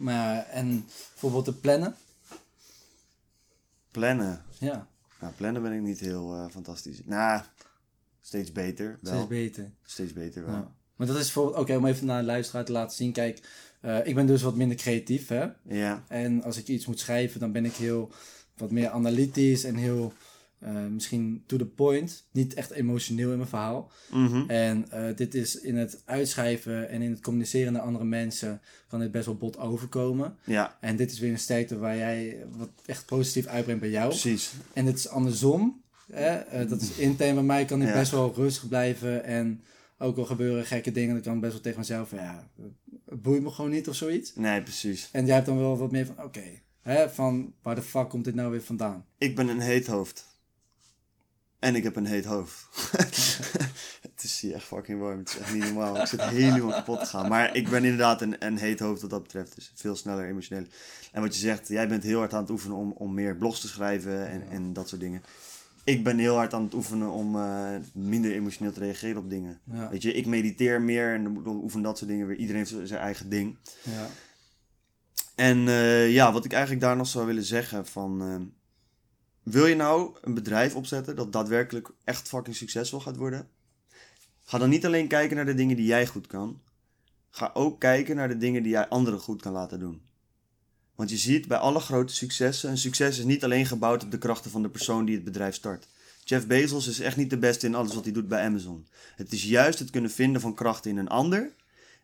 Maar 0.00 0.46
en 0.46 0.86
bijvoorbeeld 1.10 1.44
de 1.44 1.52
plannen? 1.52 1.94
Plannen. 3.90 4.42
Ja, 4.58 4.88
Nou, 5.20 5.32
plannen 5.32 5.62
ben 5.62 5.72
ik 5.72 5.80
niet 5.80 6.00
heel 6.00 6.34
eh, 6.34 6.44
fantastisch. 6.50 7.00
Nou, 7.04 7.42
steeds 8.20 8.52
beter. 8.52 8.98
Wel. 9.00 9.12
steeds 9.12 9.28
beter. 9.28 9.70
Steeds 9.82 10.12
beter 10.12 10.46
wel. 10.46 10.54
Ja. 10.54 10.72
Maar 10.96 11.06
dat 11.06 11.16
is 11.16 11.22
bijvoorbeeld, 11.22 11.56
oké, 11.56 11.76
om 11.76 11.86
even 11.86 12.06
naar 12.06 12.20
de 12.20 12.26
luisteraar 12.26 12.64
te 12.64 12.72
laten 12.72 12.96
zien. 12.96 13.12
Kijk, 13.12 13.40
eh, 13.80 14.06
ik 14.06 14.14
ben 14.14 14.26
dus 14.26 14.42
wat 14.42 14.56
minder 14.56 14.76
creatief, 14.76 15.28
hè. 15.28 15.48
Ja. 15.62 16.04
En 16.08 16.42
als 16.42 16.56
ik 16.56 16.68
iets 16.68 16.86
moet 16.86 17.00
schrijven, 17.00 17.40
dan 17.40 17.52
ben 17.52 17.64
ik 17.64 17.74
heel 17.74 18.12
wat 18.56 18.70
meer 18.70 18.90
analytisch 18.90 19.64
en 19.64 19.74
heel 19.74 20.12
eh, 20.60 20.86
misschien 20.90 21.42
to 21.46 21.56
the 21.56 21.66
point. 21.66 22.26
Niet 22.32 22.54
echt 22.54 22.70
emotioneel 22.70 23.30
in 23.30 23.36
mijn 23.36 23.48
verhaal. 23.48 23.90
Mhm. 24.10 24.50
En 24.50 24.90
eh, 24.90 25.16
dit 25.16 25.34
is 25.34 25.60
in 25.60 25.76
het 25.76 26.02
uitschrijven 26.04 26.88
en 26.88 27.02
in 27.02 27.10
het 27.10 27.20
communiceren 27.20 27.72
naar 27.72 27.82
andere 27.82 28.04
mensen 28.04 28.60
kan 28.88 29.00
dit 29.00 29.10
best 29.10 29.26
wel 29.26 29.36
bot 29.36 29.58
overkomen. 29.58 30.36
Ja, 30.44 30.76
En 30.80 30.96
dit 30.96 31.10
is 31.12 31.18
weer 31.18 31.30
een 31.30 31.38
sterkte 31.38 31.78
waar 31.78 31.96
jij 31.96 32.44
wat 32.56 32.70
echt 32.86 33.06
positief 33.06 33.46
uitbrengt 33.46 33.80
bij 33.80 33.90
jou. 33.90 34.08
precies. 34.08 34.52
En 34.72 34.86
het 34.86 34.96
is 34.96 35.08
andersom. 35.08 35.82
Hè? 36.12 36.36
eh, 36.36 36.68
dat 36.68 36.80
is 36.80 36.96
intern 36.96 37.34
bij 37.34 37.44
mij 37.44 37.64
kan 37.64 37.82
ik 37.82 37.88
Ja. 37.88 37.94
best 37.94 38.10
wel 38.10 38.32
rustig 38.34 38.68
blijven. 38.68 39.24
En 39.24 39.60
ook 39.98 40.16
al 40.18 40.24
gebeuren 40.24 40.64
gekke 40.66 40.92
dingen, 40.92 41.14
dan 41.14 41.22
kan 41.22 41.34
ik 41.34 41.40
best 41.40 41.52
wel 41.52 41.62
tegen 41.62 41.78
mezelf 41.78 42.10
ja, 42.10 42.50
het 43.08 43.22
boeit 43.22 43.42
me 43.42 43.50
gewoon 43.50 43.70
niet 43.70 43.88
of 43.88 43.94
zoiets. 43.94 44.34
Nee, 44.34 44.62
precies. 44.62 45.08
En 45.12 45.26
jij 45.26 45.34
hebt 45.34 45.46
dan 45.46 45.58
wel 45.58 45.78
wat 45.78 45.90
meer 45.92 46.06
van 46.06 46.24
oké, 46.24 46.42
hè, 46.80 47.10
van 47.10 47.52
waar 47.62 47.74
de 47.74 47.82
fuck 47.82 48.08
komt 48.08 48.24
dit 48.24 48.34
nou 48.34 48.50
weer 48.50 48.62
vandaan? 48.62 49.04
Ik 49.18 49.36
ben 49.36 49.48
een 49.48 49.60
heet 49.60 49.86
hoofd. 49.86 50.28
En 51.60 51.74
ik 51.74 51.82
heb 51.82 51.96
een 51.96 52.06
heet 52.06 52.24
hoofd. 52.24 52.66
het 54.14 54.22
is 54.22 54.40
hier 54.40 54.54
echt 54.54 54.64
fucking 54.64 55.00
warm. 55.00 55.18
Het 55.18 55.28
is 55.28 55.38
echt 55.38 55.52
niet 55.52 55.64
normaal. 55.64 56.00
Ik 56.00 56.06
zit 56.06 56.22
helemaal 56.22 56.70
kapot 56.70 56.98
te 57.00 57.06
gaan. 57.06 57.28
Maar 57.28 57.56
ik 57.56 57.68
ben 57.68 57.84
inderdaad 57.84 58.22
een, 58.22 58.46
een 58.46 58.58
heet 58.58 58.80
hoofd 58.80 59.00
wat 59.00 59.10
dat 59.10 59.22
betreft. 59.22 59.54
Dus 59.54 59.72
veel 59.74 59.96
sneller 59.96 60.24
emotioneel. 60.28 60.64
En 61.12 61.20
wat 61.22 61.34
je 61.34 61.40
zegt, 61.40 61.68
jij 61.68 61.88
bent 61.88 62.02
heel 62.02 62.18
hard 62.18 62.34
aan 62.34 62.40
het 62.40 62.50
oefenen 62.50 62.76
om, 62.76 62.92
om 62.92 63.14
meer 63.14 63.36
blogs 63.36 63.60
te 63.60 63.68
schrijven 63.68 64.28
en, 64.28 64.48
en 64.50 64.72
dat 64.72 64.88
soort 64.88 65.00
dingen. 65.00 65.22
Ik 65.84 66.04
ben 66.04 66.18
heel 66.18 66.34
hard 66.36 66.54
aan 66.54 66.62
het 66.62 66.74
oefenen 66.74 67.10
om 67.10 67.36
eh, 67.36 67.68
minder 67.92 68.32
emotioneel 68.32 68.72
te 68.72 68.80
reageren 68.80 69.16
op 69.22 69.30
dingen. 69.30 69.60
Ja, 69.72 69.90
Weet 69.90 70.02
je, 70.02 70.12
ik 70.12 70.26
mediteer 70.26 70.82
meer 70.82 71.14
en 71.14 71.24
dan 71.24 71.46
oefen 71.62 71.82
dat 71.82 71.98
soort 71.98 72.10
dingen 72.10 72.26
weer. 72.26 72.36
Iedereen 72.36 72.66
heeft 72.66 72.88
zijn 72.88 73.00
eigen 73.00 73.28
ding. 73.28 73.56
ja, 73.82 74.06
En 75.34 75.68
eh, 75.68 76.12
ja, 76.12 76.32
wat 76.32 76.44
ik 76.44 76.52
eigenlijk 76.52 76.82
daar 76.82 76.96
nog 76.96 77.06
zou 77.06 77.26
willen 77.26 77.44
zeggen 77.44 77.86
van... 77.86 78.22
eh, 78.22 78.36
wil 79.42 79.66
je 79.66 79.74
nou 79.74 80.16
een 80.20 80.34
bedrijf 80.34 80.74
opzetten 80.74 81.16
dat 81.16 81.32
daadwerkelijk 81.32 81.90
echt 82.04 82.28
fucking 82.28 82.56
succesvol 82.56 83.00
gaat 83.00 83.16
worden? 83.16 83.48
Ga 84.44 84.58
dan 84.58 84.68
niet 84.68 84.86
alleen 84.86 85.08
kijken 85.08 85.36
naar 85.36 85.46
de 85.46 85.54
dingen 85.54 85.76
die 85.76 85.86
jij 85.86 86.06
goed 86.06 86.26
kan. 86.26 86.60
Ga 87.30 87.50
ook 87.54 87.80
kijken 87.80 88.16
naar 88.16 88.28
de 88.28 88.36
dingen 88.36 88.62
die 88.62 88.72
jij 88.72 88.88
anderen 88.88 89.20
goed 89.20 89.42
kan 89.42 89.52
laten 89.52 89.78
doen. 89.78 90.02
Want 90.94 91.10
je 91.10 91.18
ziet 91.18 91.48
bij 91.48 91.58
alle 91.58 91.80
grote 91.80 92.14
successen, 92.14 92.70
een 92.70 92.78
succes 92.78 93.18
is 93.18 93.24
niet 93.24 93.44
alleen 93.44 93.66
gebouwd 93.66 94.02
op 94.02 94.10
de 94.10 94.18
krachten 94.18 94.50
van 94.50 94.62
de 94.62 94.68
persoon 94.68 95.04
die 95.04 95.14
het 95.14 95.24
bedrijf 95.24 95.54
start. 95.54 95.86
Jeff 96.24 96.46
Bezos 96.46 96.86
is 96.86 97.00
echt 97.00 97.16
niet 97.16 97.30
de 97.30 97.38
beste 97.38 97.66
in 97.66 97.74
alles 97.74 97.94
wat 97.94 98.04
hij 98.04 98.12
doet 98.12 98.28
bij 98.28 98.44
Amazon. 98.44 98.86
Het 99.16 99.32
is 99.32 99.44
juist 99.44 99.78
het 99.78 99.90
kunnen 99.90 100.10
vinden 100.10 100.40
van 100.40 100.54
krachten 100.54 100.90
in 100.90 100.96
een 100.96 101.08
ander 101.08 101.52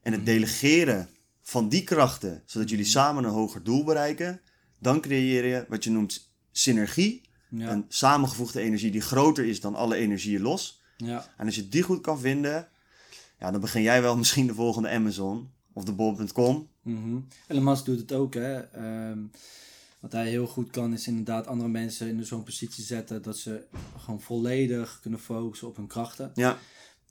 en 0.03 0.13
het 0.13 0.27
delegeren 0.27 1.09
van 1.43 1.69
die 1.69 1.85
krachten, 1.85 2.43
zodat 2.47 2.71
jullie 2.71 2.85
samen 2.85 3.25
een 3.25 3.31
hoger 3.31 3.63
doel 3.63 3.85
bereiken. 3.85 4.41
Dan 4.79 5.01
creëer 5.01 5.45
je 5.45 5.65
wat 5.69 5.85
je 5.85 5.91
noemt 5.91 6.26
synergie, 6.59 7.21
ja, 7.49 7.71
een 7.71 7.85
samengevoegde 7.89 8.61
energie 8.61 8.91
die 8.91 9.01
groter 9.01 9.45
is 9.45 9.61
dan 9.61 9.75
alle 9.75 9.97
energieën 9.97 10.41
los. 10.41 10.83
ja, 10.97 11.33
En 11.37 11.47
als 11.47 11.55
je 11.55 11.69
die 11.69 11.83
goed 11.83 12.01
kan 12.01 12.19
vinden, 12.19 12.69
ja, 13.39 13.51
dan 13.51 13.61
begin 13.61 13.83
jij 13.83 14.03
wel 14.03 14.17
misschien 14.23 14.47
de 14.47 14.55
volgende 14.55 14.89
Amazon 14.89 15.51
of 15.73 15.85
de 15.85 15.93
bol.com. 15.93 16.69
Elon 17.47 17.65
Musk 17.65 17.85
doet 17.85 17.99
het 17.99 18.13
ook, 18.13 18.35
hè. 18.35 18.59
Ehm, 18.61 19.19
wat 20.01 20.13
hij 20.13 20.29
heel 20.29 20.47
goed 20.47 20.71
kan, 20.71 20.93
is 20.93 21.07
inderdaad 21.07 21.47
andere 21.47 21.69
mensen 21.69 22.09
in 22.09 22.27
zo'n 22.27 22.43
positie 22.43 22.85
zetten 22.85 23.23
dat 23.23 23.39
ze 23.39 23.65
gewoon 23.99 24.21
volledig 24.21 24.99
kunnen 25.03 25.21
focussen 25.21 25.69
op 25.69 25.77
hun 25.77 25.87
krachten. 25.87 26.31
Ja, 26.35 26.59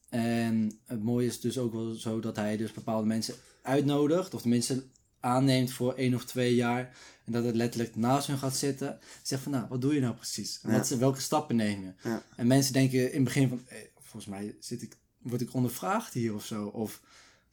En 0.10 0.80
het 0.86 1.04
mooie 1.04 1.28
is 1.28 1.40
dus 1.40 1.58
ook 1.58 1.74
wel 1.74 1.94
zo 1.94 2.20
dat 2.20 2.36
hij 2.36 2.58
dus 2.58 2.72
bepaalde 2.72 3.08
mensen 3.08 3.36
uitnodigt, 3.62 4.34
of 4.34 4.42
tenminste 4.42 4.84
aanneemt 5.26 5.72
voor 5.72 5.94
één 5.94 6.14
of 6.16 6.26
twee 6.26 6.56
jaar. 6.56 6.96
En 7.26 7.32
dat 7.32 7.44
het 7.44 7.56
letterlijk 7.56 7.96
naast 7.96 8.28
hun 8.28 8.38
gaat 8.38 8.56
zitten. 8.58 9.00
Zegt 9.22 9.42
van, 9.44 9.52
nou, 9.52 9.66
wat 9.70 9.82
doe 9.82 9.94
je 9.94 10.00
nou 10.02 10.14
precies? 10.16 10.60
En 10.64 10.72
Ja. 10.72 10.78
wat, 10.78 10.90
welke 10.90 11.22
stappen 11.22 11.56
neem 11.56 11.82
je? 11.82 12.10
Ja. 12.10 12.24
En 12.36 12.48
mensen 12.48 12.74
denken 12.74 13.00
in 13.08 13.16
het 13.16 13.24
begin 13.24 13.50
van, 13.50 13.62
eh, 13.68 13.78
volgens 14.02 14.26
mij 14.26 14.56
zit 14.60 14.82
ik, 14.82 14.98
word 15.22 15.42
ik 15.42 15.54
ondervraagd 15.54 16.14
hier 16.14 16.34
of 16.34 16.46
zo. 16.46 16.66
Of, 16.66 17.02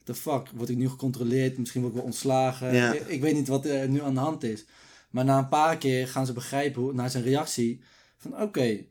the 0.03 0.15
fuck, 0.15 0.49
word 0.53 0.69
ik 0.69 0.77
nu 0.77 0.89
gecontroleerd? 0.89 1.57
Misschien 1.57 1.81
word 1.81 1.93
ik 1.93 1.99
wel 1.99 2.07
ontslagen. 2.09 2.75
Ja. 2.75 2.93
Ik, 2.93 3.07
ik 3.07 3.21
weet 3.21 3.33
niet 3.33 3.47
wat 3.47 3.65
er 3.65 3.89
nu 3.89 4.01
aan 4.01 4.13
de 4.13 4.19
hand 4.19 4.43
is. 4.43 4.65
Maar 5.09 5.25
na 5.25 5.37
een 5.37 5.47
paar 5.47 5.77
keer 5.77 6.07
gaan 6.07 6.25
ze 6.25 6.33
begrijpen, 6.33 6.81
hoe, 6.81 6.93
na 6.93 7.09
zijn 7.09 7.23
reactie, 7.23 7.81
van 8.17 8.41
oké, 8.41 8.85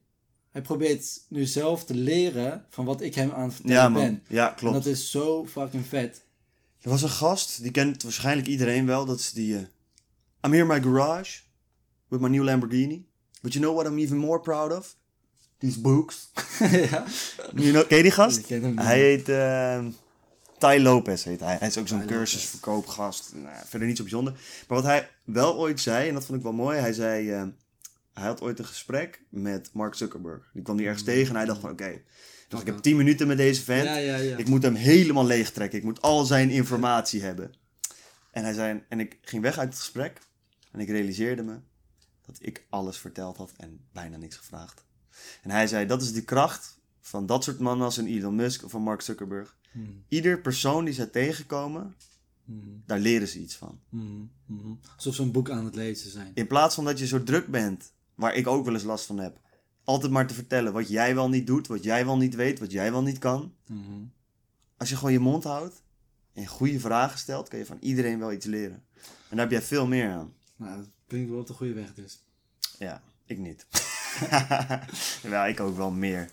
hij 0.50 0.62
probeert 0.62 1.20
nu 1.28 1.44
zelf 1.44 1.84
te 1.84 1.94
leren 1.94 2.64
van 2.68 2.84
wat 2.84 3.00
ik 3.00 3.14
hem 3.14 3.30
aan 3.30 3.44
het 3.44 3.54
vertellen 3.54 3.76
ja 3.82 3.88
man. 3.88 4.02
ben. 4.02 4.22
Ja, 4.28 4.48
En 4.50 4.54
klopt. 4.56 4.74
dat 4.74 4.86
is 4.86 5.10
zo 5.10 5.46
fucking 5.46 5.86
vet. 5.86 6.22
Er 6.82 6.90
was 6.90 7.02
een 7.02 7.08
gast, 7.08 7.62
die 7.62 7.70
kent 7.70 8.02
waarschijnlijk 8.02 8.48
iedereen 8.48 8.86
wel. 8.86 9.04
Dat 9.04 9.18
is 9.18 9.32
die... 9.32 9.54
I'm 10.44 10.52
here 10.52 10.58
in 10.58 10.66
my 10.66 10.80
garage 10.82 11.40
with 12.08 12.20
my 12.20 12.28
new 12.28 12.44
Lamborghini. 12.44 13.06
But 13.42 13.52
you 13.52 13.64
know 13.64 13.74
what 13.74 13.86
I'm 13.86 13.98
even 13.98 14.16
more 14.16 14.40
proud 14.40 14.72
of? 14.72 14.96
These 15.58 15.80
books. 15.80 16.30
ja. 16.90 17.04
You 17.54 17.70
know, 17.70 17.86
ken 17.86 17.96
je 17.96 18.02
die 18.02 18.12
gast? 18.12 18.38
Ik 18.38 18.44
ken 18.44 18.62
hem 18.62 18.70
niet. 18.70 18.82
Hij 18.82 18.98
heet 18.98 19.28
uh, 19.28 19.84
Ty 20.58 20.78
Lopez. 20.80 21.24
Heet 21.24 21.40
hij. 21.40 21.56
hij 21.58 21.68
is 21.68 21.78
ook 21.78 21.88
zo'n 21.88 22.06
cursusverkoopgast. 22.06 23.32
Nou, 23.34 23.56
verder 23.66 23.88
niet 23.88 23.96
zo 23.96 24.02
bijzonder. 24.02 24.32
Maar 24.32 24.76
wat 24.78 24.86
hij 24.86 25.08
wel 25.24 25.56
ooit 25.56 25.80
zei, 25.80 26.08
en 26.08 26.14
dat 26.14 26.24
vond 26.24 26.38
ik 26.38 26.44
wel 26.44 26.52
mooi. 26.52 26.78
Hij 26.78 26.92
zei, 26.92 27.30
eh, 27.30 27.42
hij 28.12 28.24
had 28.24 28.40
ooit 28.40 28.58
een 28.58 28.64
gesprek 28.64 29.22
met 29.28 29.70
Mark 29.72 29.94
Zuckerberg. 29.94 30.50
Die 30.52 30.62
kwam 30.62 30.76
die 30.76 30.86
ergens 30.86 31.04
tegen 31.04 31.28
en 31.28 31.36
hij 31.36 31.44
dacht 31.44 31.60
van 31.60 31.70
oké. 31.70 32.00
Dus 32.52 32.60
ik 32.60 32.74
heb 32.74 32.82
10 32.82 32.96
minuten 32.96 33.26
met 33.26 33.36
deze 33.36 33.62
vent. 33.62 33.84
Ja, 33.84 33.96
ja, 33.96 34.16
ja. 34.16 34.36
Ik 34.36 34.48
moet 34.48 34.62
hem 34.62 34.74
helemaal 34.74 35.26
leegtrekken. 35.26 35.78
Ik 35.78 35.84
moet 35.84 36.02
al 36.02 36.24
zijn 36.24 36.50
informatie 36.50 37.22
hebben. 37.22 37.52
En 38.30 38.42
hij 38.44 38.52
zei, 38.52 38.82
en 38.88 39.00
ik 39.00 39.18
ging 39.22 39.42
weg 39.42 39.58
uit 39.58 39.68
het 39.68 39.78
gesprek. 39.78 40.18
En 40.70 40.80
ik 40.80 40.88
realiseerde 40.88 41.42
me 41.42 41.58
dat 42.26 42.38
ik 42.40 42.66
alles 42.70 42.98
verteld 42.98 43.36
had 43.36 43.52
en 43.56 43.80
bijna 43.92 44.16
niks 44.16 44.36
gevraagd. 44.36 44.84
En 45.42 45.50
hij 45.50 45.66
zei, 45.66 45.86
dat 45.86 46.02
is 46.02 46.12
de 46.12 46.24
kracht 46.24 46.78
van 47.00 47.26
dat 47.26 47.44
soort 47.44 47.58
mannen 47.58 47.84
als 47.84 47.96
een 47.96 48.06
Elon 48.06 48.34
Musk 48.34 48.64
of 48.64 48.70
van 48.70 48.82
Mark 48.82 49.00
Zuckerberg. 49.00 49.56
Hmm, 49.70 50.04
Ieder 50.08 50.40
persoon 50.40 50.84
die 50.84 50.94
zij 50.94 51.06
tegenkomen, 51.06 51.94
hmm, 52.44 52.82
daar 52.86 52.98
leren 52.98 53.28
ze 53.28 53.38
iets 53.38 53.54
van. 53.56 53.80
hmm. 53.88 54.30
Alsof 54.96 55.14
ze 55.14 55.22
een 55.22 55.32
boek 55.32 55.50
aan 55.50 55.64
het 55.64 55.74
lezen 55.74 56.10
zijn. 56.10 56.30
In 56.34 56.46
plaats 56.46 56.74
van 56.74 56.84
dat 56.84 56.98
je 56.98 57.06
zo 57.06 57.22
druk 57.22 57.46
bent, 57.46 57.92
waar 58.14 58.34
ik 58.34 58.46
ook 58.46 58.64
wel 58.64 58.74
eens 58.74 58.82
last 58.82 59.06
van 59.06 59.18
heb. 59.18 59.40
Altijd 59.84 60.12
maar 60.12 60.26
te 60.26 60.34
vertellen 60.34 60.72
wat 60.72 60.88
jij 60.88 61.14
wel 61.14 61.28
niet 61.28 61.46
doet, 61.46 61.66
wat 61.66 61.84
jij 61.84 62.04
wel 62.04 62.16
niet 62.16 62.34
weet, 62.34 62.58
wat 62.58 62.72
jij 62.72 62.92
wel 62.92 63.02
niet 63.02 63.18
kan. 63.18 63.54
Hmm, 63.66 64.12
als 64.76 64.88
je 64.88 64.96
gewoon 64.96 65.12
je 65.12 65.18
mond 65.18 65.44
houdt 65.44 65.82
en 66.32 66.46
goede 66.46 66.80
vragen 66.80 67.18
stelt, 67.18 67.48
kan 67.48 67.58
je 67.58 67.66
van 67.66 67.78
iedereen 67.80 68.18
wel 68.18 68.32
iets 68.32 68.46
leren. 68.46 68.84
En 69.28 69.36
daar 69.36 69.40
heb 69.40 69.50
jij 69.50 69.62
veel 69.62 69.86
meer 69.86 70.10
aan. 70.10 70.32
Nou, 70.56 70.76
dat 70.76 70.88
klinkt 71.06 71.30
wel 71.30 71.40
op 71.40 71.46
de 71.46 71.52
goede 71.52 71.72
weg 71.72 71.94
dus. 71.94 72.22
Ja, 72.78 73.02
ik 73.26 73.38
niet. 73.38 73.66
ja, 75.22 75.46
ik 75.46 75.60
ook 75.60 75.76
wel 75.76 75.90
meer. 75.90 76.28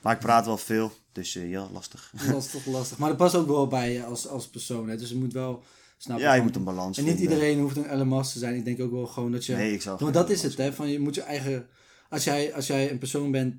Maar 0.00 0.14
ik 0.14 0.20
praat 0.20 0.46
wel 0.46 0.58
veel, 0.58 0.92
dus 1.12 1.36
eh, 1.36 1.50
ja, 1.50 1.68
lastig. 1.72 2.12
Dat 2.26 2.44
is 2.44 2.50
toch 2.50 2.66
lastig. 2.66 2.98
Maar 2.98 3.08
dat 3.08 3.18
past 3.18 3.34
ook 3.34 3.46
wel 3.46 3.66
bij 3.66 3.92
je 3.92 4.04
als, 4.04 4.28
als 4.28 4.48
persoon. 4.48 4.88
Hè? 4.88 4.96
Dus 4.96 5.08
je 5.08 5.16
moet 5.16 5.32
wel 5.32 5.62
snappen. 5.96 6.26
Ja, 6.26 6.34
je 6.34 6.42
moet 6.42 6.56
een 6.56 6.64
balans 6.64 6.98
En 6.98 7.04
niet 7.04 7.16
vinden. 7.16 7.34
iedereen 7.34 7.60
hoeft 7.60 7.76
een 7.76 8.08
Musk 8.08 8.32
te 8.32 8.38
zijn. 8.38 8.54
Ik 8.54 8.64
denk 8.64 8.80
ook 8.80 8.90
wel 8.90 9.06
gewoon 9.06 9.32
dat 9.32 9.46
je... 9.46 9.54
Nee, 9.54 9.72
ik 9.72 9.82
zou 9.82 9.98
Want 9.98 10.14
dat 10.14 10.30
is 10.30 10.42
het, 10.42 10.56
hè. 10.56 10.72
Van 10.72 10.88
je 10.88 11.00
moet 11.00 11.14
je 11.14 11.22
eigen... 11.22 11.68
Als 12.08 12.24
jij, 12.24 12.54
als 12.54 12.66
jij 12.66 12.90
een 12.90 12.98
persoon 12.98 13.30
bent 13.30 13.54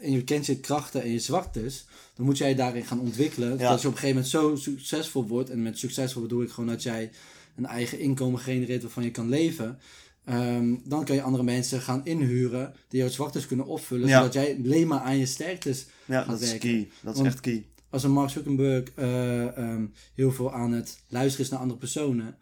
en 0.00 0.12
je 0.12 0.24
kent 0.24 0.46
je 0.46 0.60
krachten 0.60 1.02
en 1.02 1.10
je 1.10 1.18
zwaktes... 1.18 1.86
dan 2.14 2.24
moet 2.26 2.38
jij 2.38 2.54
daarin 2.54 2.84
gaan 2.84 3.00
ontwikkelen. 3.00 3.58
Ja. 3.58 3.70
Dat 3.70 3.80
je 3.80 3.88
op 3.88 3.94
een 3.94 4.00
gegeven 4.00 4.22
moment 4.22 4.28
zo 4.28 4.56
succesvol 4.56 5.26
wordt. 5.26 5.50
En 5.50 5.62
met 5.62 5.78
succesvol 5.78 6.22
bedoel 6.22 6.42
ik 6.42 6.50
gewoon 6.50 6.70
dat 6.70 6.82
jij 6.82 7.10
een 7.56 7.66
eigen 7.66 7.98
inkomen 7.98 8.40
genereert 8.40 8.82
waarvan 8.82 9.04
je 9.04 9.10
kan 9.10 9.28
leven. 9.28 9.78
Ehm, 10.24 10.74
dan 10.84 11.04
kan 11.04 11.14
je 11.14 11.22
andere 11.22 11.44
mensen 11.44 11.80
gaan 11.80 12.04
inhuren 12.04 12.74
die 12.88 13.00
jouw 13.00 13.08
zwaktes 13.08 13.46
kunnen 13.46 13.66
opvullen. 13.66 14.08
Ja. 14.08 14.16
Zodat 14.16 14.32
jij 14.32 14.56
alleen 14.64 14.86
maar 14.86 15.00
aan 15.00 15.18
je 15.18 15.26
sterktes 15.26 15.86
Ja, 16.04 16.22
gaat 16.22 16.30
dat 16.30 16.40
is 16.40 16.58
key. 16.58 16.88
Dat 17.02 17.16
is 17.16 17.22
echt 17.22 17.40
key. 17.40 17.66
als 17.90 18.02
een 18.02 18.10
Mark 18.10 18.30
Zuckerberg 18.30 18.88
eh, 18.94 19.56
ehm, 19.58 19.86
heel 20.14 20.32
veel 20.32 20.52
aan 20.52 20.72
het 20.72 20.98
luisteren 21.08 21.44
is 21.44 21.50
naar 21.50 21.60
andere 21.60 21.78
personen, 21.78 22.36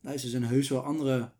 luister, 0.00 0.32
er 0.32 0.38
zijn 0.38 0.52
heus 0.52 0.68
wel 0.68 0.84
andere 0.84 1.30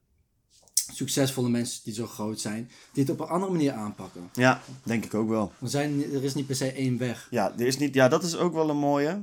succesvolle 0.92 1.49
mensen 1.49 1.81
die 1.85 1.94
zo 1.94 2.07
groot 2.07 2.40
zijn, 2.40 2.70
die 2.92 3.03
het 3.03 3.12
op 3.12 3.20
een 3.20 3.27
andere 3.27 3.53
manier 3.53 3.73
aanpakken. 3.73 4.31
Ja, 4.33 4.62
denk 4.83 5.05
ik 5.05 5.14
ook 5.14 5.29
wel. 5.29 5.53
Er, 5.61 5.68
zijn, 5.68 6.12
er 6.12 6.25
is 6.25 6.35
niet 6.35 6.47
per 6.47 6.57
se 6.57 6.73
één 6.73 6.99
weg. 6.99 7.29
Ja, 7.31 7.53
er 7.59 7.66
is 7.66 7.79
niet, 7.79 7.94
ja, 7.94 8.09
dat 8.09 8.23
is 8.25 8.37
ook 8.37 8.53
wel 8.53 8.70
een 8.70 8.77
mooie. 8.77 9.23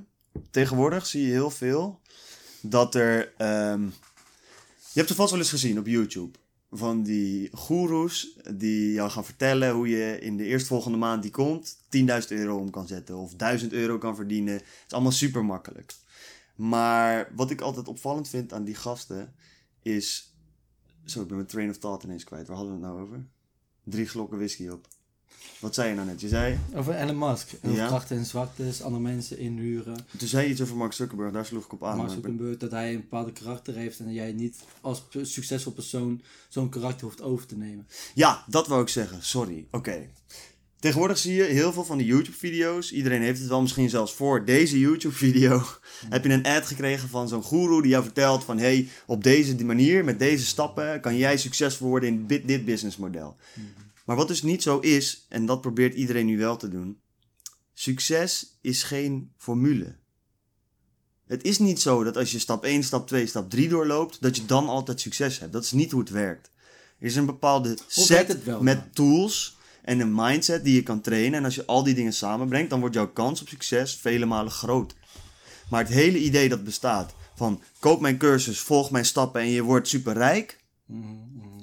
Tegenwoordig 0.52 1.06
zie 1.06 1.26
je 1.26 1.32
heel 1.32 1.50
veel 1.50 2.00
dat 2.62 2.96
er. 2.96 3.34
ehm, 3.38 3.84
je 4.94 5.00
hebt 5.00 5.10
er 5.10 5.16
vast 5.16 5.32
wel 5.32 5.40
eens 5.40 5.50
gezien 5.50 5.80
op 5.80 5.88
YouTube. 5.88 6.38
Van 6.72 7.04
die 7.04 7.50
goeroes 7.54 8.38
die 8.54 8.92
jou 8.94 9.10
gaan 9.10 9.26
vertellen 9.26 9.74
hoe 9.74 9.88
je 9.88 10.20
in 10.20 10.38
de 10.38 10.44
eerstvolgende 10.46 10.98
maand 10.98 11.22
die 11.22 11.32
komt 11.32 11.78
10.000 11.98 12.28
euro 12.28 12.58
om 12.58 12.70
kan 12.70 12.88
zetten 12.88 13.16
of 13.16 13.34
1000 13.34 13.74
euro 13.74 13.98
kan 13.98 14.16
verdienen. 14.16 14.54
Het 14.54 14.64
is 14.88 14.94
allemaal 14.94 15.12
super 15.12 15.46
makkelijk. 15.46 15.94
Maar 16.56 17.32
wat 17.36 17.52
ik 17.52 17.62
altijd 17.62 17.88
opvallend 17.88 18.30
vind 18.30 18.54
aan 18.54 18.64
die 18.64 18.76
gasten 18.76 19.34
is. 19.82 20.31
Zo, 21.12 21.22
ik 21.22 21.28
ben 21.28 21.36
mijn 21.36 21.48
train 21.48 21.70
of 21.70 21.78
thought 21.78 22.04
ineens 22.04 22.24
kwijt. 22.24 22.48
Waar 22.48 22.58
hadden 22.58 22.76
we 22.80 22.86
het 22.86 22.94
nou 22.94 23.04
over? 23.06 23.26
Drie 23.84 24.06
glokken 24.06 24.38
whisky 24.38 24.68
op. 24.68 24.88
Wat 25.60 25.74
zei 25.74 25.90
je 25.90 25.96
nou 25.96 26.08
net? 26.08 26.22
Je 26.22 26.28
zei. 26.28 26.60
Over 26.76 26.94
Elon 26.96 27.18
Musk. 27.18 27.52
Over 27.64 27.78
Ja. 27.78 27.88
krachten 27.88 28.18
en 28.18 28.26
zwaktes, 28.26 28.82
andere 28.82 29.02
mensen 29.04 29.38
inhuren. 29.38 29.98
Toen 30.18 30.28
zei 30.28 30.46
je 30.46 30.52
iets 30.52 30.62
over 30.62 30.76
Mark 30.76 30.94
Zuckerberg, 30.94 31.32
daar 31.32 31.46
sloeg 31.46 31.66
ik 31.66 31.74
op 31.74 31.84
aan. 31.84 31.98
Mark 31.98 32.10
Zuckerberg, 32.10 32.58
dat 32.58 32.72
hij 32.72 32.94
een 32.94 33.00
bepaalde 33.02 33.32
karakter 33.32 33.76
heeft 33.76 34.00
en 34.00 34.06
dat 34.06 34.14
jij 34.14 34.32
niet 34.32 34.56
als 34.82 35.04
succesvol 35.22 35.72
persoon 35.72 36.22
zo'n 36.50 36.70
karakter 36.70 37.06
hoeft 37.08 37.22
over 37.22 37.46
te 37.46 37.58
nemen. 37.58 37.88
Ja, 38.14 38.44
dat 38.48 38.68
wou 38.68 38.82
ik 38.82 38.90
zeggen. 38.90 39.24
Sorry. 39.24 39.68
Oké. 39.72 40.10
Tegenwoordig 40.82 41.18
zie 41.18 41.34
je 41.34 41.44
heel 41.44 41.74
veel 41.74 41.84
van 41.84 41.98
die 41.98 42.08
YouTube-video's. 42.08 42.92
Iedereen 42.92 43.22
heeft 43.22 43.40
het 43.40 43.48
wel 43.48 43.62
misschien 43.62 43.90
zelfs 43.90 44.14
voor 44.14 44.46
deze 44.46 44.80
YouTube-video. 44.80 45.64
Heb 46.10 46.24
je 46.24 46.30
een 46.30 46.46
ad 46.46 46.66
gekregen 46.66 47.10
van 47.10 47.28
zo'n 47.28 47.44
guru 47.44 47.82
die 47.82 47.92
jou 47.92 48.04
vertelt 48.04 48.44
van... 48.44 48.58
hey, 48.58 48.90
op 49.06 49.24
deze 49.24 49.66
manier, 49.66 50.04
met 50.04 50.20
deze 50.20 50.46
stappen... 50.46 51.02
kan 51.02 51.18
jij 51.18 51.38
succesvol 51.38 51.88
worden 51.88 52.10
in 52.10 52.28
dit, 52.28 52.48
dit 52.48 52.66
businessmodel. 52.66 53.36
Maar 54.06 54.16
wat 54.16 54.28
dus 54.28 54.42
niet 54.42 54.64
zo 54.64 54.80
is, 54.80 55.26
en 55.30 55.46
dat 55.46 55.62
probeert 55.62 55.94
iedereen 55.94 56.26
nu 56.26 56.38
wel 56.38 56.58
te 56.58 56.70
doen... 56.70 57.00
Succes 57.74 58.58
is 58.62 58.84
geen 58.84 59.32
formule. 59.38 59.96
Het 61.28 61.44
is 61.44 61.60
niet 61.60 61.82
zo 61.82 62.04
dat 62.04 62.18
als 62.18 62.32
je 62.32 62.40
stap 62.40 62.64
1, 62.64 62.84
stap 62.84 63.08
2, 63.08 63.26
stap 63.26 63.50
3 63.50 63.70
doorloopt... 63.70 64.22
dat 64.22 64.36
je 64.36 64.46
dan 64.46 64.68
altijd 64.68 65.02
succes 65.02 65.40
hebt. 65.40 65.54
Dat 65.54 65.64
is 65.64 65.72
niet 65.72 65.92
hoe 65.92 66.02
het 66.02 66.10
werkt. 66.10 66.52
Er 67.00 67.06
is 67.06 67.16
een 67.16 67.26
bepaalde 67.26 67.78
set 67.88 68.44
wel 68.44 68.64
met 68.64 68.96
tools 68.96 69.60
en 69.84 70.00
een 70.00 70.16
mindset 70.16 70.64
die 70.64 70.76
je 70.76 70.84
kan 70.84 71.02
trainen. 71.02 71.40
En 71.40 71.46
als 71.46 71.56
je 71.56 71.66
al 71.66 71.84
die 71.84 71.94
dingen 71.94 72.14
samenbrengt, 72.14 72.70
dan 72.70 72.80
wordt 72.80 72.96
jouw 72.96 73.12
kans 73.12 73.42
op 73.42 73.48
succes 73.48 73.96
vele 73.96 74.26
malen 74.26 74.52
groter. 74.52 74.98
Maar 75.70 75.84
het 75.84 75.94
hele 75.94 76.18
idee 76.20 76.50
dat 76.50 76.64
bestaat 76.64 77.14
van 77.36 77.62
koop 77.80 78.02
mijn 78.02 78.18
cursus, 78.18 78.60
volg 78.60 78.92
mijn 78.92 79.06
stappen 79.06 79.42
en 79.42 79.50
je 79.50 79.62
wordt 79.64 79.88
superrijk. 79.88 80.60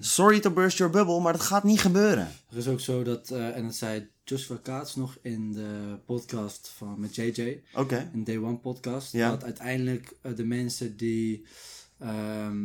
Sorry 0.00 0.40
to 0.40 0.50
burst 0.50 0.78
your 0.78 0.92
bubble, 0.92 1.20
maar 1.20 1.32
dat 1.32 1.42
gaat 1.42 1.64
niet 1.64 1.80
gebeuren. 1.80 2.28
Er 2.50 2.56
is 2.56 2.68
ook 2.68 2.80
zo 2.80 3.02
dat, 3.02 3.30
eh, 3.30 3.56
en 3.56 3.62
dat 3.64 3.74
zei 3.74 4.08
Joshua 4.24 4.58
Kaats 4.62 4.96
nog 4.96 5.18
in 5.22 5.52
de 5.52 5.98
podcast 6.06 6.72
van, 6.76 7.00
met 7.00 7.14
JJ, 7.14 7.62
Oké. 7.74 8.10
in 8.12 8.24
Day 8.24 8.36
One 8.38 8.56
podcast, 8.56 9.12
Ja. 9.12 9.30
dat 9.30 9.44
uiteindelijk 9.44 10.16
eh, 10.22 10.36
de 10.36 10.44
mensen 10.44 10.96
die, 10.96 11.46
ehm, 11.98 12.56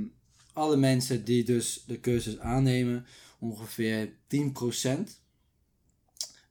alle 0.53 0.75
mensen 0.75 1.25
die 1.25 1.43
dus 1.43 1.83
de 1.87 1.99
cursus 1.99 2.39
aannemen, 2.39 3.05
ongeveer 3.39 4.13
10% 4.27 5.21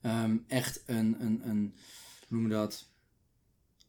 ehm, 0.03 0.37
echt 0.47 0.83
een, 0.87 1.17
een, 1.21 1.41
een, 1.49 1.75
hoe 2.29 2.39
noemen 2.39 2.51
we 2.51 2.57
dat, 2.57 2.89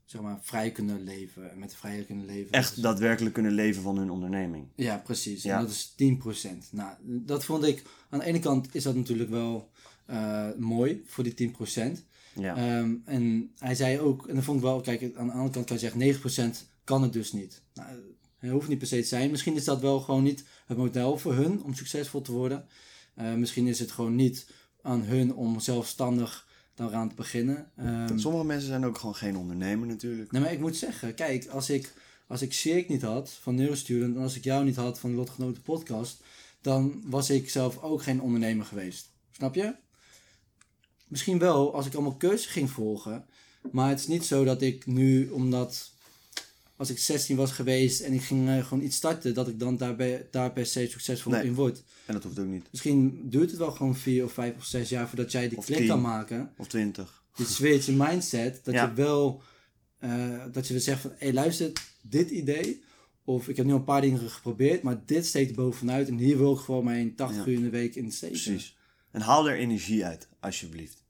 zeg 0.05 0.21
maar, 0.21 0.39
vrij 0.41 0.71
kunnen 0.71 1.03
leven, 1.03 1.51
met 1.55 1.75
vrij 1.75 2.03
kunnen 2.03 2.25
leven. 2.25 2.51
Echt 2.51 2.73
Dus- 2.73 2.83
daadwerkelijk 2.83 3.33
kunnen 3.33 3.51
leven 3.51 3.81
van 3.83 3.97
hun 3.97 4.09
onderneming. 4.09 4.67
ja, 4.75 4.97
precies. 4.97 5.43
Ja. 5.43 5.55
En 5.57 5.61
dat 5.61 5.71
is 5.71 5.93
10%. 5.95 6.69
Nou, 6.71 6.95
dat 7.01 7.45
vond 7.45 7.63
ik... 7.63 7.83
Aan 8.09 8.19
de 8.19 8.25
ene 8.25 8.39
kant 8.39 8.75
is 8.75 8.83
dat 8.83 8.95
natuurlijk 8.95 9.29
wel 9.29 9.71
eh, 10.05 10.47
mooi 10.57 11.03
voor 11.05 11.23
die 11.23 11.33
10%. 11.33 12.05
Ja. 12.35 12.55
Ehm, 12.55 12.95
en 13.05 13.51
hij 13.57 13.75
zei 13.75 13.99
ook, 13.99 14.27
en 14.27 14.35
dat 14.35 14.43
vond 14.43 14.57
ik 14.57 14.63
wel... 14.63 14.81
Kijk, 14.81 15.01
aan 15.15 15.27
de 15.27 15.33
andere 15.33 15.49
kant 15.49 15.65
kan 15.65 15.75
je 15.79 15.81
zeggen, 15.81 15.99
9% 16.55 16.67
kan 16.83 17.01
het 17.01 17.13
dus 17.13 17.31
niet. 17.31 17.61
Nou, 17.73 17.89
het 18.37 18.51
hoeft 18.51 18.67
niet 18.67 18.77
per 18.77 18.87
se 18.87 19.01
te 19.01 19.07
zijn. 19.07 19.31
Misschien 19.31 19.55
is 19.55 19.63
dat 19.63 19.81
wel 19.81 19.99
gewoon 19.99 20.23
niet 20.23 20.43
het 20.65 20.77
model 20.77 21.17
voor 21.17 21.33
hun 21.33 21.63
om 21.63 21.73
succesvol 21.73 22.21
te 22.21 22.31
worden. 22.31 22.65
Eh, 23.15 23.33
misschien 23.33 23.67
is 23.67 23.79
het 23.79 23.91
gewoon 23.91 24.15
niet 24.15 24.47
aan 24.83 25.01
hun 25.01 25.35
om 25.35 25.59
zelfstandig 25.59 26.47
daaraan 26.75 27.09
te 27.09 27.15
beginnen. 27.15 27.71
Ehm, 27.75 28.17
Sommige 28.17 28.45
mensen 28.45 28.67
zijn 28.67 28.85
ook 28.85 28.97
gewoon 28.97 29.15
geen 29.15 29.37
ondernemer 29.37 29.87
natuurlijk. 29.87 30.31
Nee, 30.31 30.41
maar 30.41 30.51
ik 30.51 30.59
moet 30.59 30.75
zeggen, 30.75 31.15
kijk, 31.15 31.47
als 31.47 31.69
ik, 31.69 31.93
als 32.27 32.41
ik 32.41 32.89
niet 32.89 33.01
had 33.01 33.31
van 33.31 33.55
Neurostudent 33.55 34.15
en 34.15 34.21
als 34.21 34.35
ik 34.35 34.43
jou 34.43 34.63
niet 34.65 34.75
had 34.75 34.99
van 34.99 35.09
de 35.09 35.15
Lotgenoten 35.15 35.61
podcast, 35.61 36.23
dan 36.61 37.01
was 37.05 37.29
ik 37.29 37.49
zelf 37.49 37.81
ook 37.81 38.03
geen 38.03 38.21
ondernemer 38.21 38.65
geweest. 38.65 39.09
Snap 39.31 39.55
je? 39.55 39.75
Misschien 41.07 41.39
wel 41.39 41.73
als 41.73 41.85
ik 41.85 41.93
allemaal 41.93 42.17
cursussen 42.17 42.51
ging 42.51 42.69
volgen, 42.69 43.25
maar 43.71 43.89
het 43.89 43.99
is 43.99 44.07
niet 44.07 44.25
zo 44.25 44.43
dat 44.43 44.61
ik 44.61 44.85
nu, 44.85 45.29
omdat 45.29 45.92
als 46.83 46.91
ik 46.91 46.99
16 46.99 47.35
was 47.35 47.51
geweest 47.51 47.99
en 48.01 48.13
ik 48.13 48.21
ging 48.21 48.49
eh, 48.49 48.65
gewoon 48.67 48.83
iets 48.83 48.95
starten, 48.95 49.33
dat 49.33 49.47
ik 49.47 49.59
dan 49.59 49.77
daarbij, 49.77 50.27
daar 50.31 50.51
per 50.51 50.65
se 50.65 50.87
succesvol 50.89 51.31
Nee. 51.31 51.43
in 51.43 51.53
word. 51.53 51.83
En 52.05 52.13
dat 52.13 52.23
hoeft 52.23 52.39
ook 52.39 52.45
niet. 52.47 52.65
Misschien 52.71 53.29
duurt 53.29 53.49
het 53.49 53.59
wel 53.59 53.71
gewoon 53.71 53.95
vier 53.95 54.23
of 54.23 54.31
vijf 54.31 54.55
of 54.55 54.65
zes 54.65 54.89
jaar 54.89 55.07
voordat 55.07 55.31
jij 55.31 55.49
die 55.49 55.57
Of 55.57 55.65
klik 55.65 55.77
tien. 55.77 55.87
kan 55.87 56.01
maken 56.01 56.51
Of 56.57 56.67
twintig. 56.67 57.23
dit 57.35 57.47
switch 57.49 57.87
in 57.87 57.97
mindset, 57.97 58.59
dat 58.63 58.73
Ja. 58.73 58.85
je 58.85 58.93
wel, 58.93 59.41
eh, 59.99 60.43
dat 60.51 60.67
je 60.67 60.73
dus 60.73 60.83
zegt 60.83 61.01
van, 61.01 61.09
hé 61.11 61.15
hey, 61.25 61.33
luister, 61.33 61.71
dit 62.01 62.29
idee, 62.29 62.83
of 63.23 63.47
ik 63.47 63.57
heb 63.57 63.65
nu 63.65 63.73
een 63.73 63.83
paar 63.83 64.01
dingen 64.01 64.29
geprobeerd, 64.29 64.81
maar 64.81 65.01
dit 65.05 65.25
steekt 65.25 65.49
er 65.49 65.55
bovenuit 65.55 66.07
en 66.07 66.17
hier 66.17 66.37
wil 66.37 66.53
ik 66.53 66.59
gewoon 66.59 66.83
mijn 66.83 67.15
80 67.15 67.45
Ja. 67.45 67.51
uur 67.51 67.57
in 67.57 67.63
de 67.63 67.69
week 67.69 67.95
in 67.95 68.11
steken. 68.11 68.41
Precies. 68.41 68.77
En 69.11 69.21
haal 69.21 69.49
er 69.49 69.57
energie 69.57 70.05
uit, 70.05 70.27
alsjeblieft. 70.39 71.02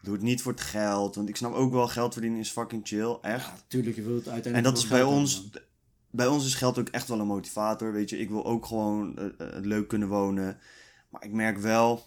Doe 0.00 0.12
het 0.12 0.22
niet 0.22 0.42
voor 0.42 0.52
het 0.52 0.60
geld, 0.60 1.14
want 1.14 1.28
ik 1.28 1.36
snap 1.36 1.54
ook 1.54 1.72
wel, 1.72 1.88
geld 1.88 2.12
verdienen 2.12 2.40
is 2.40 2.50
fucking 2.50 2.86
chill, 2.86 3.18
echt. 3.22 3.46
Ja, 3.46 3.58
tuurlijk, 3.68 3.96
je 3.96 4.02
wilt 4.02 4.28
uiteindelijk 4.28 4.56
En 4.56 4.62
dat 4.62 4.82
is 4.82 4.88
bij 4.88 5.02
ons, 5.02 5.34
hebben. 5.34 5.62
bij 6.10 6.26
ons 6.26 6.46
is 6.46 6.54
geld 6.54 6.78
ook 6.78 6.88
echt 6.88 7.08
wel 7.08 7.20
een 7.20 7.26
motivator, 7.26 7.92
weet 7.92 8.10
je. 8.10 8.18
Ik 8.18 8.28
wil 8.28 8.44
ook 8.44 8.66
gewoon 8.66 9.18
eh, 9.18 9.46
leuk 9.60 9.88
kunnen 9.88 10.08
wonen. 10.08 10.58
Maar 11.08 11.24
ik 11.24 11.32
merk 11.32 11.58
wel 11.58 12.06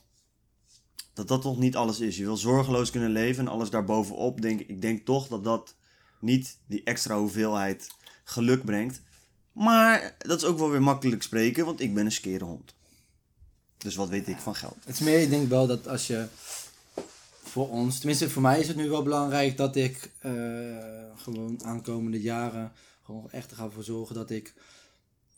dat 1.14 1.28
dat 1.28 1.42
toch 1.42 1.60
niet 1.60 1.76
alles 1.76 2.00
is. 2.00 2.18
Je 2.18 2.24
wil 2.24 2.38
zorgeloos 2.38 2.92
kunnen 2.92 3.12
leven 3.12 3.46
en 3.46 3.52
alles 3.52 3.70
daarbovenop. 3.70 4.42
Denk, 4.42 4.60
ik 4.60 4.82
denk 4.82 5.06
toch 5.06 5.28
dat 5.28 5.44
dat 5.44 5.76
niet 6.20 6.58
die 6.68 6.84
extra 6.84 7.18
hoeveelheid 7.18 7.88
geluk 8.24 8.66
brengt. 8.66 9.02
Maar 9.52 10.16
dat 10.18 10.42
is 10.42 10.48
ook 10.48 10.58
wel 10.58 10.70
weer 10.70 10.82
makkelijk 10.82 11.24
spreken, 11.24 11.66
want 11.66 11.80
ik 11.80 11.94
ben 11.94 12.06
een 12.06 12.12
skere 12.12 12.44
hond. 12.44 12.74
Dus 13.78 13.96
wat 13.96 14.10
weet 14.10 14.28
ik 14.28 14.38
van 14.38 14.56
geld? 14.56 14.76
Het 14.86 14.94
is 14.94 15.00
meer, 15.00 15.22
ik 15.22 15.30
denk 15.30 15.50
wel 15.50 15.68
dat 15.68 15.88
als 15.88 16.08
je 16.08 16.26
voor 17.52 17.70
ons, 17.70 17.98
tenminste 17.98 18.30
voor 18.30 18.42
mij 18.42 18.60
is 18.60 18.68
het 18.68 18.78
nu 18.78 18.90
wel 18.90 19.04
belangrijk 19.04 19.58
dat 19.58 19.76
ik 19.76 20.12
eh, 20.20 20.32
gewoon 21.16 21.64
aankomende 21.64 22.22
jaren 22.22 22.72
gewoon 23.06 23.32
echt 23.32 23.52
ga 23.54 23.64
ervoor 23.64 23.84
zorgen 23.84 24.16
dat 24.16 24.30
ik 24.30 24.54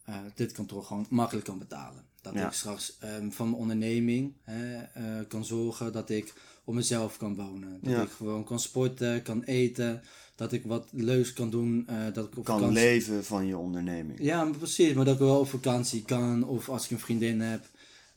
eh, 0.06 0.16
dit 0.36 0.52
kantoor 0.52 0.84
gewoon 0.84 1.06
makkelijk 1.10 1.46
kan 1.46 1.58
betalen. 1.60 2.04
Dat 2.22 2.34
Ja. 2.34 2.48
ik 2.48 2.54
straks 2.54 2.98
ehm, 3.00 3.30
van 3.30 3.50
mijn 3.50 3.62
onderneming 3.62 4.34
hè, 4.44 4.76
eh, 4.82 5.04
kan 5.28 5.46
zorgen 5.46 5.92
dat 5.92 6.10
ik 6.10 6.34
op 6.64 6.74
mezelf 6.74 7.18
kan 7.18 7.36
wonen. 7.36 7.80
Dat 7.82 7.92
Ja. 7.94 8.02
ik 8.02 8.10
gewoon 8.10 8.44
kan 8.44 8.60
sporten, 8.60 9.22
kan 9.22 9.44
eten, 9.44 10.02
dat 10.36 10.52
ik 10.54 10.66
wat 10.66 10.88
leuks 10.92 11.34
kan 11.34 11.50
doen. 11.50 11.88
dat 12.14 12.26
ik 12.28 12.38
op 12.38 12.46
Kan 12.46 12.60
vakantie... 12.60 12.84
leven 12.84 13.26
van 13.26 13.46
je 13.46 13.58
onderneming. 13.58 14.20
Ja, 14.22 14.44
maar 14.44 14.58
precies. 14.58 14.94
Maar 14.94 15.06
dat 15.06 15.14
ik 15.14 15.20
wel 15.20 15.40
op 15.40 15.50
vakantie 15.50 16.02
kan 16.04 16.44
of 16.48 16.70
als 16.70 16.86
ik 16.86 16.92
een 16.92 17.00
vriendin 17.00 17.42
heb. 17.42 17.70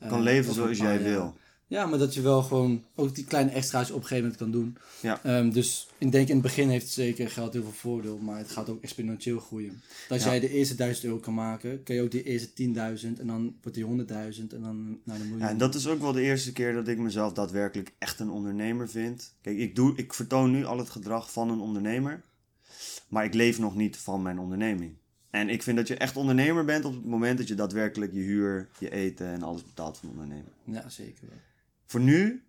Kan 0.08 0.22
leven 0.22 0.54
zoals 0.54 0.78
jij 0.78 1.02
wil. 1.02 1.36
Ja, 1.68 1.86
maar 1.86 1.98
dat 1.98 2.14
je 2.14 2.20
wel 2.20 2.42
gewoon 2.42 2.84
ook 2.94 3.14
die 3.14 3.24
kleine 3.24 3.50
extra's 3.50 3.90
op 3.90 3.96
een 3.96 4.02
gegeven 4.06 4.22
moment 4.22 4.40
kan 4.40 4.50
doen. 4.50 4.76
Ja. 5.00 5.20
Ehm, 5.22 5.50
dus 5.50 5.88
ik 5.98 6.12
denk 6.12 6.28
in 6.28 6.34
het 6.34 6.42
begin 6.42 6.68
heeft 6.68 6.88
zeker 6.88 7.30
geld 7.30 7.52
heel 7.52 7.62
veel 7.62 7.72
voordeel, 7.72 8.18
maar 8.18 8.38
het 8.38 8.50
gaat 8.50 8.68
ook 8.68 8.82
exponentieel 8.82 9.38
groeien. 9.40 9.80
Als 10.08 10.22
Ja. 10.24 10.30
jij 10.30 10.40
de 10.40 10.50
eerste 10.50 10.74
1000 10.74 11.04
euro 11.06 11.18
kan 11.18 11.34
maken, 11.34 11.82
kan 11.82 11.94
je 11.94 12.02
ook 12.02 12.10
die 12.10 12.22
eerste 12.22 12.52
10.000 12.52 13.20
en 13.20 13.26
dan 13.26 13.54
wordt 13.62 13.76
die 13.76 13.84
100.000 13.86 14.52
en 14.54 14.60
dan 14.60 14.98
naar 15.04 15.16
de 15.18 15.22
miljoen. 15.22 15.38
Ja, 15.38 15.48
en 15.48 15.58
dat 15.58 15.74
is 15.74 15.86
ook 15.86 16.00
wel 16.00 16.12
de 16.12 16.20
eerste 16.22 16.52
keer 16.52 16.72
dat 16.72 16.88
ik 16.88 16.98
mezelf 16.98 17.32
daadwerkelijk 17.32 17.92
echt 17.98 18.20
een 18.20 18.30
ondernemer 18.30 18.88
vind. 18.88 19.34
Kijk, 19.40 19.58
ik, 19.58 19.74
doe, 19.76 19.92
ik 19.96 20.14
vertoon 20.14 20.50
nu 20.50 20.64
al 20.64 20.78
het 20.78 20.90
gedrag 20.90 21.32
van 21.32 21.50
een 21.50 21.60
ondernemer, 21.60 22.22
maar 23.08 23.24
ik 23.24 23.34
leef 23.34 23.58
nog 23.58 23.76
niet 23.76 23.96
van 23.96 24.22
mijn 24.22 24.38
onderneming. 24.38 24.94
En 25.30 25.48
ik 25.48 25.62
vind 25.62 25.76
dat 25.76 25.88
je 25.88 25.96
echt 25.96 26.16
ondernemer 26.16 26.64
bent 26.64 26.84
op 26.84 26.94
het 26.94 27.04
moment 27.04 27.38
dat 27.38 27.48
je 27.48 27.54
daadwerkelijk 27.54 28.12
je 28.12 28.20
huur, 28.20 28.68
je 28.78 28.90
eten 28.90 29.26
en 29.26 29.42
alles 29.42 29.64
betaalt 29.64 29.98
van 29.98 30.08
ondernemer. 30.08 30.52
Ja, 30.64 30.88
zeker 30.88 31.24
wel. 31.28 31.38
Voor 31.86 32.00
nu 32.00 32.44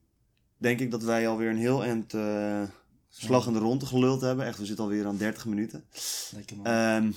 denk 0.57 0.79
ik 0.79 0.91
dat 0.91 1.03
wij 1.03 1.27
alweer 1.27 1.49
een 1.49 1.57
heel 1.57 1.83
eind 1.83 2.13
eh 2.13 2.63
slag 3.09 3.47
in 3.47 3.53
de 3.53 3.59
ronde 3.59 3.85
geluld 3.85 4.21
hebben. 4.21 4.45
Echt, 4.45 4.57
we 4.57 4.65
zitten 4.65 4.83
alweer 4.85 5.05
aan 5.05 5.17
30 5.17 5.45
minuten. 5.45 5.83
Lekker 6.31 6.55
man. 6.57 6.65
Ehm, 6.65 7.11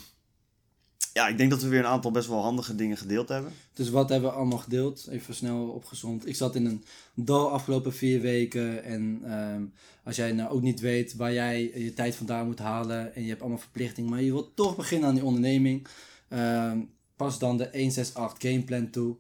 ja, 1.12 1.28
ik 1.28 1.38
denk 1.38 1.50
dat 1.50 1.62
we 1.62 1.68
weer 1.68 1.78
een 1.78 1.86
aantal 1.86 2.10
best 2.10 2.28
wel 2.28 2.42
handige 2.42 2.74
dingen 2.74 2.96
gedeeld 2.96 3.28
hebben. 3.28 3.52
Dus 3.72 3.90
wat 3.90 4.08
hebben 4.08 4.30
we 4.30 4.36
allemaal 4.36 4.58
gedeeld? 4.58 5.06
Even 5.10 5.34
snel 5.34 5.68
opgezond. 5.68 6.26
Ik 6.26 6.36
zat 6.36 6.54
in 6.54 6.66
een 6.66 6.84
dal 7.14 7.50
afgelopen 7.50 7.92
vier 7.92 8.20
weken. 8.20 8.84
En 8.84 9.20
ehm, 9.24 9.62
als 10.04 10.16
jij 10.16 10.32
nou 10.32 10.50
ook 10.50 10.62
niet 10.62 10.80
weet 10.80 11.14
waar 11.14 11.32
jij 11.32 11.72
je 11.74 11.94
tijd 11.94 12.14
vandaan 12.14 12.46
moet 12.46 12.58
halen. 12.58 13.14
En 13.14 13.22
je 13.22 13.28
hebt 13.28 13.40
allemaal 13.40 13.58
verplichtingen. 13.58 14.10
Maar 14.10 14.22
je 14.22 14.32
wilt 14.32 14.56
toch 14.56 14.76
beginnen 14.76 15.08
aan 15.08 15.14
die 15.14 15.24
onderneming. 15.24 15.86
ehm, 16.28 16.78
pas 17.16 17.38
dan 17.38 17.56
de 17.56 17.68
168 17.72 18.50
gameplan 18.50 18.90
toe. 18.90 19.16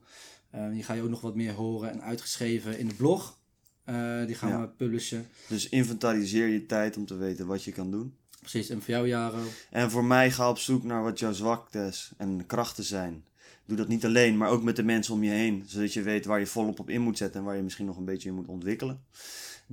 Ehm 0.50 0.70
die 0.72 0.82
ga 0.82 0.94
je 0.94 1.02
ook 1.02 1.08
nog 1.08 1.20
wat 1.20 1.34
meer 1.34 1.52
horen. 1.52 1.90
En 1.90 2.02
uitgeschreven 2.02 2.78
in 2.78 2.88
de 2.88 2.94
blog. 2.94 3.38
Eh, 3.84 4.24
die 4.26 4.34
gaan 4.34 4.48
Ja. 4.50 4.60
we 4.60 4.68
publishen. 4.68 5.26
Dus 5.48 5.68
inventariseer 5.68 6.46
je 6.46 6.66
tijd 6.66 6.96
om 6.96 7.06
te 7.06 7.16
weten 7.16 7.46
wat 7.46 7.64
je 7.64 7.72
kan 7.72 7.90
doen. 7.90 8.14
Precies. 8.40 8.68
En 8.68 8.82
voor 8.82 8.90
jou 8.94 9.08
Jaro. 9.08 9.42
En 9.70 9.90
voor 9.90 10.04
mij 10.04 10.30
ga 10.30 10.50
op 10.50 10.58
zoek 10.58 10.84
naar 10.84 11.02
wat 11.02 11.18
jouw 11.18 11.32
zwaktes 11.32 12.10
en 12.16 12.46
krachten 12.46 12.84
zijn. 12.84 13.24
Doe 13.66 13.76
dat 13.76 13.88
niet 13.88 14.04
alleen, 14.04 14.36
maar 14.36 14.48
ook 14.50 14.62
met 14.62 14.76
de 14.76 14.82
mensen 14.82 15.14
om 15.14 15.22
je 15.24 15.30
heen. 15.30 15.64
Zodat 15.66 15.92
je 15.92 16.02
weet 16.02 16.24
waar 16.24 16.38
je 16.38 16.46
volop 16.46 16.80
op 16.80 16.90
in 16.90 17.00
moet 17.00 17.18
zetten 17.18 17.40
en 17.40 17.46
waar 17.46 17.56
je 17.56 17.62
misschien 17.62 17.86
nog 17.86 17.96
een 17.96 18.04
beetje 18.04 18.28
in 18.28 18.34
moet 18.34 18.46
ontwikkelen. 18.48 19.04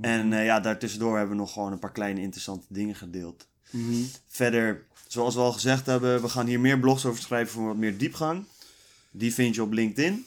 En 0.01 0.34
eh, 0.34 0.45
ja, 0.45 0.59
daartussendoor 0.59 1.17
hebben 1.17 1.36
we 1.36 1.41
nog 1.41 1.53
gewoon 1.53 1.71
een 1.71 1.80
paar 1.80 1.91
kleine 1.91 2.21
interessante 2.21 2.65
dingen 2.69 2.95
gedeeld. 2.95 3.47
Mhm. 3.69 4.03
Verder, 4.28 4.86
zoals 5.07 5.36
we 5.36 5.41
al 5.41 5.51
gezegd 5.53 5.86
hebben, 5.86 6.21
we 6.21 6.30
gaan 6.30 6.45
hier 6.47 6.59
meer 6.59 6.80
blogs 6.80 7.05
over 7.05 7.21
schrijven 7.21 7.53
voor 7.53 7.65
wat 7.67 7.78
meer 7.78 7.97
diepgang. 7.97 8.43
Die 9.11 9.34
vind 9.34 9.55
je 9.55 9.61
op 9.61 9.71
LinkedIn. 9.71 10.25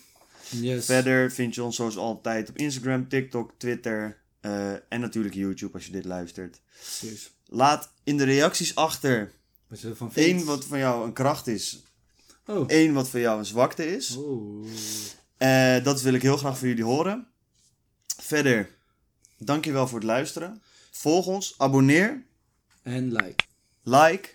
Yes. 0.50 0.84
Verder 0.84 1.32
vind 1.32 1.54
je 1.54 1.62
ons 1.62 1.76
zoals 1.76 1.96
altijd 1.96 2.48
op 2.48 2.56
Instagram, 2.58 3.08
TikTok, 3.08 3.52
Twitter 3.58 4.18
eh, 4.40 4.70
en 4.72 5.00
natuurlijk 5.00 5.34
YouTube 5.34 5.74
als 5.74 5.86
je 5.86 5.92
dit 5.92 6.04
luistert. 6.04 6.60
Precies. 6.76 7.30
Laat 7.46 7.92
in 8.04 8.16
de 8.16 8.24
reacties 8.24 8.74
achter 8.74 9.32
Wat 9.68 9.80
je 9.80 9.88
ervan 9.88 10.10
één 10.14 10.44
wat 10.44 10.64
van 10.64 10.78
jou 10.78 11.04
een 11.06 11.12
kracht 11.12 11.46
is, 11.46 11.82
Oh. 12.46 12.64
één 12.66 12.92
wat 12.92 13.08
voor 13.08 13.20
jou 13.20 13.38
een 13.38 13.46
zwakte 13.46 13.96
is. 13.96 14.14
Oeh. 14.18 14.68
Eh, 15.36 15.84
dat 15.84 16.02
wil 16.02 16.14
ik 16.14 16.22
heel 16.22 16.36
graag 16.36 16.58
van 16.58 16.68
jullie 16.68 16.84
horen. 16.84 17.26
Verder, 18.16 18.70
dankjewel 19.38 19.88
voor 19.88 19.98
het 19.98 20.06
luisteren. 20.06 20.62
Volg 20.90 21.26
ons, 21.26 21.54
abonneer, 21.58 22.22
En 22.82 23.12
like. 23.12 23.44
like 23.82 24.28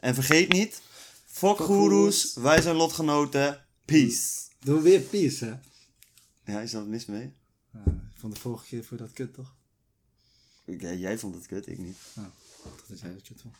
en 0.00 0.14
vergeet 0.14 0.52
niet, 0.52 0.80
fuck 1.26 1.56
Fuck 1.56 1.56
goeroes, 1.66 2.20
goeroes. 2.22 2.34
wij 2.34 2.60
zijn 2.62 2.76
lotgenoten, 2.76 3.64
peace. 3.84 4.30
Doe 4.64 4.80
weer 4.80 5.00
peace, 5.00 5.44
hè? 5.44 5.54
Ja, 6.52 6.60
is 6.60 6.70
dat 6.70 6.86
mis 6.86 7.06
mee? 7.06 7.32
Ah, 7.72 7.86
van 8.14 8.30
de 8.30 8.36
vorige 8.36 8.66
keer 8.66 8.84
voor 8.84 8.96
dat 8.96 9.12
kut, 9.12 9.34
toch? 9.34 9.54
Ja, 10.64 10.92
jij 10.92 11.18
vond 11.18 11.34
het 11.34 11.46
kut, 11.46 11.66
ik 11.66 11.78
niet. 11.78 11.96
Dat 12.88 13.00
jij 13.00 13.12
dat 13.12 13.22
kut 13.22 13.40
vond. 13.40 13.54